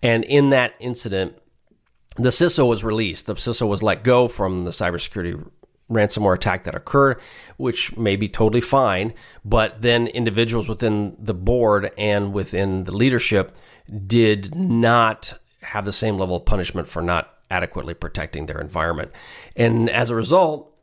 And 0.03 0.25
in 0.25 0.51
that 0.51 0.75
incident, 0.81 1.39
the 2.17 2.31
CISO 2.31 2.67
was 2.67 2.83
released. 2.83 3.27
The 3.27 3.35
CISO 3.35 3.69
was 3.69 3.83
let 3.83 4.03
go 4.03 4.29
from 4.29 4.65
the 4.65 4.71
cybersecurity 4.71 5.47
ransomware 5.91 6.35
attack 6.35 6.65
that 6.65 6.75
occurred, 6.75 7.21
which 7.57 7.97
may 7.97 8.17
be 8.17 8.29
totally 8.29 8.61
fine. 8.61 9.15
But 9.45 9.83
then 9.83 10.07
individuals 10.09 10.69
within 10.69 11.17
the 11.19 11.35
board 11.35 11.93
and 11.97 12.33
within 12.33 12.85
the 12.85 12.93
leadership 12.93 13.57
did 14.07 14.55
not 14.55 15.39
have 15.63 15.85
the 15.85 15.93
same 15.93 16.19
level 16.19 16.37
of 16.37 16.45
punishment 16.45 16.89
for 16.89 17.03
not 17.03 17.33
adequately 17.51 17.95
protecting 17.95 18.47
their 18.47 18.61
environment. 18.61 19.11
And 19.55 19.89
as 19.91 20.11
a 20.11 20.15
result, 20.15 20.79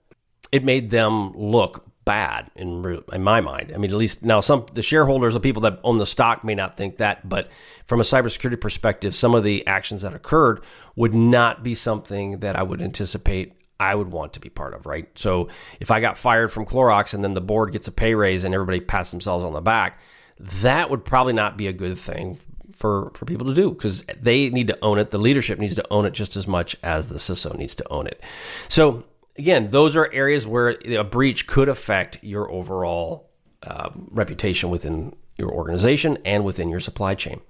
it 0.51 0.63
made 0.63 0.91
them 0.91 1.33
look 1.35 1.85
bad 2.05 2.51
in 2.55 3.01
in 3.13 3.23
my 3.23 3.41
mind. 3.41 3.71
I 3.73 3.77
mean, 3.77 3.91
at 3.91 3.97
least 3.97 4.23
now 4.23 4.41
some 4.41 4.65
the 4.73 4.81
shareholders, 4.81 5.33
the 5.33 5.39
people 5.39 5.61
that 5.63 5.79
own 5.83 5.97
the 5.97 6.05
stock, 6.05 6.43
may 6.43 6.55
not 6.55 6.75
think 6.75 6.97
that, 6.97 7.27
but 7.27 7.49
from 7.87 7.99
a 7.99 8.03
cybersecurity 8.03 8.59
perspective, 8.59 9.15
some 9.15 9.35
of 9.35 9.43
the 9.43 9.65
actions 9.67 10.01
that 10.01 10.13
occurred 10.13 10.61
would 10.95 11.13
not 11.13 11.63
be 11.63 11.75
something 11.75 12.39
that 12.39 12.55
I 12.55 12.63
would 12.63 12.81
anticipate 12.81 13.53
I 13.79 13.95
would 13.95 14.12
want 14.12 14.33
to 14.33 14.39
be 14.39 14.49
part 14.49 14.73
of, 14.73 14.86
right? 14.86 15.07
So 15.15 15.49
if 15.79 15.91
I 15.91 15.99
got 15.99 16.17
fired 16.17 16.51
from 16.51 16.65
Clorox 16.65 17.13
and 17.13 17.23
then 17.23 17.33
the 17.33 17.41
board 17.41 17.71
gets 17.73 17.88
a 17.88 17.91
pay 17.91 18.15
raise 18.15 18.43
and 18.43 18.53
everybody 18.53 18.79
pats 18.79 19.12
themselves 19.12 19.43
on 19.43 19.53
the 19.53 19.62
back, 19.62 19.99
that 20.38 20.89
would 20.89 21.05
probably 21.05 21.33
not 21.33 21.57
be 21.57 21.67
a 21.67 21.73
good 21.73 21.97
thing 21.97 22.39
for 22.75 23.12
for 23.13 23.25
people 23.25 23.47
to 23.47 23.53
do 23.53 23.71
because 23.71 24.03
they 24.19 24.49
need 24.49 24.67
to 24.67 24.77
own 24.81 24.99
it. 24.99 25.12
The 25.12 25.17
leadership 25.17 25.59
needs 25.59 25.75
to 25.75 25.86
own 25.91 26.05
it 26.05 26.13
just 26.13 26.36
as 26.36 26.47
much 26.47 26.75
as 26.83 27.07
the 27.07 27.15
CISO 27.15 27.57
needs 27.57 27.75
to 27.75 27.91
own 27.91 28.07
it. 28.07 28.21
So 28.67 29.03
again, 29.38 29.71
those 29.71 29.95
are 29.95 30.12
areas 30.12 30.45
where 30.47 30.77
a 30.86 31.03
breach 31.03 31.47
could 31.47 31.69
affect 31.69 32.23
your 32.23 32.49
overall 32.51 33.29
uh, 33.63 33.89
reputation 34.12 34.69
within 34.69 35.15
your 35.38 35.51
organization 35.51 36.17
and 36.25 36.43
within 36.43 36.69
your 36.69 36.79
supply 36.79 37.15
chain. 37.15 37.41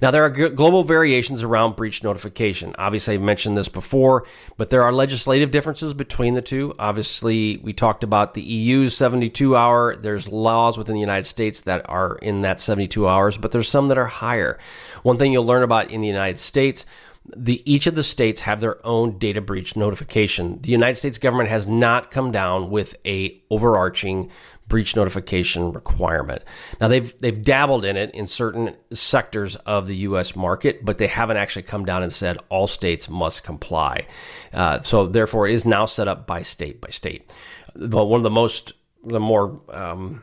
Now, 0.00 0.10
there 0.10 0.24
are 0.24 0.30
global 0.30 0.84
variations 0.84 1.42
around 1.42 1.76
breach 1.76 2.02
notification. 2.02 2.74
Obviously, 2.78 3.14
I've 3.14 3.22
mentioned 3.22 3.56
this 3.56 3.68
before, 3.68 4.24
but 4.56 4.70
there 4.70 4.82
are 4.82 4.92
legislative 4.92 5.50
differences 5.50 5.94
between 5.94 6.34
the 6.34 6.42
two. 6.42 6.74
Obviously, 6.78 7.58
we 7.58 7.72
talked 7.72 8.04
about 8.04 8.34
the 8.34 8.42
EU's 8.42 8.96
72 8.96 9.56
hour. 9.56 9.96
There's 9.96 10.28
laws 10.28 10.78
within 10.78 10.94
the 10.94 11.00
United 11.00 11.26
States 11.26 11.62
that 11.62 11.88
are 11.88 12.16
in 12.16 12.42
that 12.42 12.60
72 12.60 13.08
hours, 13.08 13.36
but 13.36 13.52
there's 13.52 13.68
some 13.68 13.88
that 13.88 13.98
are 13.98 14.06
higher. 14.06 14.58
One 15.02 15.18
thing 15.18 15.32
you'll 15.32 15.46
learn 15.46 15.62
about 15.62 15.90
in 15.90 16.00
the 16.00 16.08
United 16.08 16.38
States 16.38 16.86
the 17.24 17.62
each 17.70 17.86
of 17.86 17.94
the 17.94 18.02
states 18.02 18.40
have 18.42 18.60
their 18.60 18.84
own 18.86 19.18
data 19.18 19.40
breach 19.40 19.76
notification. 19.76 20.60
The 20.62 20.70
United 20.70 20.96
States 20.96 21.18
government 21.18 21.50
has 21.50 21.66
not 21.66 22.10
come 22.10 22.32
down 22.32 22.70
with 22.70 22.96
a 23.04 23.42
overarching 23.50 24.30
breach 24.66 24.96
notification 24.96 25.72
requirement. 25.72 26.42
Now 26.80 26.88
they've 26.88 27.14
they've 27.20 27.42
dabbled 27.42 27.84
in 27.84 27.96
it 27.96 28.14
in 28.14 28.26
certain 28.26 28.74
sectors 28.92 29.56
of 29.56 29.86
the 29.86 29.96
U.S. 29.96 30.34
market, 30.34 30.84
but 30.84 30.98
they 30.98 31.08
haven't 31.08 31.36
actually 31.36 31.62
come 31.62 31.84
down 31.84 32.02
and 32.02 32.12
said 32.12 32.38
all 32.48 32.66
states 32.66 33.08
must 33.08 33.44
comply. 33.44 34.06
Uh, 34.52 34.80
so 34.80 35.06
therefore, 35.06 35.46
it 35.46 35.54
is 35.54 35.66
now 35.66 35.84
set 35.84 36.08
up 36.08 36.26
by 36.26 36.42
state 36.42 36.80
by 36.80 36.88
state. 36.88 37.30
But 37.74 38.06
one 38.06 38.20
of 38.20 38.24
the 38.24 38.30
most 38.30 38.72
the 39.04 39.20
more 39.20 39.60
um, 39.70 40.22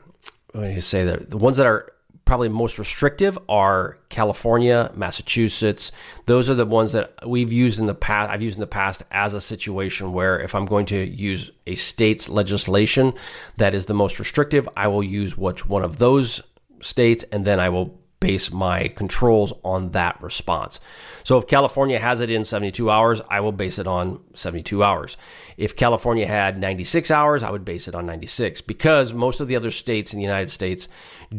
what 0.54 0.72
you 0.72 0.82
say 0.82 1.06
that 1.06 1.30
the 1.30 1.38
ones 1.38 1.58
that 1.58 1.68
are 1.68 1.92
probably 2.28 2.50
most 2.50 2.78
restrictive 2.78 3.40
are 3.48 3.98
California, 4.10 4.92
Massachusetts. 4.94 5.94
Those 6.26 6.50
are 6.50 6.56
the 6.56 6.66
ones 6.66 6.92
that 6.92 7.14
we've 7.26 7.52
used 7.52 7.80
in 7.80 7.86
the 7.86 7.96
past. 7.96 8.30
I've 8.30 8.42
used 8.42 8.58
in 8.58 8.60
the 8.60 8.68
past 8.68 9.02
as 9.12 9.34
a 9.34 9.42
situation 9.42 10.12
where 10.12 10.38
if 10.40 10.54
I'm 10.54 10.66
going 10.66 10.86
to 10.88 11.08
use 11.08 11.52
a 11.66 11.76
state's 11.76 12.28
legislation 12.28 13.14
that 13.56 13.74
is 13.74 13.86
the 13.86 13.94
most 13.94 14.20
restrictive, 14.20 14.68
I 14.76 14.88
will 14.90 15.04
use 15.04 15.38
which 15.38 15.68
one 15.68 15.84
of 15.84 15.98
those 15.98 16.42
states, 16.82 17.24
and 17.32 17.46
then 17.46 17.62
I 17.62 17.70
will 17.70 17.98
base 18.20 18.52
my 18.52 18.90
controls 18.90 19.54
on 19.64 19.92
that 19.92 20.22
response. 20.22 20.80
So 21.24 21.38
if 21.38 21.48
California 21.48 22.00
has 22.00 22.20
it 22.20 22.30
in 22.30 22.44
72 22.44 22.90
hours, 22.90 23.22
I 23.30 23.40
will 23.40 23.52
base 23.52 23.80
it 23.80 23.88
on 23.88 24.20
72 24.34 24.84
hours. 24.84 25.16
If 25.56 25.76
California 25.76 26.28
had 26.28 26.60
96 26.60 27.10
hours, 27.10 27.42
I 27.42 27.52
would 27.52 27.64
base 27.64 27.88
it 27.88 27.96
on 27.96 28.06
96 28.06 28.62
because 28.62 29.14
most 29.14 29.40
of 29.40 29.48
the 29.48 29.56
other 29.56 29.72
states 29.72 30.14
in 30.14 30.20
the 30.20 30.26
United 30.26 30.50
States 30.50 30.90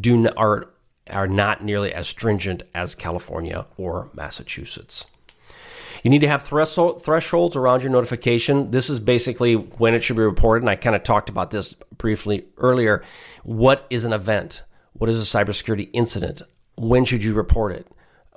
do 0.00 0.28
are 0.36 0.70
are 1.08 1.28
not 1.28 1.64
nearly 1.64 1.92
as 1.92 2.08
stringent 2.08 2.62
as 2.74 2.94
California 2.94 3.66
or 3.76 4.10
Massachusetts. 4.14 5.04
You 6.02 6.10
need 6.10 6.20
to 6.20 6.28
have 6.28 6.44
thresholds 6.44 7.56
around 7.56 7.82
your 7.82 7.90
notification. 7.90 8.70
This 8.70 8.88
is 8.88 9.00
basically 9.00 9.54
when 9.54 9.94
it 9.94 10.02
should 10.02 10.16
be 10.16 10.22
reported, 10.22 10.62
and 10.62 10.70
I 10.70 10.76
kind 10.76 10.94
of 10.94 11.02
talked 11.02 11.28
about 11.28 11.50
this 11.50 11.74
briefly 11.96 12.46
earlier. 12.56 13.02
What 13.42 13.86
is 13.90 14.04
an 14.04 14.12
event? 14.12 14.62
What 14.92 15.10
is 15.10 15.20
a 15.20 15.38
cybersecurity 15.38 15.90
incident? 15.92 16.42
When 16.76 17.04
should 17.04 17.24
you 17.24 17.34
report 17.34 17.72
it? 17.72 17.86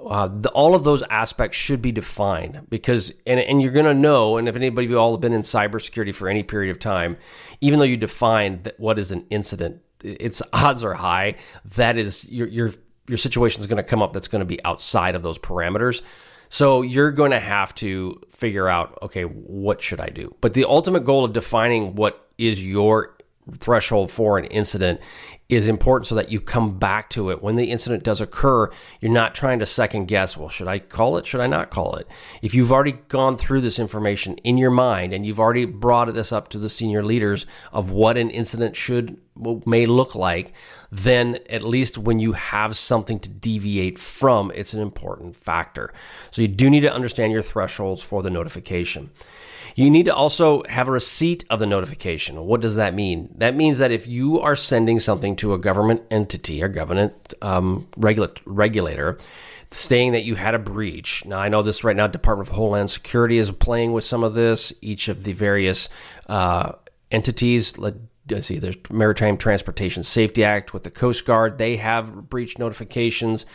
Uh, 0.03 0.27
the, 0.27 0.49
all 0.49 0.73
of 0.73 0.83
those 0.83 1.03
aspects 1.11 1.55
should 1.55 1.81
be 1.81 1.91
defined 1.91 2.65
because, 2.69 3.13
and, 3.27 3.39
and 3.39 3.61
you're 3.61 3.71
going 3.71 3.85
to 3.85 3.93
know, 3.93 4.37
and 4.37 4.47
if 4.47 4.55
anybody 4.55 4.85
of 4.85 4.91
you 4.91 4.99
all 4.99 5.11
have 5.11 5.21
been 5.21 5.33
in 5.33 5.41
cybersecurity 5.41 6.13
for 6.13 6.27
any 6.27 6.41
period 6.41 6.71
of 6.71 6.79
time, 6.79 7.17
even 7.61 7.77
though 7.77 7.85
you 7.85 7.97
define 7.97 8.63
what 8.77 8.97
is 8.97 9.11
an 9.11 9.27
incident, 9.29 9.81
its 10.03 10.41
odds 10.53 10.83
are 10.83 10.93
high 10.93 11.35
that 11.75 11.97
is 11.97 12.29
your 12.29 12.47
your 12.47 12.71
your 13.07 13.17
situation 13.17 13.59
is 13.59 13.67
going 13.67 13.77
to 13.77 13.83
come 13.83 14.01
up 14.01 14.13
that's 14.13 14.27
going 14.27 14.39
to 14.39 14.45
be 14.45 14.63
outside 14.63 15.15
of 15.15 15.23
those 15.23 15.37
parameters. 15.37 16.01
So 16.49 16.81
you're 16.81 17.11
going 17.11 17.31
to 17.31 17.39
have 17.39 17.73
to 17.75 18.21
figure 18.29 18.67
out, 18.67 18.97
okay, 19.01 19.23
what 19.23 19.81
should 19.81 19.99
I 19.99 20.07
do? 20.07 20.35
But 20.41 20.53
the 20.53 20.65
ultimate 20.65 21.05
goal 21.05 21.25
of 21.25 21.33
defining 21.33 21.95
what 21.95 22.29
is 22.37 22.63
your 22.65 23.17
threshold 23.57 24.11
for 24.11 24.37
an 24.37 24.45
incident 24.45 25.01
is 25.51 25.67
important 25.67 26.07
so 26.07 26.15
that 26.15 26.31
you 26.31 26.39
come 26.39 26.79
back 26.79 27.09
to 27.09 27.29
it 27.29 27.43
when 27.43 27.57
the 27.57 27.71
incident 27.71 28.03
does 28.03 28.21
occur. 28.21 28.69
You're 29.01 29.11
not 29.11 29.35
trying 29.35 29.59
to 29.59 29.65
second 29.65 30.05
guess, 30.05 30.37
well, 30.37 30.49
should 30.49 30.67
I 30.67 30.79
call 30.79 31.17
it? 31.17 31.25
Should 31.25 31.41
I 31.41 31.47
not 31.47 31.69
call 31.69 31.95
it? 31.95 32.07
If 32.41 32.55
you've 32.55 32.71
already 32.71 32.93
gone 33.09 33.37
through 33.37 33.61
this 33.61 33.77
information 33.77 34.37
in 34.37 34.57
your 34.57 34.71
mind 34.71 35.13
and 35.13 35.25
you've 35.25 35.39
already 35.39 35.65
brought 35.65 36.13
this 36.13 36.31
up 36.31 36.47
to 36.49 36.57
the 36.57 36.69
senior 36.69 37.03
leaders 37.03 37.45
of 37.73 37.91
what 37.91 38.17
an 38.17 38.29
incident 38.29 38.75
should 38.75 39.19
may 39.65 39.85
look 39.85 40.15
like, 40.15 40.53
then 40.91 41.39
at 41.49 41.63
least 41.63 41.97
when 41.97 42.19
you 42.19 42.33
have 42.33 42.77
something 42.77 43.19
to 43.19 43.29
deviate 43.29 43.97
from, 43.97 44.51
it's 44.55 44.73
an 44.73 44.81
important 44.81 45.35
factor. 45.35 45.93
So 46.31 46.41
you 46.41 46.47
do 46.47 46.69
need 46.69 46.81
to 46.81 46.93
understand 46.93 47.33
your 47.33 47.41
thresholds 47.41 48.01
for 48.01 48.23
the 48.23 48.29
notification. 48.29 49.09
You 49.75 49.89
need 49.89 50.05
to 50.05 50.15
also 50.15 50.63
have 50.63 50.87
a 50.87 50.91
receipt 50.91 51.45
of 51.49 51.59
the 51.59 51.65
notification. 51.65 52.45
What 52.45 52.61
does 52.61 52.75
that 52.75 52.93
mean? 52.93 53.33
That 53.37 53.55
means 53.55 53.77
that 53.77 53.91
if 53.91 54.07
you 54.07 54.39
are 54.39 54.55
sending 54.55 54.99
something 54.99 55.35
to 55.37 55.53
a 55.53 55.57
government 55.57 56.01
entity 56.11 56.61
or 56.61 56.67
government 56.67 57.33
um, 57.41 57.87
regula- 57.97 58.31
regulator, 58.45 59.17
saying 59.71 60.11
that 60.11 60.23
you 60.23 60.35
had 60.35 60.53
a 60.53 60.59
breach. 60.59 61.25
Now, 61.25 61.39
I 61.39 61.47
know 61.47 61.63
this 61.63 61.83
right 61.83 61.95
now, 61.95 62.07
Department 62.07 62.49
of 62.49 62.55
Homeland 62.55 62.91
Security 62.91 63.37
is 63.37 63.51
playing 63.51 63.93
with 63.93 64.03
some 64.03 64.23
of 64.23 64.33
this. 64.33 64.73
Each 64.81 65.07
of 65.07 65.23
the 65.23 65.33
various 65.33 65.87
uh, 66.27 66.73
entities, 67.09 67.77
let, 67.77 67.95
us 68.33 68.47
see, 68.47 68.59
there's 68.59 68.75
Maritime 68.91 69.37
Transportation 69.37 70.03
Safety 70.03 70.43
Act 70.43 70.73
with 70.73 70.83
the 70.83 70.91
Coast 70.91 71.25
Guard, 71.25 71.57
they 71.57 71.77
have 71.77 72.29
breach 72.29 72.59
notifications 72.59 73.45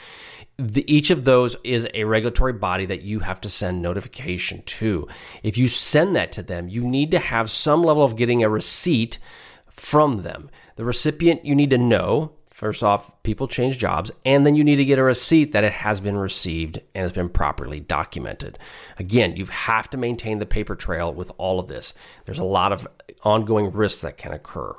the, 0.59 0.91
each 0.93 1.11
of 1.11 1.25
those 1.25 1.57
is 1.65 1.87
a 1.93 2.05
regulatory 2.05 2.55
body 2.55 2.87
that 2.87 3.03
you 3.03 3.21
have 3.21 3.41
to 3.43 3.49
send 3.49 3.83
notification 3.83 4.63
to. 4.63 5.07
If 5.43 5.59
you 5.59 5.69
send 5.69 6.17
that 6.17 6.33
to 6.33 6.43
them, 6.43 6.69
you 6.69 6.87
need 6.87 7.11
to 7.11 7.19
have 7.19 7.51
some 7.51 7.83
level 7.83 8.03
of 8.03 8.17
getting 8.17 8.43
a 8.43 8.49
receipt 8.49 9.19
from 9.67 10.23
them. 10.23 10.51
The 10.77 10.85
recipient 10.85 11.45
you 11.45 11.55
need 11.55 11.71
to 11.71 11.79
know. 11.79 12.33
First 12.51 12.83
off, 12.83 13.23
people 13.23 13.49
change 13.49 13.77
jobs, 13.77 14.11
and 14.25 14.47
then 14.47 14.57
you 14.57 14.65
need 14.65 14.77
to 14.77 14.85
get 14.87 14.99
a 14.99 15.03
receipt 15.03 15.53
that 15.53 15.65
it 15.65 15.75
has 15.75 16.01
been 16.01 16.17
received 16.17 16.79
and 16.95 17.03
has 17.03 17.13
been 17.13 17.29
properly 17.29 17.81
documented. 17.81 18.59
Again, 18.99 19.37
you 19.37 19.45
have 19.45 19.91
to 19.91 19.99
maintain 19.99 20.39
the 20.39 20.47
paper 20.47 20.75
trail 20.75 21.13
with 21.13 21.31
all 21.37 21.61
of 21.61 21.69
this. 21.69 21.93
There's 22.25 22.39
a 22.39 22.45
lot 22.45 22.73
of 22.73 22.89
ongoing 23.25 23.73
risks 23.73 24.01
that 24.01 24.17
can 24.17 24.33
occur. 24.33 24.75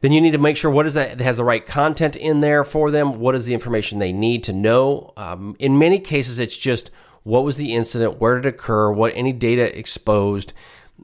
Then 0.00 0.12
you 0.12 0.20
need 0.20 0.30
to 0.30 0.38
make 0.38 0.56
sure 0.56 0.70
what 0.70 0.86
is 0.86 0.94
that, 0.94 1.20
has 1.20 1.38
the 1.38 1.44
right 1.44 1.66
content 1.66 2.14
in 2.14 2.40
there 2.40 2.62
for 2.62 2.90
them. 2.90 3.18
What 3.18 3.34
is 3.34 3.46
the 3.46 3.54
information 3.54 3.98
they 3.98 4.12
need 4.12 4.44
to 4.44 4.52
know? 4.52 5.12
Um, 5.16 5.56
in 5.58 5.78
many 5.78 5.98
cases, 5.98 6.38
it's 6.38 6.56
just 6.56 6.90
what 7.24 7.44
was 7.44 7.56
the 7.56 7.74
incident, 7.74 8.20
where 8.20 8.36
did 8.36 8.46
it 8.46 8.54
occur, 8.54 8.92
what 8.92 9.12
any 9.14 9.32
data 9.32 9.76
exposed. 9.76 10.52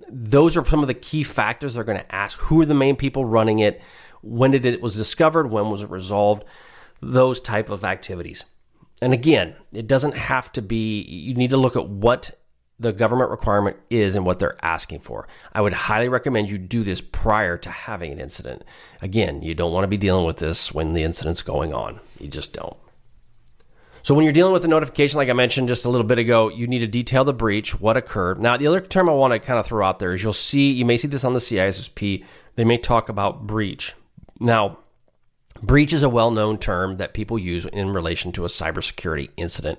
Those 0.09 0.57
are 0.57 0.65
some 0.65 0.81
of 0.81 0.87
the 0.87 0.95
key 0.95 1.25
factors 1.25 1.75
they're 1.75 1.85
going 1.85 1.99
to 1.99 2.15
ask. 2.15 2.39
Who 2.39 2.61
are 2.61 2.67
the 2.67 2.75
main 2.75 2.97
people 2.97 3.25
running 3.25 3.59
it? 3.59 3.81
When 4.23 4.53
did 4.53 4.65
it 4.65 4.81
was 4.81 4.95
discovered? 4.95 5.51
When 5.51 5.71
was 5.71 5.83
it 5.83 5.91
resolved? 5.91 6.45
Those 7.01 7.41
type 7.41 7.69
of 7.69 7.85
activities. 7.85 8.45
And 9.03 9.13
again, 9.13 9.55
it 9.73 9.87
doesn't 9.87 10.15
have 10.15 10.51
to 10.53 10.63
be. 10.63 11.03
You 11.03 11.35
need 11.35 11.51
to 11.51 11.57
look 11.57 11.77
at 11.77 11.89
what 11.89 12.31
the 12.79 12.93
government 12.93 13.31
requirement 13.31 13.77
is 13.89 14.15
and 14.15 14.27
what 14.27 14.39
they're 14.39 14.63
asking 14.63 15.01
for. 15.01 15.29
I 15.53 15.61
would 15.61 15.73
highly 15.73 16.09
recommend 16.09 16.51
you 16.51 16.59
do 16.59 16.83
this 16.83 17.01
prior 17.01 17.57
to 17.59 17.71
having 17.71 18.13
an 18.13 18.21
incident. 18.21 18.63
Again, 19.01 19.43
you 19.43 19.55
don't 19.55 19.73
want 19.73 19.85
to 19.85 19.89
be 19.89 19.97
dealing 19.97 20.27
with 20.27 20.39
this 20.39 20.73
when 20.73 20.93
the 20.93 21.03
incident's 21.03 21.43
going 21.43 21.73
on. 21.73 22.01
You 22.19 22.29
just 22.29 22.53
don't. 22.53 22.77
So 24.03 24.15
when 24.15 24.25
you're 24.25 24.35
dealing 24.35 24.53
with 24.53 24.65
a 24.65 24.69
notification, 24.69 25.17
like 25.17 25.31
I 25.31 25.35
mentioned 25.35 25.69
just 25.69 25.87
a 25.87 25.89
little 25.89 26.07
bit 26.07 26.19
ago, 26.19 26.51
you 26.51 26.67
need 26.67 26.81
to 26.81 26.87
detail 26.87 27.25
the 27.25 27.33
breach, 27.33 27.81
what 27.81 27.97
occurred. 27.97 28.39
Now, 28.39 28.57
the 28.57 28.67
other 28.67 28.81
term 28.81 29.09
I 29.09 29.13
want 29.13 29.33
to 29.33 29.39
kind 29.39 29.59
of 29.59 29.67
throw 29.67 29.87
out 29.87 29.99
there 29.99 30.13
is 30.13 30.23
you'll 30.23 30.35
see, 30.35 30.71
you 30.71 30.85
may 30.85 30.99
see 30.99 31.09
this 31.09 31.25
on 31.25 31.33
the 31.33 31.39
CISSP. 31.39 32.25
They 32.57 32.65
may 32.65 32.77
talk 32.77 33.09
about 33.09 33.47
breach. 33.47 33.95
Now, 34.41 34.79
Breach 35.63 35.93
is 35.93 36.03
a 36.03 36.09
well 36.09 36.31
known 36.31 36.59
term 36.59 36.97
that 36.97 37.15
people 37.15 37.39
use 37.39 37.65
in 37.67 37.93
relation 37.93 38.33
to 38.33 38.45
a 38.45 38.49
cybersecurity 38.49 39.31
incident. 39.37 39.79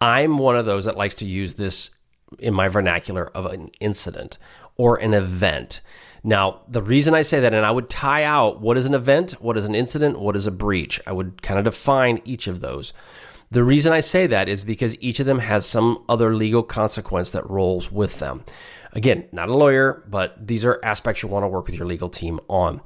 I'm 0.00 0.38
one 0.38 0.56
of 0.56 0.66
those 0.66 0.84
that 0.86 0.96
likes 0.96 1.14
to 1.16 1.26
use 1.26 1.54
this 1.54 1.90
in 2.38 2.54
my 2.54 2.68
vernacular 2.68 3.26
of 3.28 3.46
an 3.46 3.70
incident 3.80 4.38
or 4.76 4.96
an 4.96 5.14
event. 5.14 5.80
Now, 6.24 6.62
the 6.68 6.82
reason 6.82 7.14
I 7.14 7.22
say 7.22 7.40
that, 7.40 7.54
and 7.54 7.64
I 7.64 7.70
would 7.70 7.88
tie 7.88 8.24
out 8.24 8.60
what 8.60 8.76
is 8.76 8.84
an 8.84 8.94
event, 8.94 9.32
what 9.40 9.56
is 9.56 9.64
an 9.64 9.74
incident, 9.74 10.18
what 10.18 10.36
is 10.36 10.46
a 10.46 10.50
breach. 10.50 11.00
I 11.06 11.12
would 11.12 11.42
kind 11.42 11.58
of 11.58 11.64
define 11.64 12.20
each 12.24 12.46
of 12.46 12.60
those. 12.60 12.92
The 13.50 13.64
reason 13.64 13.92
I 13.92 14.00
say 14.00 14.26
that 14.26 14.48
is 14.48 14.62
because 14.62 15.00
each 15.00 15.20
of 15.20 15.26
them 15.26 15.38
has 15.38 15.64
some 15.64 16.04
other 16.08 16.34
legal 16.34 16.62
consequence 16.62 17.30
that 17.30 17.48
rolls 17.48 17.90
with 17.90 18.18
them. 18.18 18.44
Again, 18.92 19.26
not 19.32 19.48
a 19.48 19.54
lawyer, 19.54 20.04
but 20.08 20.46
these 20.46 20.64
are 20.64 20.80
aspects 20.82 21.22
you 21.22 21.28
want 21.28 21.44
to 21.44 21.48
work 21.48 21.66
with 21.66 21.74
your 21.74 21.86
legal 21.86 22.10
team 22.10 22.40
on. 22.48 22.82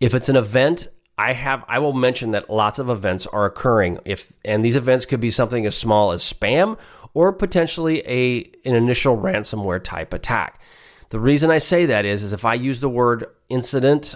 If 0.00 0.14
it's 0.14 0.28
an 0.28 0.36
event, 0.36 0.88
I 1.18 1.32
have 1.32 1.64
I 1.68 1.78
will 1.78 1.94
mention 1.94 2.32
that 2.32 2.50
lots 2.50 2.78
of 2.78 2.90
events 2.90 3.26
are 3.26 3.46
occurring 3.46 4.00
if 4.04 4.32
and 4.44 4.62
these 4.64 4.76
events 4.76 5.06
could 5.06 5.20
be 5.20 5.30
something 5.30 5.64
as 5.64 5.74
small 5.74 6.12
as 6.12 6.22
spam 6.22 6.78
or 7.16 7.32
potentially 7.32 8.06
a 8.06 8.40
an 8.68 8.74
initial 8.74 9.16
ransomware 9.16 9.82
type 9.82 10.12
attack. 10.12 10.60
The 11.08 11.18
reason 11.18 11.50
I 11.50 11.56
say 11.56 11.86
that 11.86 12.04
is 12.04 12.22
is 12.22 12.34
if 12.34 12.44
I 12.44 12.52
use 12.52 12.80
the 12.80 12.90
word 12.90 13.24
incident 13.48 14.14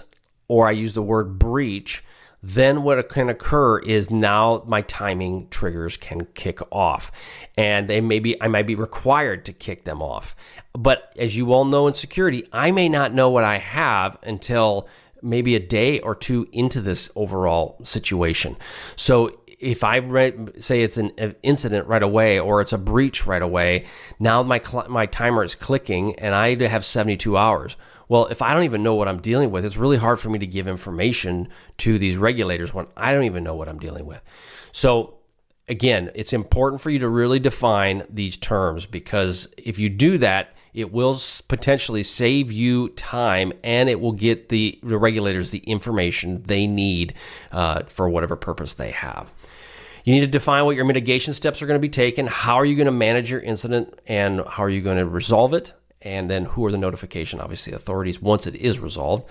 or 0.49 0.69
I 0.69 0.73
use 0.73 0.93
the 0.93 1.03
word 1.03 1.39
breach, 1.39 2.05
then 2.43 2.83
what 2.83 3.09
can 3.09 3.31
occur 3.31 3.79
is 3.79 4.11
now 4.11 4.63
my 4.67 4.83
timing 4.83 5.49
triggers 5.49 5.97
can 5.97 6.27
kick 6.35 6.61
off 6.71 7.11
and 7.57 7.89
they 7.89 8.03
may 8.03 8.19
be 8.19 8.41
I 8.43 8.49
might 8.49 8.67
be 8.67 8.75
required 8.75 9.47
to 9.47 9.55
kick 9.55 9.85
them 9.85 10.03
off. 10.03 10.37
But 10.75 11.11
as 11.17 11.35
you 11.35 11.55
all 11.55 11.65
know 11.65 11.87
in 11.87 11.95
security, 11.95 12.47
I 12.53 12.71
may 12.71 12.91
not 12.91 13.15
know 13.15 13.31
what 13.31 13.45
I 13.45 13.57
have 13.57 14.19
until 14.25 14.87
maybe 15.23 15.57
a 15.57 15.61
day 15.61 16.01
or 16.01 16.15
two 16.15 16.49
into 16.53 16.83
this 16.83 17.11
overall 17.17 17.79
situation. 17.83 18.57
So 18.97 19.40
if 19.61 19.85
I 19.85 20.01
say 20.59 20.83
it's 20.83 20.97
an 20.97 21.11
incident 21.43 21.87
right 21.87 22.03
away 22.03 22.41
or 22.41 22.63
it's 22.63 22.73
a 22.73 22.79
breach 22.79 23.27
right 23.27 23.43
away, 23.43 23.85
now 24.19 24.43
my 24.43 24.59
cl- 24.59 24.89
my 24.89 25.07
timer 25.07 25.45
is 25.45 25.55
clicking 25.55 26.19
and 26.19 26.35
I 26.35 26.57
have 26.67 26.85
72 26.85 27.37
hours. 27.37 27.77
Well, 28.09 28.27
if 28.27 28.43
I 28.43 28.55
don't 28.55 28.65
even 28.65 28.83
know 28.83 28.95
what 28.95 29.07
I'm 29.07 29.21
dealing 29.21 29.51
with, 29.51 29.65
it's 29.65 29.77
really 29.77 29.99
hard 29.99 30.19
for 30.19 30.31
me 30.31 30.39
to 30.41 30.47
give 30.47 30.67
information 30.67 31.49
to 31.79 31.99
these 31.99 32.17
regulators 32.17 32.75
when 32.75 32.87
I 32.97 33.15
don't 33.15 33.25
even 33.25 33.45
know 33.45 33.55
what 33.55 33.69
I'm 33.69 33.79
dealing 33.79 34.07
with. 34.07 34.23
So 34.73 35.19
again, 35.69 36.11
it's 36.15 36.33
important 36.33 36.81
for 36.81 36.91
you 36.91 36.99
to 37.01 37.09
really 37.09 37.39
define 37.39 38.05
these 38.09 38.37
terms 38.37 38.87
because 38.87 39.53
if 39.59 39.79
you 39.79 39.91
do 39.91 40.19
that, 40.19 40.55
it 40.73 40.93
will 40.93 41.21
potentially 41.49 42.03
save 42.03 42.51
you 42.51 42.89
time 42.91 43.53
and 43.63 43.89
it 43.89 44.01
will 44.01 44.13
get 44.13 44.49
the, 44.49 44.79
the 44.83 44.99
regulators 44.99 45.51
the 45.51 45.59
information 45.59 46.43
they 46.45 46.67
need 46.67 47.15
uh, 47.53 47.83
for 47.85 48.09
whatever 48.09 48.37
purpose 48.37 48.75
they 48.75 48.91
have. 48.91 49.33
You 50.05 50.15
need 50.15 50.21
to 50.21 50.27
define 50.27 50.65
what 50.65 50.77
your 50.77 50.85
mitigation 50.85 51.35
steps 51.35 51.63
are 51.63 51.67
going 51.67 51.79
to 51.79 51.81
be 51.81 51.89
taken. 51.89 52.27
How 52.27 52.57
are 52.57 52.65
you 52.65 52.77
going 52.77 52.87
to 52.87 52.93
manage 52.93 53.31
your 53.31 53.41
incident 53.41 53.99
and 54.07 54.43
how 54.47 54.65
are 54.65 54.71
you 54.71 54.81
going 54.81 54.99
to 54.99 55.07
resolve 55.07 55.55
it? 55.55 55.73
and 56.03 56.31
then 56.31 56.47
who 56.47 56.65
are 56.65 56.73
the 56.73 56.79
notification 56.79 57.41
obviously 57.41 57.73
authorities 57.73 58.23
once 58.23 58.47
it 58.47 58.55
is 58.55 58.79
resolved 58.79 59.29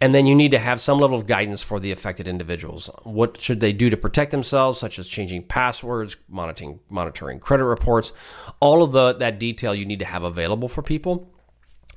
and 0.00 0.14
then 0.14 0.26
you 0.26 0.34
need 0.34 0.50
to 0.50 0.58
have 0.58 0.80
some 0.80 0.98
level 0.98 1.18
of 1.18 1.26
guidance 1.26 1.62
for 1.62 1.78
the 1.78 1.92
affected 1.92 2.26
individuals 2.26 2.88
what 3.02 3.40
should 3.40 3.60
they 3.60 3.72
do 3.72 3.90
to 3.90 3.96
protect 3.96 4.30
themselves 4.30 4.78
such 4.78 4.98
as 4.98 5.06
changing 5.08 5.42
passwords 5.42 6.16
monitoring 6.28 6.80
monitoring 6.88 7.38
credit 7.38 7.64
reports 7.64 8.12
all 8.60 8.82
of 8.82 8.92
the 8.92 9.12
that 9.14 9.38
detail 9.38 9.74
you 9.74 9.84
need 9.84 9.98
to 9.98 10.04
have 10.04 10.22
available 10.22 10.68
for 10.68 10.82
people 10.82 11.30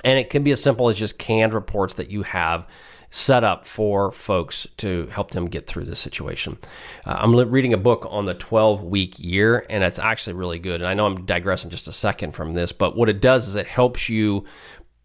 and 0.03 0.17
it 0.17 0.29
can 0.29 0.43
be 0.43 0.51
as 0.51 0.61
simple 0.61 0.89
as 0.89 0.97
just 0.97 1.17
canned 1.17 1.53
reports 1.53 1.95
that 1.95 2.11
you 2.11 2.23
have 2.23 2.67
set 3.11 3.43
up 3.43 3.65
for 3.65 4.11
folks 4.11 4.67
to 4.77 5.07
help 5.07 5.31
them 5.31 5.47
get 5.47 5.65
through 5.65 5.85
this 5.85 5.99
situation. 5.99 6.57
Uh, 7.05 7.15
I'm 7.17 7.35
reading 7.35 7.73
a 7.73 7.77
book 7.77 8.07
on 8.09 8.25
the 8.25 8.35
12 8.35 8.83
week 8.83 9.17
year, 9.17 9.65
and 9.69 9.83
it's 9.83 9.99
actually 9.99 10.33
really 10.33 10.59
good. 10.59 10.81
And 10.81 10.87
I 10.87 10.93
know 10.93 11.05
I'm 11.05 11.25
digressing 11.25 11.71
just 11.71 11.87
a 11.87 11.93
second 11.93 12.33
from 12.33 12.53
this, 12.53 12.71
but 12.71 12.95
what 12.95 13.09
it 13.09 13.19
does 13.19 13.47
is 13.47 13.55
it 13.55 13.67
helps 13.67 14.09
you 14.09 14.45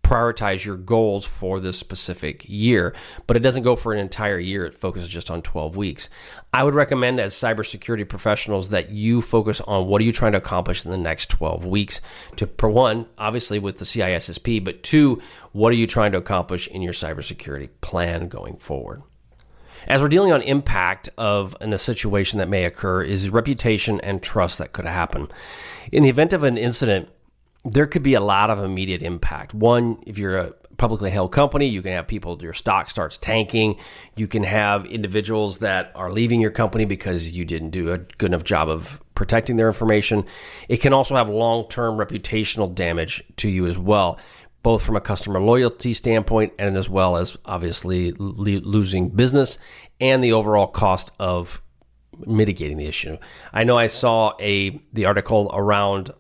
prioritize 0.05 0.65
your 0.65 0.77
goals 0.77 1.25
for 1.25 1.59
this 1.59 1.79
specific 1.79 2.45
year, 2.47 2.95
but 3.27 3.37
it 3.37 3.41
doesn't 3.41 3.63
go 3.63 3.75
for 3.75 3.93
an 3.93 3.99
entire 3.99 4.39
year. 4.39 4.65
It 4.65 4.75
focuses 4.75 5.09
just 5.09 5.31
on 5.31 5.43
12 5.43 5.77
weeks. 5.77 6.09
I 6.53 6.63
would 6.63 6.75
recommend 6.75 7.19
as 7.19 7.35
cybersecurity 7.35 8.09
professionals 8.09 8.69
that 8.69 8.91
you 8.91 9.23
focus 9.23 9.61
on 9.63 9.87
what 9.87 10.01
are 10.01 10.05
you 10.05 10.13
trying 10.13 10.33
to 10.33 10.39
accomplish 10.39 10.85
in 10.85 10.91
the 10.91 10.97
next 10.99 11.31
12 11.31 11.65
weeks 11.65 12.01
to 12.37 12.47
for 12.59 12.69
one, 12.69 13.07
obviously 13.19 13.59
with 13.59 13.79
the 13.79 13.85
CISSP, 13.85 14.63
but 14.63 14.83
two, 14.83 15.21
what 15.53 15.73
are 15.73 15.77
you 15.77 15.87
trying 15.87 16.13
to 16.13 16.19
accomplish 16.19 16.69
in 16.69 16.83
your 16.83 16.93
cybersecurity 16.93 17.71
plan 17.81 18.29
going 18.29 18.57
forward? 18.57 19.03
As 19.87 20.01
we're 20.01 20.09
dealing 20.09 20.33
on 20.33 20.41
impact 20.43 21.11
of 21.19 21.57
in 21.61 21.73
a 21.73 21.79
situation 21.79 22.39
that 22.39 22.49
may 22.49 22.65
occur 22.65 23.03
is 23.03 23.31
reputation 23.31 24.01
and 24.01 24.23
trust 24.23 24.59
that 24.59 24.73
could 24.73 24.87
happen. 24.87 25.29
In 25.93 26.03
the 26.03 26.09
event 26.09 26.33
of 26.33 26.43
an 26.43 26.57
incident, 26.57 27.09
there 27.65 27.87
could 27.87 28.03
be 28.03 28.15
a 28.15 28.21
lot 28.21 28.51
of 28.51 28.63
immediate 28.63 29.03
impact. 29.03 29.55
One, 29.55 30.03
if 30.07 30.19
you're 30.19 30.37
a 30.37 30.53
publicly 30.77 31.11
held 31.11 31.33
company, 31.33 31.67
you 31.67 31.83
can 31.83 31.93
have 31.93 32.07
people, 32.07 32.39
your 32.43 32.53
stock 32.53 32.91
starts 32.91 33.17
tanking. 33.17 33.77
You 34.17 34.27
can 34.27 34.43
have 34.43 34.87
individuals 34.87 35.59
that 35.59 35.93
are 35.95 36.13
leaving 36.13 36.41
your 36.41 36.51
company 36.51 36.85
because 36.85 37.33
you 37.33 37.45
didn't 37.45 37.71
do 37.71 37.93
a 37.93 37.99
good 37.99 38.31
enough 38.31 38.45
job 38.45 38.69
of 38.69 39.01
protecting 39.15 39.57
their 39.57 39.69
information. 39.69 40.25
It 40.69 40.79
can 40.79 40.93
also 40.93 41.15
have 41.17 41.29
long 41.29 41.69
term 41.69 41.97
reputational 41.97 42.75
damage 42.75 43.23
to 43.37 43.49
you 43.49 43.67
as 43.67 43.79
well, 43.79 44.19
both 44.63 44.83
from 44.83 44.97
a 44.97 45.01
customer 45.01 45.41
loyalty 45.41 45.95
standpoint 45.95 46.53
and 46.59 46.77
as 46.77 46.89
well 46.89 47.17
as 47.17 47.37
obviously 47.45 48.13
losing 48.13 49.09
business 49.11 49.59
and 50.01 50.23
the 50.23 50.33
overall 50.33 50.67
cost 50.67 51.13
of 51.19 51.63
mitigating 52.27 52.77
the 52.77 52.87
issue. 52.87 53.17
I 53.53 53.65
know 53.65 53.79
I 53.79 53.89
saw 53.89 54.35
a 54.41 54.81
the 54.93 55.07
article 55.07 55.51
around 55.53 56.13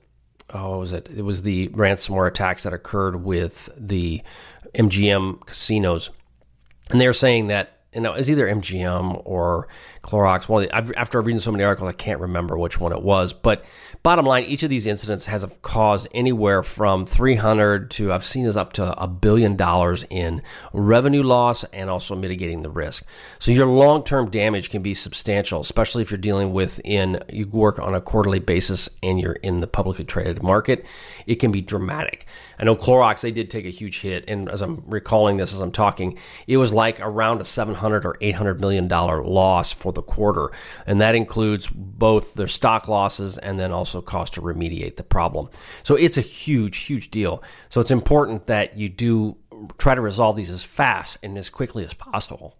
oh, 0.50 0.78
was 0.78 0.92
it? 0.92 1.08
It 1.14 1.22
was 1.22 1.42
the 1.42 1.68
ransomware 1.68 2.28
attacks 2.28 2.64
that 2.64 2.72
occurred 2.72 3.24
with 3.24 3.68
the 3.76 4.22
MGM 4.74 5.44
casinos, 5.46 6.10
and 6.90 7.00
they're 7.00 7.12
saying 7.12 7.48
that 7.48 7.73
you 7.94 8.00
know, 8.00 8.14
it's 8.14 8.28
either 8.28 8.46
MGM 8.46 9.22
or 9.24 9.68
Clorox. 10.02 10.48
One 10.48 10.64
the, 10.64 10.98
after 10.98 11.20
reading 11.20 11.40
so 11.40 11.52
many 11.52 11.64
articles, 11.64 11.90
I 11.90 11.92
can't 11.92 12.20
remember 12.20 12.58
which 12.58 12.78
one 12.80 12.92
it 12.92 13.02
was. 13.02 13.32
But 13.32 13.64
bottom 14.02 14.26
line, 14.26 14.44
each 14.44 14.62
of 14.62 14.70
these 14.70 14.86
incidents 14.86 15.26
has 15.26 15.46
caused 15.62 16.08
anywhere 16.12 16.62
from 16.62 17.06
300 17.06 17.90
to 17.92 18.12
I've 18.12 18.24
seen 18.24 18.46
is 18.46 18.56
up 18.56 18.72
to 18.74 19.00
a 19.00 19.06
billion 19.06 19.56
dollars 19.56 20.04
in 20.10 20.42
revenue 20.72 21.22
loss 21.22 21.64
and 21.64 21.88
also 21.88 22.14
mitigating 22.14 22.62
the 22.62 22.70
risk. 22.70 23.04
So 23.38 23.52
your 23.52 23.66
long 23.66 24.04
term 24.04 24.30
damage 24.30 24.70
can 24.70 24.82
be 24.82 24.94
substantial, 24.94 25.60
especially 25.60 26.02
if 26.02 26.10
you're 26.10 26.18
dealing 26.18 26.52
with 26.52 26.80
in 26.84 27.22
you 27.32 27.46
work 27.46 27.78
on 27.78 27.94
a 27.94 28.00
quarterly 28.00 28.40
basis 28.40 28.88
and 29.02 29.20
you're 29.20 29.34
in 29.34 29.60
the 29.60 29.66
publicly 29.66 30.04
traded 30.04 30.42
market. 30.42 30.84
It 31.26 31.36
can 31.36 31.52
be 31.52 31.60
dramatic. 31.60 32.26
I 32.58 32.64
know 32.64 32.76
Clorox 32.76 33.20
they 33.20 33.30
did 33.30 33.50
take 33.50 33.64
a 33.64 33.70
huge 33.70 34.00
hit, 34.00 34.24
and 34.28 34.48
as 34.48 34.60
I'm 34.60 34.82
recalling 34.86 35.36
this 35.36 35.54
as 35.54 35.60
I'm 35.60 35.72
talking, 35.72 36.18
it 36.46 36.56
was 36.56 36.72
like 36.72 37.00
around 37.00 37.40
a 37.40 37.44
700 37.44 38.04
or 38.04 38.16
800 38.20 38.60
million 38.60 38.88
dollar 38.88 39.22
loss 39.22 39.72
for 39.72 39.92
the 39.92 40.02
quarter, 40.02 40.50
and 40.86 41.00
that 41.00 41.14
includes 41.14 41.68
both 41.68 42.34
their 42.34 42.48
stock 42.48 42.88
losses 42.88 43.38
and 43.38 43.58
then 43.58 43.72
also 43.72 44.00
cost 44.00 44.34
to 44.34 44.40
remediate 44.40 44.96
the 44.96 45.02
problem. 45.02 45.48
So 45.82 45.94
it's 45.94 46.16
a 46.16 46.22
huge, 46.22 46.78
huge 46.78 47.10
deal. 47.10 47.42
So 47.68 47.80
it's 47.80 47.90
important 47.90 48.46
that 48.46 48.76
you 48.76 48.88
do 48.88 49.36
try 49.78 49.94
to 49.94 50.00
resolve 50.00 50.36
these 50.36 50.50
as 50.50 50.64
fast 50.64 51.18
and 51.22 51.38
as 51.38 51.48
quickly 51.48 51.84
as 51.84 51.94
possible. 51.94 52.56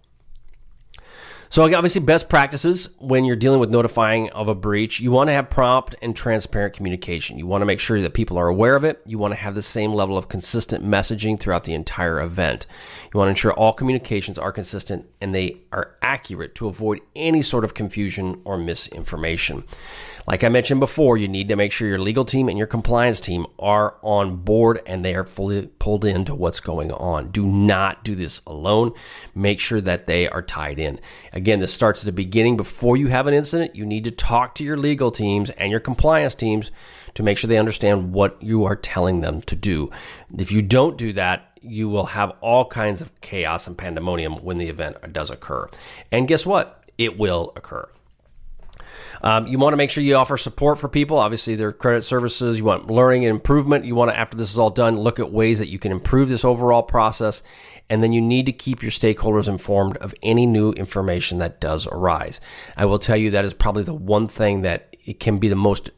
So, 1.50 1.62
obviously, 1.62 2.00
best 2.00 2.28
practices 2.28 2.88
when 2.98 3.24
you're 3.24 3.36
dealing 3.36 3.60
with 3.60 3.70
notifying 3.70 4.30
of 4.30 4.48
a 4.48 4.54
breach, 4.54 5.00
you 5.00 5.10
want 5.10 5.28
to 5.28 5.32
have 5.32 5.50
prompt 5.50 5.94
and 6.02 6.16
transparent 6.16 6.74
communication. 6.74 7.38
You 7.38 7.46
want 7.46 7.62
to 7.62 7.66
make 7.66 7.80
sure 7.80 8.00
that 8.00 8.14
people 8.14 8.38
are 8.38 8.48
aware 8.48 8.76
of 8.76 8.84
it. 8.84 9.00
You 9.06 9.18
want 9.18 9.32
to 9.32 9.40
have 9.40 9.54
the 9.54 9.62
same 9.62 9.92
level 9.92 10.18
of 10.18 10.28
consistent 10.28 10.84
messaging 10.84 11.38
throughout 11.38 11.64
the 11.64 11.74
entire 11.74 12.20
event. 12.20 12.66
You 13.12 13.18
want 13.18 13.28
to 13.28 13.30
ensure 13.30 13.52
all 13.52 13.72
communications 13.72 14.38
are 14.38 14.52
consistent 14.52 15.06
and 15.20 15.34
they 15.34 15.58
are 15.72 15.96
accurate 16.02 16.54
to 16.56 16.68
avoid 16.68 17.00
any 17.14 17.42
sort 17.42 17.64
of 17.64 17.74
confusion 17.74 18.40
or 18.44 18.58
misinformation. 18.58 19.64
Like 20.26 20.42
I 20.42 20.48
mentioned 20.48 20.80
before, 20.80 21.18
you 21.18 21.28
need 21.28 21.48
to 21.50 21.56
make 21.56 21.70
sure 21.70 21.86
your 21.86 21.98
legal 21.98 22.24
team 22.24 22.48
and 22.48 22.56
your 22.56 22.66
compliance 22.66 23.20
team 23.20 23.46
are 23.58 23.96
on 24.00 24.36
board 24.36 24.80
and 24.86 25.04
they 25.04 25.14
are 25.14 25.24
fully 25.24 25.66
pulled 25.66 26.04
into 26.06 26.34
what's 26.34 26.60
going 26.60 26.90
on. 26.92 27.30
Do 27.30 27.44
not 27.44 28.04
do 28.04 28.14
this 28.14 28.40
alone. 28.46 28.92
Make 29.34 29.60
sure 29.60 29.82
that 29.82 30.06
they 30.06 30.26
are 30.26 30.40
tied 30.40 30.78
in. 30.78 30.98
Again, 31.34 31.60
this 31.60 31.74
starts 31.74 32.00
at 32.00 32.06
the 32.06 32.12
beginning. 32.12 32.56
Before 32.56 32.96
you 32.96 33.08
have 33.08 33.26
an 33.26 33.34
incident, 33.34 33.76
you 33.76 33.84
need 33.84 34.04
to 34.04 34.10
talk 34.10 34.54
to 34.54 34.64
your 34.64 34.78
legal 34.78 35.10
teams 35.10 35.50
and 35.50 35.70
your 35.70 35.80
compliance 35.80 36.34
teams 36.34 36.70
to 37.12 37.22
make 37.22 37.36
sure 37.36 37.48
they 37.48 37.58
understand 37.58 38.14
what 38.14 38.42
you 38.42 38.64
are 38.64 38.76
telling 38.76 39.20
them 39.20 39.42
to 39.42 39.54
do. 39.54 39.90
If 40.38 40.50
you 40.50 40.62
don't 40.62 40.96
do 40.96 41.12
that, 41.12 41.50
you 41.60 41.90
will 41.90 42.06
have 42.06 42.30
all 42.40 42.64
kinds 42.64 43.02
of 43.02 43.20
chaos 43.20 43.66
and 43.66 43.76
pandemonium 43.76 44.42
when 44.42 44.56
the 44.56 44.68
event 44.68 44.96
does 45.12 45.28
occur. 45.28 45.68
And 46.10 46.28
guess 46.28 46.46
what? 46.46 46.82
It 46.96 47.18
will 47.18 47.52
occur. 47.56 47.88
Um, 49.22 49.46
you 49.46 49.58
want 49.58 49.72
to 49.72 49.76
make 49.76 49.90
sure 49.90 50.02
you 50.02 50.16
offer 50.16 50.36
support 50.36 50.78
for 50.78 50.88
people. 50.88 51.18
Obviously, 51.18 51.54
their 51.54 51.72
credit 51.72 52.02
services. 52.02 52.58
You 52.58 52.64
want 52.64 52.90
learning 52.90 53.24
and 53.24 53.30
improvement. 53.30 53.84
You 53.84 53.94
want 53.94 54.10
to, 54.10 54.18
after 54.18 54.36
this 54.36 54.50
is 54.50 54.58
all 54.58 54.70
done, 54.70 54.98
look 54.98 55.18
at 55.18 55.32
ways 55.32 55.58
that 55.58 55.68
you 55.68 55.78
can 55.78 55.92
improve 55.92 56.28
this 56.28 56.44
overall 56.44 56.82
process. 56.82 57.42
And 57.90 58.02
then 58.02 58.12
you 58.12 58.20
need 58.20 58.46
to 58.46 58.52
keep 58.52 58.82
your 58.82 58.90
stakeholders 58.90 59.46
informed 59.46 59.96
of 59.98 60.14
any 60.22 60.46
new 60.46 60.72
information 60.72 61.38
that 61.38 61.60
does 61.60 61.86
arise. 61.86 62.40
I 62.76 62.86
will 62.86 62.98
tell 62.98 63.16
you 63.16 63.30
that 63.32 63.44
is 63.44 63.54
probably 63.54 63.82
the 63.82 63.94
one 63.94 64.28
thing 64.28 64.62
that 64.62 64.96
it 65.04 65.20
can 65.20 65.38
be 65.38 65.48
the 65.48 65.56
most 65.56 65.90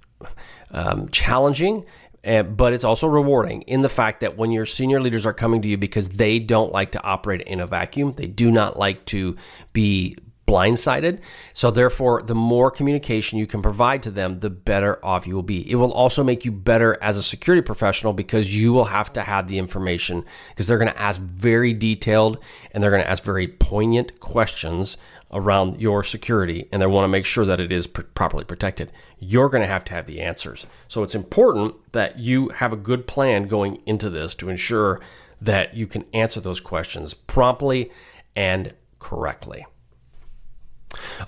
um, 0.72 1.08
challenging 1.10 1.84
uh, 2.26 2.42
but 2.42 2.72
it's 2.72 2.84
also 2.84 3.06
rewarding 3.06 3.62
in 3.62 3.82
the 3.82 3.88
fact 3.88 4.20
that 4.20 4.36
when 4.36 4.50
your 4.50 4.66
senior 4.66 5.00
leaders 5.00 5.24
are 5.24 5.32
coming 5.32 5.62
to 5.62 5.68
you 5.68 5.78
because 5.78 6.08
they 6.08 6.40
don't 6.40 6.72
like 6.72 6.92
to 6.92 7.02
operate 7.02 7.42
in 7.42 7.60
a 7.60 7.66
vacuum, 7.66 8.12
they 8.14 8.26
do 8.26 8.50
not 8.50 8.76
like 8.76 9.04
to 9.06 9.36
be 9.72 10.16
blindsided. 10.46 11.18
So, 11.52 11.70
therefore, 11.70 12.22
the 12.22 12.34
more 12.34 12.70
communication 12.70 13.38
you 13.38 13.46
can 13.46 13.62
provide 13.62 14.02
to 14.04 14.10
them, 14.10 14.40
the 14.40 14.50
better 14.50 15.04
off 15.04 15.26
you 15.26 15.34
will 15.34 15.42
be. 15.42 15.68
It 15.70 15.76
will 15.76 15.92
also 15.92 16.22
make 16.22 16.44
you 16.44 16.52
better 16.52 16.96
as 17.02 17.16
a 17.16 17.22
security 17.22 17.62
professional 17.62 18.12
because 18.12 18.56
you 18.56 18.72
will 18.72 18.84
have 18.86 19.12
to 19.14 19.22
have 19.22 19.48
the 19.48 19.58
information 19.58 20.24
because 20.50 20.66
they're 20.66 20.78
going 20.78 20.92
to 20.92 21.00
ask 21.00 21.20
very 21.20 21.74
detailed 21.74 22.38
and 22.70 22.82
they're 22.82 22.90
going 22.90 23.02
to 23.02 23.10
ask 23.10 23.22
very 23.22 23.48
poignant 23.48 24.20
questions 24.20 24.96
around 25.32 25.80
your 25.80 26.04
security 26.04 26.68
and 26.70 26.80
they 26.80 26.86
want 26.86 27.02
to 27.02 27.08
make 27.08 27.26
sure 27.26 27.44
that 27.44 27.58
it 27.58 27.72
is 27.72 27.88
pr- 27.88 28.02
properly 28.02 28.44
protected. 28.44 28.92
You're 29.18 29.48
going 29.48 29.62
to 29.62 29.68
have 29.68 29.84
to 29.86 29.94
have 29.94 30.06
the 30.06 30.20
answers. 30.20 30.66
So, 30.86 31.02
it's 31.02 31.14
important 31.14 31.74
that 31.92 32.18
you 32.18 32.50
have 32.50 32.72
a 32.72 32.76
good 32.76 33.06
plan 33.06 33.48
going 33.48 33.82
into 33.86 34.08
this 34.08 34.34
to 34.36 34.48
ensure 34.48 35.00
that 35.40 35.74
you 35.74 35.86
can 35.86 36.04
answer 36.14 36.40
those 36.40 36.60
questions 36.60 37.14
promptly 37.14 37.90
and 38.34 38.72
correctly. 38.98 39.66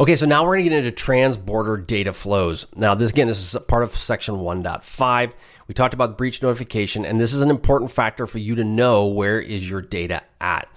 Okay, 0.00 0.16
so 0.16 0.26
now 0.26 0.44
we're 0.44 0.56
going 0.56 0.64
to 0.64 0.70
get 0.70 0.78
into 0.78 0.90
trans-border 0.90 1.76
data 1.76 2.12
flows. 2.12 2.66
Now, 2.76 2.94
this 2.94 3.10
again, 3.10 3.28
this 3.28 3.54
is 3.54 3.60
part 3.66 3.82
of 3.82 3.92
section 3.92 4.36
1.5. 4.36 5.32
We 5.66 5.74
talked 5.74 5.94
about 5.94 6.16
breach 6.16 6.42
notification, 6.42 7.04
and 7.04 7.20
this 7.20 7.32
is 7.32 7.40
an 7.40 7.50
important 7.50 7.90
factor 7.90 8.26
for 8.26 8.38
you 8.38 8.54
to 8.54 8.64
know 8.64 9.06
where 9.06 9.40
is 9.40 9.68
your 9.68 9.82
data 9.82 10.22
at. 10.40 10.70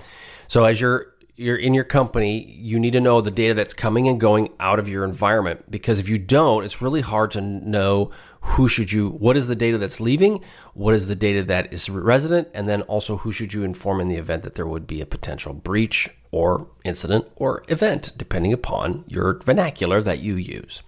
So 0.47 0.65
as 0.65 0.81
you're 0.81 1.07
you're 1.37 1.57
in 1.57 1.73
your 1.73 1.83
company, 1.83 2.43
you 2.43 2.79
need 2.79 2.91
to 2.91 2.99
know 2.99 3.19
the 3.19 3.31
data 3.31 3.53
that's 3.53 3.73
coming 3.73 4.07
and 4.07 4.19
going 4.19 4.49
out 4.59 4.77
of 4.77 4.87
your 4.87 5.03
environment 5.03 5.69
because 5.71 5.97
if 5.97 6.07
you 6.07 6.19
don't, 6.19 6.63
it's 6.63 6.81
really 6.81 7.01
hard 7.01 7.31
to 7.31 7.41
know 7.41 8.11
who 8.41 8.67
should 8.67 8.91
you 8.91 9.09
what 9.09 9.35
is 9.35 9.47
the 9.47 9.55
data 9.55 9.77
that's 9.77 9.99
leaving, 9.99 10.43
what 10.73 10.93
is 10.93 11.07
the 11.07 11.15
data 11.15 11.43
that 11.43 11.73
is 11.73 11.89
resident, 11.89 12.47
and 12.53 12.69
then 12.69 12.81
also 12.83 13.17
who 13.17 13.31
should 13.31 13.53
you 13.53 13.63
inform 13.63 13.99
in 13.99 14.07
the 14.07 14.17
event 14.17 14.43
that 14.43 14.55
there 14.55 14.67
would 14.67 14.85
be 14.85 15.01
a 15.01 15.05
potential 15.05 15.53
breach 15.53 16.09
or 16.31 16.67
incident 16.83 17.25
or 17.35 17.63
event 17.67 18.11
depending 18.17 18.53
upon 18.53 19.03
your 19.07 19.39
vernacular 19.39 20.01
that 20.01 20.19
you 20.19 20.35
use. 20.35 20.81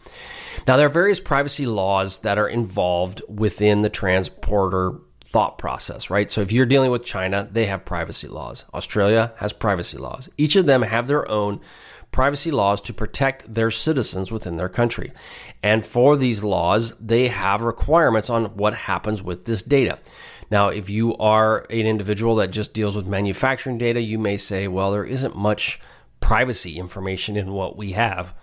Now 0.68 0.78
there 0.78 0.88
are 0.88 0.90
various 0.90 1.20
privacy 1.20 1.66
laws 1.66 2.20
that 2.20 2.38
are 2.38 2.48
involved 2.48 3.22
within 3.28 3.82
the 3.82 3.90
transborder 3.90 5.02
thought 5.26 5.58
process, 5.58 6.10
right? 6.10 6.30
So 6.30 6.42
if 6.42 6.52
you're 6.52 6.66
dealing 6.66 6.92
with 6.92 7.04
China, 7.04 7.50
they 7.52 7.66
have 7.66 7.86
privacy 7.86 8.28
laws. 8.28 8.66
Australia 8.74 9.34
has 9.38 9.52
privacy 9.52 9.98
laws. 9.98 10.30
Each 10.38 10.56
of 10.56 10.66
them 10.66 10.84
have 10.84 11.08
their 11.08 11.30
own 11.30 11.60
privacy 12.12 12.52
laws 12.52 12.80
to 12.82 12.94
protect 12.94 13.52
their 13.54 13.72
citizens 13.72 14.32
within 14.32 14.56
their 14.56 14.70
country. 14.70 15.12
And 15.64 15.84
for 15.84 16.16
these 16.16 16.44
laws, 16.44 16.94
they 17.00 17.28
have 17.30 17.62
requirements 17.62 18.30
on 18.30 18.56
what 18.56 18.76
happens 18.76 19.24
with 19.24 19.46
this 19.46 19.64
data. 19.64 19.98
Now, 20.54 20.68
if 20.68 20.88
you 20.88 21.18
are 21.18 21.66
an 21.72 21.88
individual 21.88 22.36
that 22.36 22.52
just 22.52 22.76
deals 22.76 22.96
with 22.96 23.08
manufacturing 23.08 23.80
data, 23.80 24.00
you 24.00 24.20
may 24.20 24.38
say, 24.38 24.68
well, 24.68 24.92
there 24.92 25.04
isn't 25.04 25.36
much 25.36 25.80
privacy 26.20 26.78
information 26.78 27.36
in 27.36 27.54
what 27.54 27.76
we 27.76 27.94
have. 27.94 28.36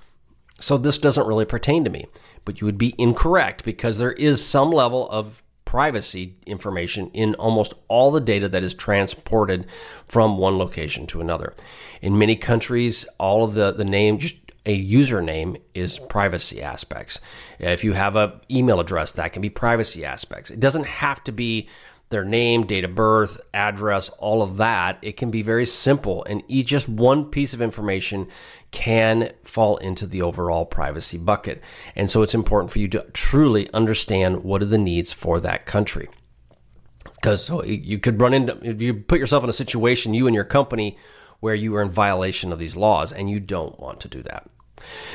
So 0.58 0.76
this 0.76 0.98
doesn't 0.98 1.28
really 1.28 1.44
pertain 1.44 1.84
to 1.84 1.90
me. 1.90 2.08
But 2.44 2.60
you 2.60 2.64
would 2.64 2.78
be 2.78 2.96
incorrect 2.98 3.64
because 3.64 3.98
there 3.98 4.10
is 4.10 4.44
some 4.44 4.72
level 4.72 5.08
of 5.08 5.40
privacy 5.64 6.34
information 6.46 7.12
in 7.12 7.36
almost 7.36 7.74
all 7.86 8.10
the 8.10 8.20
data 8.20 8.48
that 8.48 8.64
is 8.64 8.74
transported 8.74 9.66
from 10.04 10.36
one 10.36 10.58
location 10.58 11.06
to 11.06 11.20
another. 11.20 11.54
In 12.02 12.18
many 12.18 12.34
countries, 12.34 13.06
all 13.20 13.44
of 13.44 13.54
the, 13.54 13.70
the 13.70 13.84
name, 13.84 14.18
just 14.18 14.34
a 14.66 14.84
username 14.84 15.60
is 15.74 15.98
privacy 15.98 16.60
aspects. 16.60 17.20
If 17.60 17.84
you 17.84 17.92
have 17.92 18.16
an 18.16 18.32
email 18.50 18.80
address, 18.80 19.12
that 19.12 19.32
can 19.32 19.42
be 19.42 19.48
privacy 19.48 20.04
aspects. 20.04 20.50
It 20.50 20.58
doesn't 20.58 20.86
have 20.86 21.22
to 21.24 21.32
be 21.32 21.68
their 22.10 22.24
name, 22.24 22.66
date 22.66 22.84
of 22.84 22.94
birth, 22.94 23.40
address, 23.54 24.08
all 24.18 24.42
of 24.42 24.56
that. 24.58 24.98
It 25.00 25.16
can 25.16 25.30
be 25.30 25.42
very 25.42 25.64
simple, 25.64 26.24
and 26.24 26.42
just 26.66 26.88
one 26.88 27.24
piece 27.24 27.54
of 27.54 27.62
information 27.62 28.28
can 28.72 29.32
fall 29.44 29.76
into 29.78 30.06
the 30.06 30.22
overall 30.22 30.64
privacy 30.64 31.18
bucket. 31.18 31.62
And 31.96 32.10
so 32.10 32.22
it's 32.22 32.34
important 32.34 32.72
for 32.72 32.80
you 32.80 32.88
to 32.88 33.06
truly 33.12 33.72
understand 33.72 34.44
what 34.44 34.62
are 34.62 34.66
the 34.66 34.76
needs 34.76 35.12
for 35.12 35.40
that 35.40 35.66
country. 35.66 36.08
Because 37.14 37.48
you 37.64 37.98
could 37.98 38.20
run 38.20 38.34
into, 38.34 38.58
if 38.62 38.80
you 38.80 38.94
put 38.94 39.20
yourself 39.20 39.44
in 39.44 39.50
a 39.50 39.54
situation, 39.54 40.14
you 40.14 40.26
and 40.26 40.34
your 40.34 40.44
company, 40.44 40.98
where 41.38 41.54
you 41.54 41.74
are 41.76 41.82
in 41.82 41.90
violation 41.90 42.52
of 42.52 42.58
these 42.58 42.76
laws, 42.76 43.12
and 43.12 43.30
you 43.30 43.40
don't 43.40 43.78
want 43.78 44.00
to 44.00 44.08
do 44.08 44.22
that. 44.22 44.48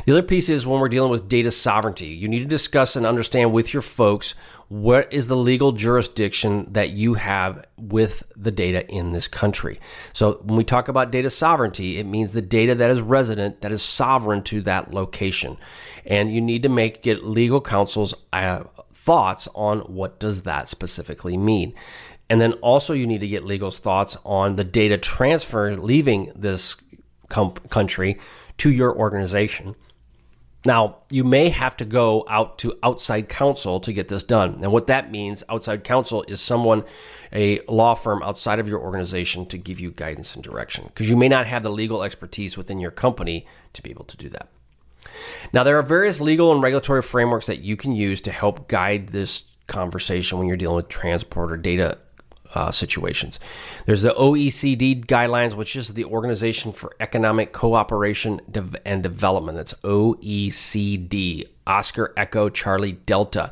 The 0.05 0.11
other 0.11 0.23
piece 0.23 0.49
is 0.49 0.65
when 0.65 0.79
we're 0.79 0.89
dealing 0.89 1.11
with 1.11 1.29
data 1.29 1.51
sovereignty, 1.51 2.07
you 2.07 2.27
need 2.27 2.39
to 2.39 2.45
discuss 2.45 2.95
and 2.95 3.05
understand 3.05 3.53
with 3.53 3.73
your 3.73 3.81
folks 3.81 4.35
what 4.67 5.11
is 5.13 5.27
the 5.27 5.37
legal 5.37 5.71
jurisdiction 5.71 6.71
that 6.73 6.91
you 6.91 7.15
have 7.15 7.65
with 7.77 8.23
the 8.35 8.51
data 8.51 8.87
in 8.87 9.11
this 9.11 9.27
country. 9.27 9.79
So 10.13 10.39
when 10.43 10.57
we 10.57 10.63
talk 10.63 10.87
about 10.87 11.11
data 11.11 11.29
sovereignty, 11.29 11.97
it 11.99 12.05
means 12.05 12.33
the 12.33 12.41
data 12.41 12.75
that 12.75 12.89
is 12.89 13.01
resident, 13.01 13.61
that 13.61 13.71
is 13.71 13.81
sovereign 13.81 14.43
to 14.43 14.61
that 14.61 14.93
location. 14.93 15.57
And 16.05 16.33
you 16.33 16.41
need 16.41 16.63
to 16.63 16.69
make 16.69 17.03
get 17.03 17.23
legal 17.23 17.61
counsel's 17.61 18.13
uh, 18.33 18.63
thoughts 18.91 19.47
on 19.53 19.79
what 19.81 20.19
does 20.19 20.41
that 20.43 20.67
specifically 20.67 21.37
mean. 21.37 21.73
And 22.29 22.41
then 22.41 22.53
also 22.53 22.93
you 22.93 23.05
need 23.05 23.21
to 23.21 23.27
get 23.27 23.43
legal's 23.45 23.77
thoughts 23.77 24.17
on 24.25 24.55
the 24.55 24.63
data 24.63 24.97
transfer 24.97 25.75
leaving 25.75 26.31
this 26.35 26.75
com- 27.29 27.53
country 27.69 28.17
to 28.59 28.71
your 28.71 28.95
organization. 28.95 29.75
Now, 30.65 30.97
you 31.11 31.23
may 31.23 31.49
have 31.49 31.77
to 31.77 31.85
go 31.85 32.25
out 32.27 32.57
to 32.59 32.77
outside 32.81 33.29
counsel 33.29 33.79
to 33.81 33.93
get 33.93 34.07
this 34.07 34.23
done. 34.23 34.63
And 34.63 34.71
what 34.71 34.87
that 34.87 35.11
means, 35.11 35.43
outside 35.47 35.83
counsel, 35.83 36.25
is 36.27 36.41
someone, 36.41 36.83
a 37.31 37.59
law 37.67 37.93
firm 37.93 38.23
outside 38.23 38.57
of 38.57 38.67
your 38.67 38.79
organization 38.79 39.45
to 39.47 39.59
give 39.59 39.79
you 39.79 39.91
guidance 39.91 40.33
and 40.33 40.43
direction 40.43 40.85
because 40.87 41.07
you 41.07 41.15
may 41.15 41.29
not 41.29 41.45
have 41.45 41.61
the 41.61 41.69
legal 41.69 42.01
expertise 42.01 42.57
within 42.57 42.79
your 42.79 42.89
company 42.89 43.45
to 43.73 43.83
be 43.83 43.91
able 43.91 44.05
to 44.05 44.17
do 44.17 44.27
that. 44.29 44.49
Now, 45.53 45.63
there 45.63 45.77
are 45.77 45.83
various 45.83 46.19
legal 46.19 46.51
and 46.51 46.63
regulatory 46.63 47.03
frameworks 47.03 47.45
that 47.45 47.61
you 47.61 47.77
can 47.77 47.91
use 47.91 48.19
to 48.21 48.31
help 48.31 48.67
guide 48.67 49.09
this 49.09 49.43
conversation 49.67 50.39
when 50.39 50.47
you're 50.47 50.57
dealing 50.57 50.77
with 50.77 50.89
transborder 50.89 51.61
data 51.61 51.99
uh, 52.55 52.71
situations. 52.71 53.39
There's 53.85 54.01
the 54.01 54.13
OECD 54.13 55.05
guidelines, 55.05 55.53
which 55.53 55.75
is 55.75 55.89
the 55.89 56.05
Organization 56.05 56.71
for 56.71 56.95
Economic 56.99 57.51
Cooperation 57.51 58.39
and 58.85 59.03
Development. 59.03 59.57
That's 59.57 59.73
OECD, 59.83 61.49
Oscar 61.67 62.13
Echo 62.15 62.49
Charlie 62.49 62.93
Delta. 62.93 63.51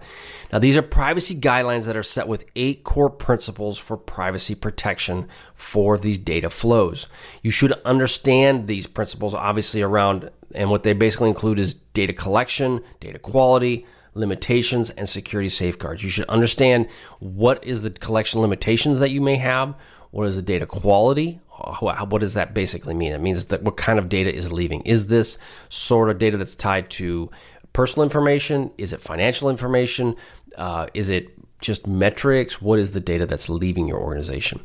Now, 0.51 0.59
these 0.59 0.77
are 0.77 0.81
privacy 0.81 1.35
guidelines 1.35 1.85
that 1.85 1.97
are 1.97 2.03
set 2.03 2.27
with 2.27 2.45
eight 2.55 2.83
core 2.83 3.09
principles 3.09 3.77
for 3.77 3.97
privacy 3.97 4.55
protection 4.55 5.27
for 5.53 5.97
these 5.97 6.17
data 6.17 6.49
flows. 6.49 7.07
You 7.41 7.51
should 7.51 7.73
understand 7.83 8.67
these 8.67 8.87
principles, 8.87 9.33
obviously, 9.33 9.81
around, 9.81 10.29
and 10.55 10.69
what 10.71 10.83
they 10.83 10.93
basically 10.93 11.29
include 11.29 11.59
is 11.59 11.73
data 11.73 12.13
collection, 12.13 12.81
data 13.01 13.19
quality, 13.19 13.85
limitations 14.13 14.89
and 14.91 15.07
security 15.09 15.49
safeguards. 15.49 16.03
You 16.03 16.09
should 16.09 16.29
understand 16.29 16.87
what 17.19 17.63
is 17.63 17.81
the 17.81 17.89
collection 17.89 18.41
limitations 18.41 18.99
that 18.99 19.09
you 19.09 19.21
may 19.21 19.35
have, 19.37 19.75
what 20.11 20.27
is 20.27 20.35
the 20.35 20.41
data 20.41 20.65
quality, 20.65 21.39
what 21.57 22.19
does 22.19 22.33
that 22.33 22.53
basically 22.53 22.93
mean? 22.93 23.13
It 23.13 23.21
means 23.21 23.45
that 23.45 23.63
what 23.63 23.77
kind 23.77 23.99
of 23.99 24.09
data 24.09 24.33
is 24.33 24.51
leaving. 24.51 24.81
Is 24.81 25.07
this 25.07 25.37
sort 25.69 26.09
of 26.09 26.17
data 26.17 26.37
that's 26.37 26.55
tied 26.55 26.89
to 26.91 27.29
personal 27.73 28.03
information? 28.03 28.71
Is 28.77 28.93
it 28.93 29.01
financial 29.01 29.49
information? 29.49 30.15
Uh, 30.57 30.87
is 30.93 31.09
it 31.09 31.31
just 31.61 31.87
metrics? 31.87 32.61
What 32.61 32.79
is 32.79 32.91
the 32.91 32.99
data 32.99 33.25
that's 33.25 33.49
leaving 33.49 33.87
your 33.87 33.99
organization? 33.99 34.61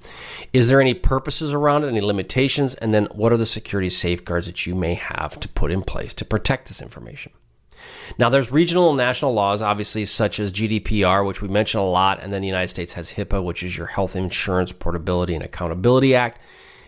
Is 0.52 0.68
there 0.68 0.80
any 0.80 0.94
purposes 0.94 1.54
around 1.54 1.84
it, 1.84 1.88
any 1.88 2.00
limitations? 2.00 2.74
And 2.74 2.92
then 2.92 3.06
what 3.06 3.32
are 3.32 3.36
the 3.36 3.46
security 3.46 3.88
safeguards 3.88 4.46
that 4.46 4.66
you 4.66 4.74
may 4.74 4.94
have 4.94 5.38
to 5.40 5.48
put 5.48 5.70
in 5.70 5.82
place 5.82 6.12
to 6.14 6.24
protect 6.24 6.68
this 6.68 6.82
information? 6.82 7.32
Now, 8.18 8.28
there's 8.28 8.50
regional 8.50 8.90
and 8.90 8.96
national 8.96 9.34
laws, 9.34 9.62
obviously, 9.62 10.04
such 10.04 10.40
as 10.40 10.52
GDPR, 10.52 11.26
which 11.26 11.42
we 11.42 11.48
mentioned 11.48 11.82
a 11.82 11.86
lot, 11.86 12.20
and 12.22 12.32
then 12.32 12.42
the 12.42 12.48
United 12.48 12.68
States 12.68 12.94
has 12.94 13.12
HIPAA, 13.12 13.42
which 13.42 13.62
is 13.62 13.76
your 13.76 13.86
Health 13.86 14.16
Insurance 14.16 14.72
Portability 14.72 15.34
and 15.34 15.44
Accountability 15.44 16.14
Act. 16.14 16.40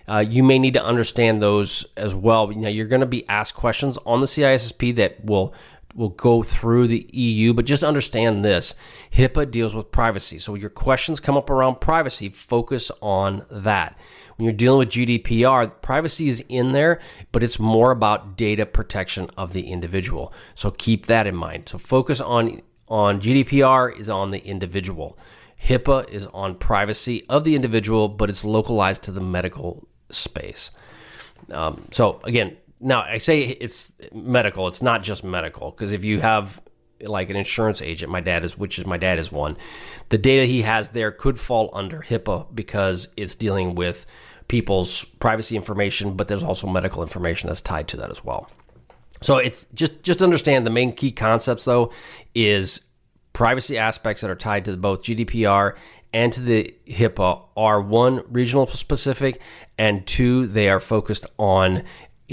Uh, 0.09 0.18
you 0.18 0.42
may 0.42 0.59
need 0.59 0.74
to 0.74 0.85
understand 0.85 1.40
those 1.40 1.85
as 1.96 2.14
well. 2.14 2.48
Now, 2.48 2.68
you're 2.68 2.87
going 2.87 3.00
to 3.00 3.07
be 3.07 3.29
asked 3.29 3.55
questions 3.55 3.96
on 4.05 4.20
the 4.20 4.26
CISSP 4.26 4.96
that 4.96 5.24
will 5.24 5.55
will 5.94 6.11
go 6.11 6.42
through 6.42 6.87
the 6.88 7.09
EU, 7.12 7.53
but 7.53 7.64
just 7.64 7.83
understand 7.83 8.44
this 8.44 8.74
HIPAA 9.12 9.50
deals 9.50 9.74
with 9.74 9.90
privacy. 9.90 10.38
So, 10.38 10.55
your 10.55 10.70
questions 10.70 11.20
come 11.20 11.37
up 11.37 11.50
around 11.50 11.81
privacy, 11.81 12.29
focus 12.29 12.90
on 13.00 13.44
that 13.50 13.98
when 14.40 14.46
you're 14.46 14.57
dealing 14.57 14.79
with 14.79 14.88
GDPR, 14.88 15.83
privacy 15.83 16.29
is 16.29 16.42
in 16.48 16.72
there, 16.72 16.98
but 17.31 17.42
it's 17.42 17.59
more 17.59 17.90
about 17.90 18.38
data 18.38 18.64
protection 18.64 19.29
of 19.37 19.53
the 19.53 19.68
individual. 19.68 20.33
So 20.55 20.70
keep 20.70 21.05
that 21.07 21.26
in 21.26 21.37
mind. 21.37 21.68
So 21.68 21.76
focus 21.76 22.22
on 22.22 22.62
on 22.88 23.20
GDPR 23.20 23.94
is 23.98 24.09
on 24.09 24.31
the 24.31 24.38
individual. 24.38 25.18
HIPAA 25.62 26.09
is 26.09 26.24
on 26.29 26.55
privacy 26.55 27.26
of 27.29 27.44
the 27.44 27.55
individual, 27.55 28.09
but 28.09 28.31
it's 28.31 28.42
localized 28.42 29.03
to 29.03 29.12
the 29.12 29.20
medical 29.20 29.87
space. 30.09 30.70
Um, 31.50 31.87
so 31.90 32.22
again, 32.24 32.57
now 32.81 33.03
I 33.03 33.19
say 33.19 33.43
it's 33.43 33.93
medical. 34.12 34.69
It's 34.69 34.83
not 34.83 35.03
just 35.03 35.23
medical 35.23 35.71
because 35.71 35.93
if 35.93 36.05
you 36.05 36.21
have 36.21 36.62
like 37.03 37.31
an 37.31 37.37
insurance 37.37 37.81
agent, 37.83 38.11
my 38.11 38.21
dad 38.21 38.45
is, 38.45 38.59
which 38.59 38.79
is 38.79 38.87
my 38.87 38.97
dad 38.97 39.19
is 39.19 39.31
one, 39.31 39.57
the 40.09 40.19
data 40.19 40.45
he 40.45 40.62
has 40.62 40.90
there 40.90 41.12
could 41.12 41.38
fall 41.38 41.71
under 41.73 42.01
HIPAA 42.01 42.55
because 42.55 43.09
it's 43.16 43.35
dealing 43.35 43.75
with 43.75 44.07
people's 44.49 45.05
privacy 45.21 45.57
information, 45.57 46.16
but 46.16 46.29
there's 46.29 46.43
also 46.43 46.66
medical 46.66 47.03
information 47.03 47.49
that's 47.49 47.61
tied 47.61 47.88
to 47.88 47.97
that 47.99 48.11
as 48.11 48.25
well. 48.25 48.51
So 49.23 49.37
it's 49.37 49.66
just 49.75 50.03
just 50.03 50.23
understand 50.23 50.66
the 50.66 50.71
main 50.71 50.93
key 50.93 51.12
concepts 51.12 51.64
though 51.64 51.93
is 52.35 52.81
privacy 53.33 53.79
aspects 53.79 54.23
that 54.23 54.31
are 54.31 54.37
tied 54.37 54.64
to 54.64 54.77
both 54.77 55.03
GDPR 55.03 55.77
and 56.12 56.33
to 56.33 56.40
the 56.40 56.75
HIPAA 56.87 57.47
are 57.57 57.81
one 57.81 58.25
regional 58.29 58.66
specific 58.66 59.40
and 59.79 60.07
two 60.07 60.47
they 60.47 60.69
are 60.69 60.81
focused 60.81 61.27
on 61.38 61.85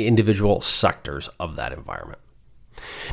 individual 0.06 0.62
sectors 0.62 1.30
of 1.40 1.56
that 1.56 1.74
environment. 1.74 2.20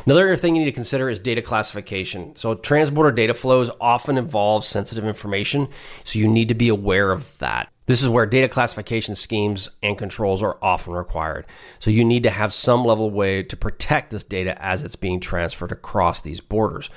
Another 0.05 0.35
thing 0.35 0.55
you 0.55 0.63
need 0.63 0.69
to 0.69 0.75
consider 0.75 1.09
is 1.09 1.19
data 1.19 1.41
classification. 1.41 2.35
So, 2.35 2.55
transborder 2.55 3.15
data 3.15 3.33
flows 3.33 3.71
often 3.81 4.17
involve 4.17 4.63
sensitive 4.63 5.05
information, 5.05 5.69
so 6.03 6.19
you 6.19 6.27
need 6.27 6.49
to 6.49 6.53
be 6.53 6.69
aware 6.69 7.11
of 7.11 7.35
that. 7.39 7.69
This 7.87 8.01
is 8.01 8.09
where 8.09 8.25
data 8.25 8.47
classification 8.47 9.13
schemes 9.15 9.69
and 9.83 9.97
controls 9.97 10.41
are 10.41 10.57
often 10.61 10.93
required. 10.93 11.45
So 11.79 11.91
you 11.91 12.03
need 12.03 12.23
to 12.23 12.31
have 12.31 12.51
some 12.53 12.83
level 12.83 13.11
way 13.11 13.43
to 13.43 13.55
protect 13.55 14.09
this 14.09 14.23
data 14.23 14.59
as 14.63 14.81
it's 14.81 14.95
being 14.95 15.19
transferred 15.19 15.71
across 15.71 16.21
these 16.21 16.41
borders. 16.41 16.89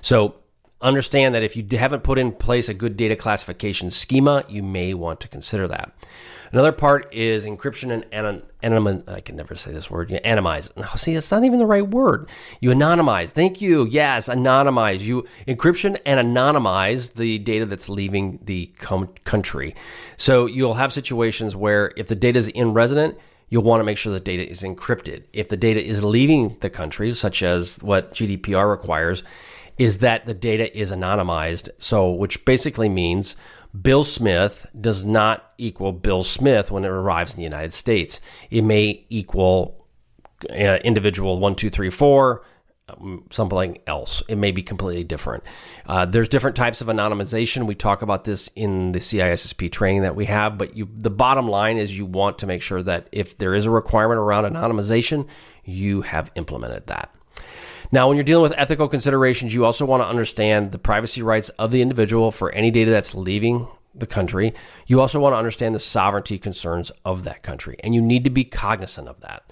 So 0.00 0.34
understand 0.82 1.34
that 1.34 1.42
if 1.42 1.56
you 1.56 1.66
haven't 1.78 2.02
put 2.02 2.18
in 2.18 2.32
place 2.32 2.68
a 2.68 2.74
good 2.74 2.96
data 2.96 3.16
classification 3.16 3.90
schema, 3.90 4.44
you 4.48 4.62
may 4.62 4.94
want 4.94 5.20
to 5.20 5.28
consider 5.28 5.68
that. 5.68 5.92
Another 6.52 6.72
part 6.72 7.08
is 7.14 7.46
encryption 7.46 7.90
and 7.90 8.04
anon- 8.12 8.42
anon- 8.62 9.04
I 9.06 9.20
can 9.20 9.36
never 9.36 9.56
say 9.56 9.72
this 9.72 9.90
word. 9.90 10.10
You 10.10 10.18
anonymize. 10.20 10.68
No, 10.76 10.86
see, 10.96 11.14
that's 11.14 11.30
not 11.30 11.44
even 11.44 11.58
the 11.58 11.64
right 11.64 11.86
word. 11.86 12.28
You 12.60 12.70
anonymize. 12.70 13.30
Thank 13.30 13.62
you. 13.62 13.86
Yes, 13.86 14.28
anonymize. 14.28 15.00
You 15.00 15.24
encryption 15.48 15.98
and 16.04 16.20
anonymize 16.20 17.14
the 17.14 17.38
data 17.38 17.64
that's 17.64 17.88
leaving 17.88 18.38
the 18.44 18.66
com- 18.78 19.08
country. 19.24 19.74
So 20.18 20.44
you'll 20.44 20.74
have 20.74 20.92
situations 20.92 21.56
where 21.56 21.92
if 21.96 22.08
the 22.08 22.14
data 22.16 22.38
is 22.38 22.48
in 22.48 22.74
resident, 22.74 23.16
you'll 23.48 23.62
want 23.62 23.80
to 23.80 23.84
make 23.84 23.96
sure 23.96 24.12
the 24.12 24.20
data 24.20 24.46
is 24.46 24.62
encrypted. 24.62 25.22
If 25.32 25.48
the 25.48 25.56
data 25.56 25.82
is 25.82 26.04
leaving 26.04 26.58
the 26.60 26.68
country, 26.68 27.14
such 27.14 27.42
as 27.42 27.78
what 27.82 28.12
GDPR 28.12 28.70
requires, 28.70 29.22
is 29.78 29.98
that 29.98 30.26
the 30.26 30.34
data 30.34 30.76
is 30.76 30.92
anonymized. 30.92 31.68
So, 31.78 32.10
which 32.10 32.44
basically 32.44 32.88
means 32.88 33.36
Bill 33.80 34.04
Smith 34.04 34.66
does 34.78 35.04
not 35.04 35.52
equal 35.58 35.92
Bill 35.92 36.22
Smith 36.22 36.70
when 36.70 36.84
it 36.84 36.90
arrives 36.90 37.32
in 37.32 37.38
the 37.38 37.44
United 37.44 37.72
States. 37.72 38.20
It 38.50 38.62
may 38.62 39.06
equal 39.08 39.86
uh, 40.50 40.78
individual 40.84 41.38
one, 41.38 41.54
two, 41.54 41.70
three, 41.70 41.90
four, 41.90 42.44
um, 42.88 43.24
something 43.30 43.78
else. 43.86 44.22
It 44.28 44.36
may 44.36 44.50
be 44.50 44.62
completely 44.62 45.04
different. 45.04 45.44
Uh, 45.86 46.04
there's 46.04 46.28
different 46.28 46.56
types 46.56 46.80
of 46.80 46.88
anonymization. 46.88 47.66
We 47.66 47.74
talk 47.74 48.02
about 48.02 48.24
this 48.24 48.48
in 48.54 48.92
the 48.92 48.98
CISSP 48.98 49.70
training 49.70 50.02
that 50.02 50.16
we 50.16 50.26
have, 50.26 50.58
but 50.58 50.76
you, 50.76 50.88
the 50.94 51.10
bottom 51.10 51.48
line 51.48 51.78
is 51.78 51.96
you 51.96 52.04
want 52.04 52.38
to 52.38 52.46
make 52.46 52.60
sure 52.60 52.82
that 52.82 53.08
if 53.12 53.38
there 53.38 53.54
is 53.54 53.66
a 53.66 53.70
requirement 53.70 54.18
around 54.18 54.44
anonymization, 54.44 55.28
you 55.64 56.02
have 56.02 56.30
implemented 56.34 56.88
that. 56.88 57.14
Now, 57.92 58.08
when 58.08 58.16
you're 58.16 58.24
dealing 58.24 58.42
with 58.42 58.58
ethical 58.58 58.88
considerations, 58.88 59.52
you 59.52 59.66
also 59.66 59.84
want 59.84 60.02
to 60.02 60.08
understand 60.08 60.72
the 60.72 60.78
privacy 60.78 61.20
rights 61.22 61.50
of 61.50 61.70
the 61.70 61.82
individual 61.82 62.32
for 62.32 62.50
any 62.52 62.70
data 62.70 62.90
that's 62.90 63.14
leaving 63.14 63.68
the 63.94 64.06
country. 64.06 64.54
You 64.86 65.02
also 65.02 65.20
want 65.20 65.34
to 65.34 65.38
understand 65.38 65.74
the 65.74 65.78
sovereignty 65.78 66.38
concerns 66.38 66.90
of 67.04 67.24
that 67.24 67.42
country, 67.42 67.76
and 67.84 67.94
you 67.94 68.00
need 68.00 68.24
to 68.24 68.30
be 68.30 68.44
cognizant 68.44 69.08
of 69.08 69.20
that. 69.20 69.44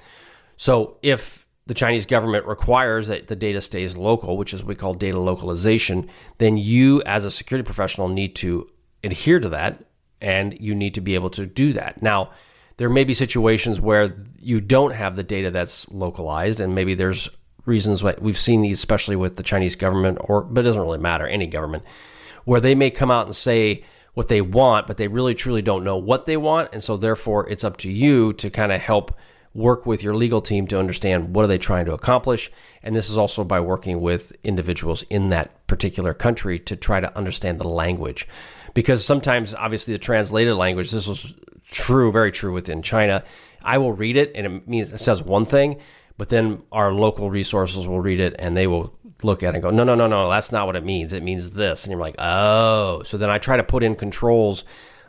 So, 0.57 0.97
if 1.03 1.47
the 1.67 1.75
Chinese 1.75 2.07
government 2.07 2.47
requires 2.47 3.09
that 3.09 3.29
the 3.29 3.37
data 3.37 3.61
stays 3.61 3.95
local, 3.95 4.39
which 4.39 4.55
is 4.55 4.63
what 4.63 4.69
we 4.69 4.75
call 4.75 4.95
data 4.95 5.21
localization, 5.21 6.09
then 6.39 6.57
you, 6.57 7.03
as 7.03 7.27
a 7.27 7.31
security 7.31 7.65
professional, 7.65 8.09
need 8.09 8.35
to 8.37 8.69
adhere 9.05 9.39
to 9.39 9.51
that 9.51 9.85
and 10.21 10.59
you 10.61 10.75
need 10.75 10.95
to 10.95 11.01
be 11.01 11.15
able 11.15 11.31
to 11.31 11.47
do 11.47 11.73
that. 11.75 12.03
Now, 12.03 12.31
there 12.77 12.91
may 12.91 13.05
be 13.05 13.15
situations 13.15 13.81
where 13.81 14.17
you 14.41 14.61
don't 14.61 14.93
have 14.93 15.17
the 15.17 15.23
data 15.23 15.51
that's 15.51 15.89
localized, 15.91 16.61
and 16.61 16.75
maybe 16.75 16.95
there's 16.95 17.29
reasons 17.65 18.03
why 18.03 18.15
we've 18.19 18.39
seen 18.39 18.63
these, 18.63 18.79
especially 18.79 19.17
with 19.17 19.37
the 19.37 19.43
Chinese 19.43 19.77
government, 19.77 20.19
or 20.21 20.43
but 20.43 20.61
it 20.61 20.65
doesn't 20.65 20.83
really 20.83 20.99
matter 20.99 21.27
any 21.27 21.47
government, 21.47 21.85
where 22.45 22.61
they 22.61 22.75
may 22.75 22.91
come 22.91 23.11
out 23.11 23.27
and 23.27 23.37
say 23.37 23.85
what 24.15 24.29
they 24.29 24.41
want, 24.41 24.87
but 24.87 24.97
they 24.97 25.09
really 25.09 25.35
truly 25.35 25.63
don't 25.63 25.85
know 25.85 25.97
what 25.97 26.27
they 26.27 26.37
want, 26.37 26.71
and 26.73 26.83
so 26.83 26.97
therefore 26.97 27.49
it's 27.49 27.65
up 27.65 27.77
to 27.79 27.91
you 27.91 28.33
to 28.35 28.51
kind 28.51 28.73
of 28.73 28.81
help 28.81 29.17
work 29.55 29.85
with 29.85 30.03
your 30.03 30.15
legal 30.15 30.41
team 30.41 30.67
to 30.69 30.79
understand 30.79 31.35
what 31.35 31.45
are 31.45 31.49
they 31.49 31.59
trying 31.59 31.85
to 31.85 31.93
accomplish. 31.93 32.51
And 32.83 32.95
this 32.95 33.11
is 33.11 33.17
also 33.17 33.43
by 33.45 33.61
working 33.61 34.01
with 34.01 34.33
individuals 34.45 35.03
in 35.11 35.31
that 35.31 35.67
particular 35.67 36.15
country 36.15 36.59
to 36.61 36.77
try 36.77 37.01
to 37.01 37.17
understand 37.17 37.59
the 37.59 37.69
language. 37.69 38.29
Because 38.75 39.05
sometimes 39.05 39.55
obviously 39.55 39.93
the 39.93 39.99
translated 39.99 40.55
language 40.55 40.91
this 40.91 41.09
was 41.09 41.35
true 41.69 42.13
very 42.13 42.33
true 42.33 42.53
within 42.53 42.83
china. 42.83 43.25
I 43.63 43.79
will 43.79 43.93
read 43.93 44.17
it 44.17 44.33
and 44.35 44.47
it 44.47 44.69
means 44.69 44.93
it 44.93 44.99
says 44.99 45.23
one 45.23 45.47
thing 45.47 45.81
but 46.21 46.29
then 46.29 46.63
our 46.71 46.93
local 46.93 47.31
resources 47.31 47.89
will 47.89 48.03
read 48.03 48.21
it 48.21 48.37
and 48.39 48.55
they 48.55 48.67
will 48.67 48.93
look 49.23 49.43
at 49.43 49.55
it 49.55 49.57
and 49.57 49.63
go, 49.63 49.71
no, 49.71 49.85
no, 49.85 49.95
no, 49.95 50.07
no, 50.07 50.29
that's 50.29 50.53
not 50.53 50.67
what 50.67 50.77
it 50.77 50.85
means. 50.85 51.15
It 51.15 51.23
means 51.23 51.49
this. 51.53 51.85
And 51.85 51.93
you're 51.93 51.99
like, 51.99 52.17
oh. 52.19 53.03
So 53.05 53.17
then 53.17 53.31
I 53.31 53.39
try 53.39 53.57
to 53.57 53.63
put 53.63 53.83
in 53.83 53.97
controls 53.97 54.67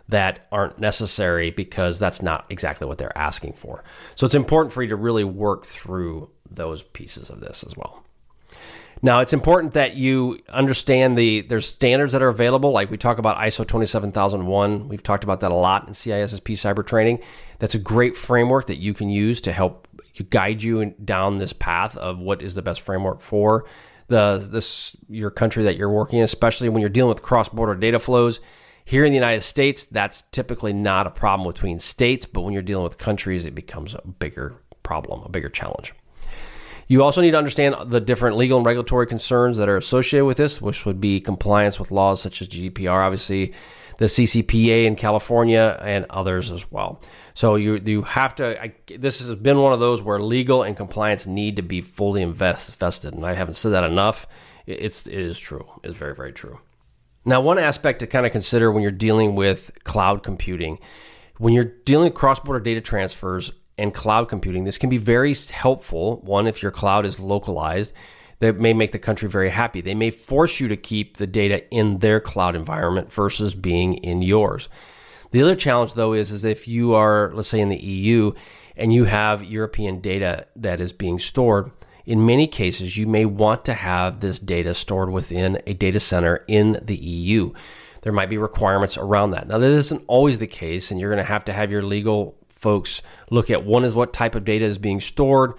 that 0.07 0.47
aren't 0.53 0.79
necessary 0.79 1.51
because 1.51 1.99
that's 1.99 2.21
not 2.21 2.45
exactly 2.49 2.87
what 2.87 2.97
they're 2.97 3.17
asking 3.17 3.51
for. 3.51 3.83
So 4.15 4.25
it's 4.25 4.35
important 4.35 4.71
for 4.71 4.83
you 4.83 4.87
to 4.87 4.95
really 4.95 5.25
work 5.25 5.65
through 5.65 6.29
those 6.49 6.81
pieces 6.81 7.29
of 7.29 7.41
this 7.41 7.65
as 7.67 7.75
well. 7.75 8.05
Now, 9.03 9.19
it's 9.19 9.33
important 9.33 9.73
that 9.73 9.95
you 9.95 10.39
understand 10.47 11.17
the 11.17 11.41
there's 11.41 11.65
standards 11.65 12.13
that 12.13 12.21
are 12.21 12.29
available. 12.29 12.71
Like 12.71 12.89
we 12.89 12.97
talk 12.97 13.17
about 13.17 13.35
ISO 13.37 13.67
27001. 13.67 14.87
We've 14.87 15.03
talked 15.03 15.25
about 15.25 15.39
that 15.41 15.51
a 15.51 15.55
lot 15.55 15.87
in 15.87 15.93
CISSP 15.93 16.53
cyber 16.53 16.85
training. 16.85 17.19
That's 17.59 17.75
a 17.75 17.79
great 17.79 18.15
framework 18.15 18.67
that 18.67 18.77
you 18.77 18.93
can 18.93 19.09
use 19.09 19.41
to 19.41 19.51
help 19.51 19.87
to 20.13 20.23
guide 20.23 20.63
you 20.63 20.93
down 21.03 21.37
this 21.37 21.53
path 21.53 21.95
of 21.97 22.19
what 22.19 22.41
is 22.41 22.55
the 22.55 22.61
best 22.61 22.81
framework 22.81 23.21
for 23.21 23.65
the 24.11 24.45
this 24.51 24.95
your 25.09 25.31
country 25.31 25.63
that 25.63 25.77
you're 25.77 25.89
working 25.89 26.19
in, 26.19 26.25
especially 26.25 26.69
when 26.69 26.81
you're 26.81 26.89
dealing 26.89 27.09
with 27.09 27.23
cross-border 27.23 27.75
data 27.75 27.97
flows. 27.97 28.39
Here 28.83 29.05
in 29.05 29.11
the 29.11 29.15
United 29.15 29.41
States, 29.41 29.85
that's 29.85 30.23
typically 30.31 30.73
not 30.73 31.07
a 31.07 31.11
problem 31.11 31.47
between 31.47 31.79
states, 31.79 32.25
but 32.25 32.41
when 32.41 32.53
you're 32.53 32.61
dealing 32.61 32.83
with 32.83 32.97
countries, 32.97 33.45
it 33.45 33.55
becomes 33.55 33.95
a 33.95 34.05
bigger 34.05 34.55
problem, 34.83 35.21
a 35.23 35.29
bigger 35.29 35.49
challenge. 35.49 35.93
You 36.87 37.03
also 37.03 37.21
need 37.21 37.31
to 37.31 37.37
understand 37.37 37.75
the 37.89 38.01
different 38.01 38.35
legal 38.35 38.57
and 38.57 38.65
regulatory 38.65 39.07
concerns 39.07 39.55
that 39.57 39.69
are 39.69 39.77
associated 39.77 40.25
with 40.25 40.35
this, 40.35 40.61
which 40.61 40.85
would 40.85 40.99
be 40.99 41.21
compliance 41.21 41.79
with 41.79 41.89
laws 41.89 42.21
such 42.21 42.41
as 42.41 42.49
GDPR, 42.49 43.05
obviously, 43.05 43.53
the 44.01 44.07
CCPA 44.07 44.85
in 44.85 44.95
California, 44.95 45.77
and 45.79 46.07
others 46.09 46.49
as 46.49 46.71
well. 46.71 46.99
So 47.35 47.53
you 47.53 47.79
you 47.85 48.01
have 48.01 48.33
to. 48.37 48.59
I, 48.59 48.73
this 48.97 49.19
has 49.19 49.35
been 49.35 49.59
one 49.59 49.73
of 49.73 49.79
those 49.79 50.01
where 50.01 50.19
legal 50.19 50.63
and 50.63 50.75
compliance 50.75 51.27
need 51.27 51.57
to 51.57 51.61
be 51.61 51.81
fully 51.81 52.23
invest, 52.23 52.69
invested, 52.69 53.13
and 53.13 53.23
I 53.23 53.35
haven't 53.35 53.53
said 53.53 53.73
that 53.73 53.83
enough. 53.83 54.25
It's 54.65 55.05
it 55.05 55.13
is 55.13 55.37
true. 55.37 55.67
It's 55.83 55.95
very 55.95 56.15
very 56.15 56.33
true. 56.33 56.59
Now, 57.25 57.41
one 57.41 57.59
aspect 57.59 57.99
to 57.99 58.07
kind 58.07 58.25
of 58.25 58.31
consider 58.31 58.71
when 58.71 58.81
you're 58.81 58.91
dealing 58.91 59.35
with 59.35 59.69
cloud 59.83 60.23
computing, 60.23 60.79
when 61.37 61.53
you're 61.53 61.75
dealing 61.85 62.05
with 62.05 62.15
cross-border 62.15 62.59
data 62.59 62.81
transfers 62.81 63.51
and 63.77 63.93
cloud 63.93 64.29
computing, 64.29 64.63
this 64.63 64.79
can 64.79 64.89
be 64.89 64.97
very 64.97 65.35
helpful. 65.51 66.21
One, 66.21 66.47
if 66.47 66.63
your 66.63 66.71
cloud 66.71 67.05
is 67.05 67.19
localized 67.19 67.93
that 68.41 68.59
may 68.59 68.73
make 68.73 68.91
the 68.91 68.99
country 68.99 69.29
very 69.29 69.49
happy. 69.49 69.81
They 69.81 69.93
may 69.93 70.09
force 70.09 70.59
you 70.59 70.67
to 70.67 70.75
keep 70.75 71.17
the 71.17 71.27
data 71.27 71.69
in 71.69 71.99
their 71.99 72.19
cloud 72.19 72.55
environment 72.55 73.13
versus 73.13 73.53
being 73.53 73.93
in 73.93 74.23
yours. 74.23 74.67
The 75.29 75.43
other 75.43 75.55
challenge, 75.55 75.93
though, 75.93 76.13
is, 76.13 76.31
is 76.31 76.43
if 76.43 76.67
you 76.67 76.95
are, 76.95 77.31
let's 77.35 77.47
say, 77.47 77.61
in 77.61 77.69
the 77.69 77.77
EU 77.77 78.33
and 78.75 78.91
you 78.91 79.05
have 79.05 79.43
European 79.43 80.01
data 80.01 80.47
that 80.55 80.81
is 80.81 80.91
being 80.91 81.19
stored, 81.19 81.71
in 82.03 82.25
many 82.25 82.47
cases, 82.47 82.97
you 82.97 83.05
may 83.05 83.25
want 83.25 83.63
to 83.65 83.75
have 83.75 84.19
this 84.19 84.39
data 84.39 84.73
stored 84.73 85.11
within 85.11 85.61
a 85.67 85.75
data 85.75 85.99
center 85.99 86.43
in 86.47 86.79
the 86.81 86.95
EU. 86.95 87.53
There 88.01 88.11
might 88.11 88.29
be 88.29 88.39
requirements 88.39 88.97
around 88.97 89.31
that. 89.31 89.47
Now, 89.47 89.59
that 89.59 89.69
isn't 89.69 90.03
always 90.07 90.39
the 90.39 90.47
case, 90.47 90.89
and 90.89 90.99
you're 90.99 91.11
going 91.11 91.23
to 91.23 91.31
have 91.31 91.45
to 91.45 91.53
have 91.53 91.71
your 91.71 91.83
legal 91.83 92.35
folks 92.49 93.03
look 93.29 93.51
at 93.51 93.63
one 93.63 93.83
is 93.83 93.93
what 93.93 94.13
type 94.13 94.33
of 94.33 94.45
data 94.45 94.65
is 94.65 94.79
being 94.79 94.99
stored 94.99 95.53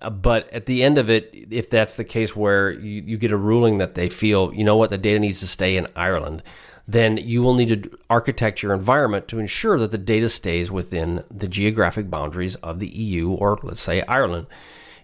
Uh, 0.00 0.10
but 0.10 0.48
at 0.50 0.66
the 0.66 0.82
end 0.82 0.98
of 0.98 1.10
it, 1.10 1.30
if 1.50 1.70
that's 1.70 1.94
the 1.94 2.04
case 2.04 2.34
where 2.34 2.70
you, 2.70 3.02
you 3.06 3.16
get 3.16 3.32
a 3.32 3.36
ruling 3.36 3.78
that 3.78 3.94
they 3.94 4.08
feel, 4.08 4.52
you 4.54 4.64
know 4.64 4.76
what, 4.76 4.90
the 4.90 4.98
data 4.98 5.18
needs 5.18 5.40
to 5.40 5.46
stay 5.46 5.76
in 5.76 5.86
Ireland, 5.96 6.42
then 6.86 7.16
you 7.16 7.42
will 7.42 7.54
need 7.54 7.68
to 7.82 7.98
architect 8.10 8.62
your 8.62 8.74
environment 8.74 9.28
to 9.28 9.38
ensure 9.38 9.78
that 9.78 9.90
the 9.90 9.98
data 9.98 10.28
stays 10.28 10.70
within 10.70 11.24
the 11.30 11.48
geographic 11.48 12.10
boundaries 12.10 12.56
of 12.56 12.78
the 12.78 12.88
EU 12.88 13.30
or, 13.30 13.58
let's 13.62 13.80
say, 13.80 14.02
Ireland. 14.02 14.46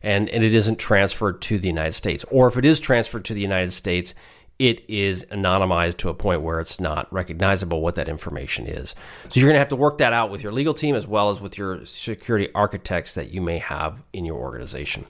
And, 0.02 0.28
and 0.30 0.42
it 0.42 0.54
isn't 0.54 0.78
transferred 0.78 1.42
to 1.42 1.58
the 1.58 1.68
United 1.68 1.92
States. 1.92 2.24
Or 2.30 2.48
if 2.48 2.56
it 2.56 2.64
is 2.64 2.80
transferred 2.80 3.24
to 3.26 3.34
the 3.34 3.40
United 3.40 3.72
States, 3.72 4.14
it 4.60 4.84
is 4.88 5.24
anonymized 5.30 5.96
to 5.96 6.10
a 6.10 6.14
point 6.14 6.42
where 6.42 6.60
it's 6.60 6.78
not 6.78 7.10
recognizable 7.10 7.80
what 7.80 7.94
that 7.94 8.10
information 8.10 8.66
is. 8.66 8.94
So 9.30 9.40
you're 9.40 9.48
going 9.48 9.54
to 9.54 9.58
have 9.58 9.70
to 9.70 9.76
work 9.76 9.96
that 9.98 10.12
out 10.12 10.30
with 10.30 10.42
your 10.42 10.52
legal 10.52 10.74
team 10.74 10.94
as 10.94 11.06
well 11.06 11.30
as 11.30 11.40
with 11.40 11.56
your 11.56 11.86
security 11.86 12.50
architects 12.54 13.14
that 13.14 13.30
you 13.30 13.40
may 13.40 13.56
have 13.56 14.02
in 14.12 14.26
your 14.26 14.36
organization. 14.36 15.06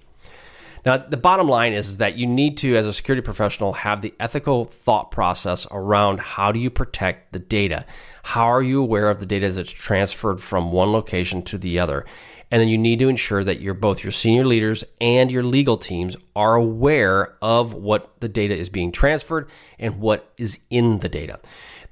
Now, 0.87 0.97
the 0.99 1.17
bottom 1.17 1.49
line 1.49 1.73
is, 1.73 1.97
that 1.97 2.17
you 2.17 2.29
need 2.29 2.57
to, 2.59 2.77
as 2.77 2.87
a 2.87 2.93
security 2.93 3.23
professional, 3.23 3.73
have 3.73 4.01
the 4.01 4.15
ethical 4.21 4.65
thought 4.65 5.11
process 5.11 5.67
around 5.73 6.21
how 6.21 6.53
do 6.53 6.61
you 6.61 6.71
protect 6.71 7.33
the 7.33 7.39
data? 7.41 7.85
How 8.23 8.47
are 8.47 8.63
you 8.63 8.81
aware 8.81 9.11
of 9.11 9.19
the 9.19 9.27
data 9.27 9.47
as 9.47 9.57
it's 9.57 9.73
transferred 9.73 10.41
from 10.41 10.71
one 10.71 10.93
location 10.93 11.43
to 11.43 11.59
the 11.59 11.81
other? 11.81 12.07
And 12.51 12.61
then 12.61 12.69
you 12.69 12.79
need 12.79 12.99
to 12.99 13.09
ensure 13.09 13.45
that 13.45 13.61
your 13.61 13.75
both 13.75 14.03
your 14.03 14.13
senior 14.13 14.45
leaders 14.45 14.85
and 15.01 15.31
your 15.31 15.45
legal 15.45 15.77
teams 15.77 16.17
are 16.35 16.57
aware 16.57 17.37
of 17.41 17.75
what 17.75 18.21
the 18.21 18.29
data 18.29 18.57
is 18.57 18.69
being 18.69 18.91
transferred 18.91 19.49
and 19.79 20.01
what 20.01 20.33
is 20.37 20.59
in 20.69 20.99
the 20.99 21.09
data. 21.09 21.39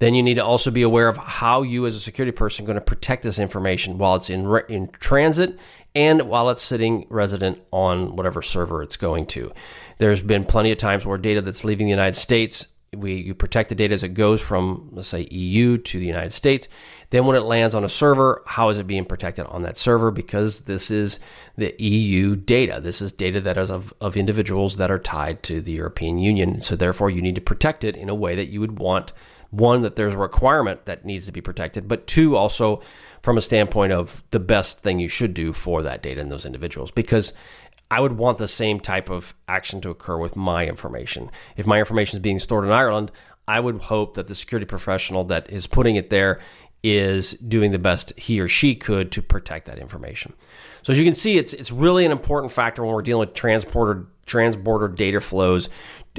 Then 0.01 0.15
you 0.15 0.23
need 0.23 0.35
to 0.35 0.45
also 0.45 0.71
be 0.71 0.83
aware 0.83 1.09
of 1.09 1.17
how 1.17 1.63
you, 1.63 1.85
as 1.87 1.97
a 1.97 2.01
security 2.01 2.31
person, 2.31 2.65
going 2.65 2.77
to 2.77 2.81
protect 2.81 3.25
this 3.25 3.39
information 3.39 3.99
while 3.99 4.15
it's 4.15 4.31
in 4.31 4.47
re- 4.47 4.63
in 4.69 4.89
transit 4.89 5.59
and 5.95 6.23
while 6.23 6.51
it's 6.51 6.63
sitting 6.63 7.07
resident 7.09 7.61
on 7.73 8.15
whatever 8.15 8.41
server 8.41 8.83
it's 8.83 8.97
going 8.97 9.27
to. 9.27 9.53
There's 9.99 10.23
been 10.23 10.45
plenty 10.45 10.71
of 10.71 10.79
times 10.79 11.05
where 11.05 11.19
data 11.19 11.41
that's 11.41 11.65
leaving 11.65 11.87
the 11.87 11.91
United 11.91 12.17
States 12.17 12.69
we 12.97 13.15
you 13.15 13.35
protect 13.35 13.69
the 13.69 13.75
data 13.75 13.95
as 13.95 14.03
it 14.03 14.15
goes 14.15 14.41
from 14.41 14.89
let's 14.93 15.09
say 15.09 15.29
EU 15.31 15.77
to 15.79 15.99
the 15.99 16.07
United 16.07 16.33
States. 16.33 16.69
Then 17.11 17.27
when 17.27 17.37
it 17.37 17.41
lands 17.41 17.75
on 17.75 17.85
a 17.85 17.89
server, 17.89 18.43
how 18.47 18.69
is 18.69 18.79
it 18.79 18.87
being 18.87 19.05
protected 19.05 19.47
on 19.47 19.63
that 19.63 19.77
server? 19.77 20.11
Because 20.11 20.61
this 20.61 20.91
is 20.91 21.19
the 21.57 21.75
EU 21.79 22.37
data. 22.37 22.81
This 22.83 23.01
is 23.01 23.13
data 23.13 23.41
that 23.43 23.59
is 23.59 23.71
of, 23.71 23.93
of 24.01 24.17
individuals 24.17 24.77
that 24.77 24.91
are 24.91 24.99
tied 24.99 25.43
to 25.45 25.61
the 25.61 25.73
European 25.73 26.19
Union. 26.19 26.61
So 26.61 26.77
therefore, 26.77 27.11
you 27.11 27.23
need 27.23 27.35
to 27.35 27.41
protect 27.41 27.85
it 27.85 27.97
in 27.97 28.09
a 28.09 28.15
way 28.15 28.35
that 28.37 28.49
you 28.49 28.61
would 28.61 28.79
want 28.79 29.13
one 29.51 29.83
that 29.83 29.97
there's 29.97 30.15
a 30.15 30.19
requirement 30.19 30.85
that 30.85 31.05
needs 31.05 31.27
to 31.27 31.33
be 31.33 31.41
protected, 31.41 31.89
but 31.89 32.07
two 32.07 32.37
also 32.37 32.83
from 33.23 33.39
a 33.39 33.43
standpoint 33.43 33.93
of 33.93 34.23
the 34.31 34.39
best 34.39 34.81
thing 34.81 34.99
you 34.99 35.09
should 35.09 35.35
do 35.35 35.53
for 35.53 35.83
that 35.83 36.03
data 36.03 36.21
and 36.21 36.31
those 36.31 36.45
individuals 36.45 36.91
because 36.91 37.33
I 37.91 38.01
would 38.01 38.13
want 38.13 38.39
the 38.39 38.49
same 38.49 38.81
type 38.81 39.11
of 39.11 39.35
action 39.47 39.81
to 39.83 39.91
occur 39.91 40.19
with 40.19 40.37
my 40.37 40.67
information. 40.67 41.31
If 41.57 41.67
my 41.67 41.79
information 41.79 42.19
is 42.19 42.23
being 42.23 42.39
stored 42.39 42.65
in 42.65 42.71
Ireland, 42.71 43.11
I 43.47 43.61
would 43.61 43.81
hope 43.83 44.15
that 44.15 44.29
the 44.29 44.35
security 44.35 44.67
professional 44.67 45.25
that 45.25 45.51
is 45.51 45.67
putting 45.67 45.97
it 45.97 46.11
there 46.11 46.41
is 46.83 47.33
doing 47.33 47.73
the 47.73 47.79
best 47.79 48.13
he 48.19 48.41
or 48.41 48.47
she 48.47 48.75
could 48.75 49.11
to 49.13 49.23
protect 49.23 49.67
that 49.67 49.79
information. 49.79 50.33
So 50.83 50.93
as 50.93 50.99
you 50.99 51.05
can 51.05 51.15
see, 51.15 51.39
it's 51.39 51.53
it's 51.53 51.73
really 51.73 52.05
an 52.05 52.13
important 52.13 52.53
factor 52.53 52.85
when 52.85 52.95
we're 52.95 53.03
dealing 53.03 53.27
with 53.27 53.35
transporter 53.35 54.07
transborder 54.27 54.95
data 54.95 55.21
flows 55.21 55.71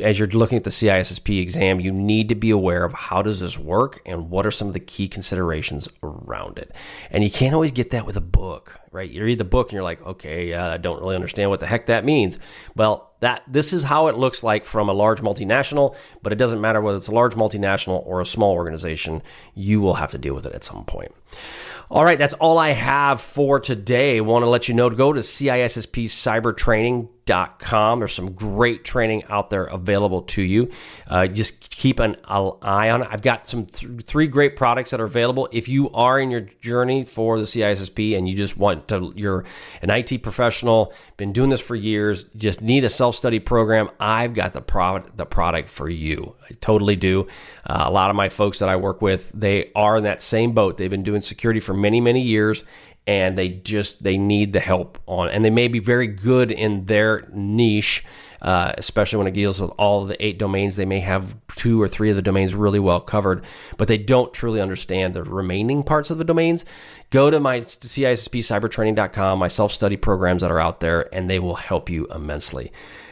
as 0.01 0.19
you're 0.19 0.27
looking 0.29 0.57
at 0.57 0.63
the 0.63 0.69
CISSP 0.69 1.41
exam, 1.41 1.79
you 1.79 1.91
need 1.91 2.29
to 2.29 2.35
be 2.35 2.49
aware 2.49 2.83
of 2.83 2.93
how 2.93 3.21
does 3.21 3.39
this 3.39 3.57
work 3.57 4.01
and 4.05 4.29
what 4.29 4.45
are 4.45 4.51
some 4.51 4.67
of 4.67 4.73
the 4.73 4.79
key 4.79 5.07
considerations 5.07 5.87
around 6.03 6.57
it. 6.57 6.71
And 7.11 7.23
you 7.23 7.31
can't 7.31 7.53
always 7.53 7.71
get 7.71 7.91
that 7.91 8.05
with 8.05 8.17
a 8.17 8.21
book, 8.21 8.79
right? 8.91 9.09
You 9.09 9.23
read 9.23 9.37
the 9.37 9.43
book 9.43 9.67
and 9.67 9.73
you're 9.73 9.83
like, 9.83 10.05
okay, 10.05 10.53
I 10.53 10.77
don't 10.77 10.99
really 11.01 11.15
understand 11.15 11.49
what 11.49 11.59
the 11.59 11.67
heck 11.67 11.87
that 11.87 12.05
means. 12.05 12.37
Well, 12.75 13.11
that 13.21 13.43
this 13.47 13.73
is 13.73 13.83
how 13.83 14.07
it 14.07 14.17
looks 14.17 14.43
like 14.43 14.63
from 14.63 14.87
a 14.87 14.93
large 14.93 15.21
multinational, 15.21 15.95
but 16.21 16.31
it 16.31 16.37
doesn't 16.37 16.61
matter 16.61 16.79
whether 16.79 16.97
it's 16.97 17.09
a 17.09 17.13
large 17.13 17.35
multinational 17.35 18.05
or 18.05 18.21
a 18.21 18.25
small 18.25 18.53
organization. 18.53 19.21
You 19.55 19.81
will 19.81 19.95
have 19.95 20.11
to 20.11 20.17
deal 20.17 20.33
with 20.33 20.45
it 20.45 20.53
at 20.53 20.63
some 20.63 20.85
point. 20.85 21.13
All 21.91 22.05
right, 22.05 22.19
that's 22.19 22.35
all 22.35 22.59
I 22.59 22.69
have 22.69 23.19
for 23.19 23.59
today. 23.59 24.21
Want 24.21 24.43
to 24.43 24.49
let 24.49 24.67
you 24.67 24.75
know 24.75 24.89
to 24.89 24.95
go 24.95 25.11
to 25.11 25.21
CISSP 25.21 26.05
Cyber 26.05 26.55
Training 26.55 27.09
There's 27.29 28.13
some 28.13 28.31
great 28.31 28.83
training 28.83 29.23
out 29.29 29.49
there 29.49 29.65
available 29.65 30.23
to 30.23 30.41
you. 30.41 30.71
Uh, 31.07 31.27
just 31.27 31.69
keep 31.69 31.99
an 31.99 32.17
eye 32.25 32.89
on 32.89 33.03
it. 33.03 33.07
I've 33.09 33.21
got 33.21 33.47
some 33.47 33.65
th- 33.65 34.01
three 34.01 34.27
great 34.27 34.55
products 34.55 34.91
that 34.91 34.99
are 34.99 35.05
available. 35.05 35.47
If 35.51 35.67
you 35.67 35.89
are 35.91 36.19
in 36.19 36.31
your 36.31 36.41
journey 36.41 37.05
for 37.05 37.37
the 37.37 37.45
CISSP 37.45 38.17
and 38.17 38.27
you 38.27 38.35
just 38.35 38.57
want 38.57 38.87
to, 38.89 39.13
you're 39.15 39.45
an 39.81 39.89
IT 39.89 40.23
professional, 40.23 40.93
been 41.17 41.31
doing 41.33 41.49
this 41.49 41.61
for 41.61 41.75
years, 41.75 42.25
just 42.35 42.61
need 42.61 42.83
a 42.83 42.89
self 42.89 43.15
study 43.15 43.39
program, 43.39 43.89
I've 43.99 44.33
got 44.33 44.53
the 44.53 44.61
product 44.61 45.17
the 45.17 45.25
product 45.25 45.69
for 45.69 45.89
you. 45.89 46.35
I 46.49 46.53
totally 46.61 46.95
do. 46.95 47.27
Uh, 47.65 47.83
a 47.85 47.91
lot 47.91 48.09
of 48.09 48.15
my 48.15 48.29
folks 48.29 48.59
that 48.59 48.69
I 48.69 48.75
work 48.75 49.01
with, 49.01 49.31
they 49.33 49.71
are 49.75 49.97
in 49.97 50.03
that 50.03 50.21
same 50.21 50.53
boat. 50.53 50.77
They've 50.77 50.89
been 50.89 51.03
doing 51.03 51.21
security 51.21 51.59
for 51.59 51.73
many 51.73 52.01
many 52.01 52.21
years 52.21 52.65
and 53.09 53.35
they 53.35 53.49
just 53.49 54.03
they 54.03 54.19
need 54.19 54.53
the 54.53 54.59
help 54.59 54.99
on 55.07 55.29
and 55.29 55.43
they 55.43 55.49
may 55.49 55.67
be 55.67 55.79
very 55.79 56.05
good 56.05 56.51
in 56.51 56.85
their 56.85 57.27
niche 57.33 58.05
uh, 58.41 58.71
especially 58.77 59.17
when 59.17 59.27
it 59.27 59.33
deals 59.33 59.59
with 59.59 59.69
all 59.77 60.05
the 60.05 60.25
eight 60.25 60.39
domains. 60.39 60.77
They 60.77 60.85
may 60.85 61.01
have 61.01 61.35
two 61.57 61.81
or 61.81 61.89
three 61.89 62.09
of 62.09 62.15
the 62.15 62.21
domains 62.21 62.53
really 62.53 62.79
well 62.79 63.01
covered 63.01 63.43
but 63.77 63.87
they 63.87 63.97
don't 63.97 64.31
truly 64.31 64.61
understand 64.61 65.15
the 65.15 65.23
remaining 65.23 65.81
parts 65.81 66.11
of 66.11 66.19
the 66.19 66.23
domains 66.23 66.65
go 67.09 67.29
to 67.29 67.39
my 67.39 67.61
CISSPcybertraining.com 67.61 69.39
my 69.39 69.47
self-study 69.47 69.97
programs 69.97 70.41
that 70.41 70.51
are 70.51 70.59
out 70.59 70.79
there 70.79 71.13
and 71.13 71.29
they 71.29 71.39
will 71.39 71.55
help 71.55 71.89
you 71.89 72.07
immensely 72.07 72.71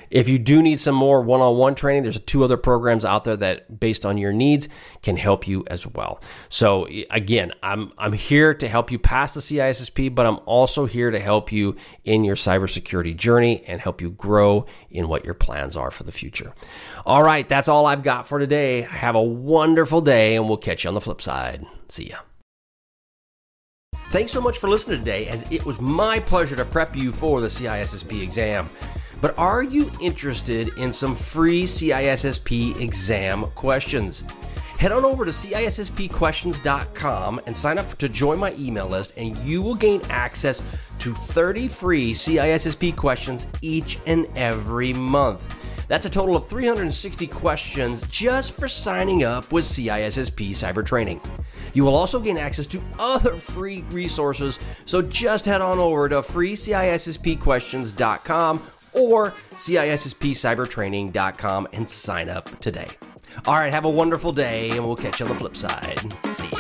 if 0.10 0.28
you 0.28 0.40
do 0.40 0.62
need 0.62 0.80
some 0.80 0.96
more 0.96 1.22
one 1.22 1.42
on 1.42 1.58
one 1.58 1.76
training, 1.76 2.04
there's 2.04 2.20
two 2.20 2.44
other 2.44 2.58
programs 2.58 3.04
out 3.04 3.24
there 3.24 3.36
that, 3.38 3.80
based 3.80 4.06
on 4.06 4.18
your 4.18 4.32
needs, 4.32 4.70
can 5.02 5.18
help 5.18 5.48
you 5.48 5.66
as 5.68 5.86
well. 5.86 6.22
So, 6.50 6.88
again, 7.10 7.52
I'm, 7.62 7.92
I'm 7.98 8.14
here 8.14 8.54
to 8.54 8.68
help 8.68 8.92
you 8.92 9.00
pass 9.00 9.34
the 9.34 9.42
CISSP, 9.42 10.14
but 10.14 10.26
I'm 10.26 10.40
also 10.46 10.86
here 10.86 11.12
to 11.12 11.20
help 11.20 11.52
you 11.52 11.76
in 12.06 12.24
your 12.24 12.36
cybersecurity 12.36 13.16
journey 13.16 13.64
and 13.68 13.82
help 13.82 14.02
you 14.02 14.12
grow 14.12 14.66
in 14.90 15.08
what 15.08 15.26
your 15.26 15.34
plans 15.34 15.76
are 15.76 15.92
for 15.92 16.04
the 16.04 16.12
future. 16.12 16.54
All 17.06 17.24
right, 17.24 17.48
that's 17.48 17.68
all 17.68 17.86
I've 17.86 18.04
got 18.04 18.28
for 18.28 18.40
today. 18.40 18.82
Have 18.82 19.16
a 19.16 19.24
wonderful 19.24 20.02
day, 20.02 20.36
and 20.36 20.48
we'll 20.48 20.58
catch 20.58 20.84
you 20.84 20.88
on 20.90 20.94
the 20.94 21.02
flip 21.02 21.22
side. 21.22 21.66
See 21.90 22.10
ya. 22.10 22.20
Thanks 24.18 24.32
so 24.32 24.42
much 24.42 24.58
for 24.58 24.68
listening 24.68 24.98
today, 24.98 25.28
as 25.28 25.46
it 25.52 25.64
was 25.64 25.80
my 25.80 26.20
pleasure 26.20 26.56
to 26.56 26.66
prep 26.66 26.96
you 26.96 27.12
for 27.12 27.40
the 27.40 27.46
CISSP 27.46 28.24
exam. 28.24 28.68
But 29.22 29.38
are 29.38 29.62
you 29.62 29.92
interested 30.02 30.76
in 30.76 30.92
some 30.92 31.14
free 31.14 31.66
CISSP 31.66 32.82
exam 32.82 33.44
questions? 33.54 34.24
Head 34.80 34.92
on 34.92 35.06
over 35.06 35.24
to 35.24 35.30
CISSPquestions.com 35.30 37.42
and 37.46 37.56
sign 37.56 37.78
up 37.78 37.96
to 37.96 38.10
join 38.10 38.40
my 38.40 38.56
email 38.58 38.88
list, 38.88 39.14
and 39.18 39.38
you 39.38 39.62
will 39.62 39.76
gain 39.76 40.02
access 40.10 40.64
to 40.98 41.14
30 41.14 41.68
free 41.68 42.12
CISSP 42.12 42.96
questions 42.96 43.46
each 43.62 44.00
and 44.08 44.26
every 44.36 44.94
month. 44.94 45.77
That's 45.88 46.06
a 46.06 46.10
total 46.10 46.36
of 46.36 46.48
360 46.48 47.28
questions 47.28 48.04
just 48.10 48.54
for 48.54 48.68
signing 48.68 49.24
up 49.24 49.52
with 49.52 49.66
CISSP 49.66 50.50
Cyber 50.50 50.86
Training. 50.86 51.20
You 51.74 51.86
will 51.86 51.96
also 51.96 52.20
gain 52.20 52.38
access 52.38 52.68
to 52.68 52.80
other 53.00 53.38
free 53.38 53.84
resources, 53.92 54.60
so 54.86 55.02
just 55.02 55.46
head 55.46 55.62
on 55.62 55.80
over 55.80 56.10
to 56.10 56.22
freecisspquestions.com 56.22 58.62
or 58.94 59.32
CISSPcybertraining.com 59.54 61.68
and 61.74 61.88
sign 61.88 62.30
up 62.30 62.60
today. 62.60 62.88
All 63.46 63.54
right, 63.56 63.72
have 63.72 63.86
a 63.86 63.90
wonderful 63.90 64.32
day, 64.32 64.72
and 64.72 64.84
we'll 64.86 64.96
catch 64.96 65.20
you 65.20 65.28
on 65.28 65.32
the 65.32 65.38
flip 65.38 65.56
side. 65.56 66.00
See 66.34 66.50
ya. 66.50 66.58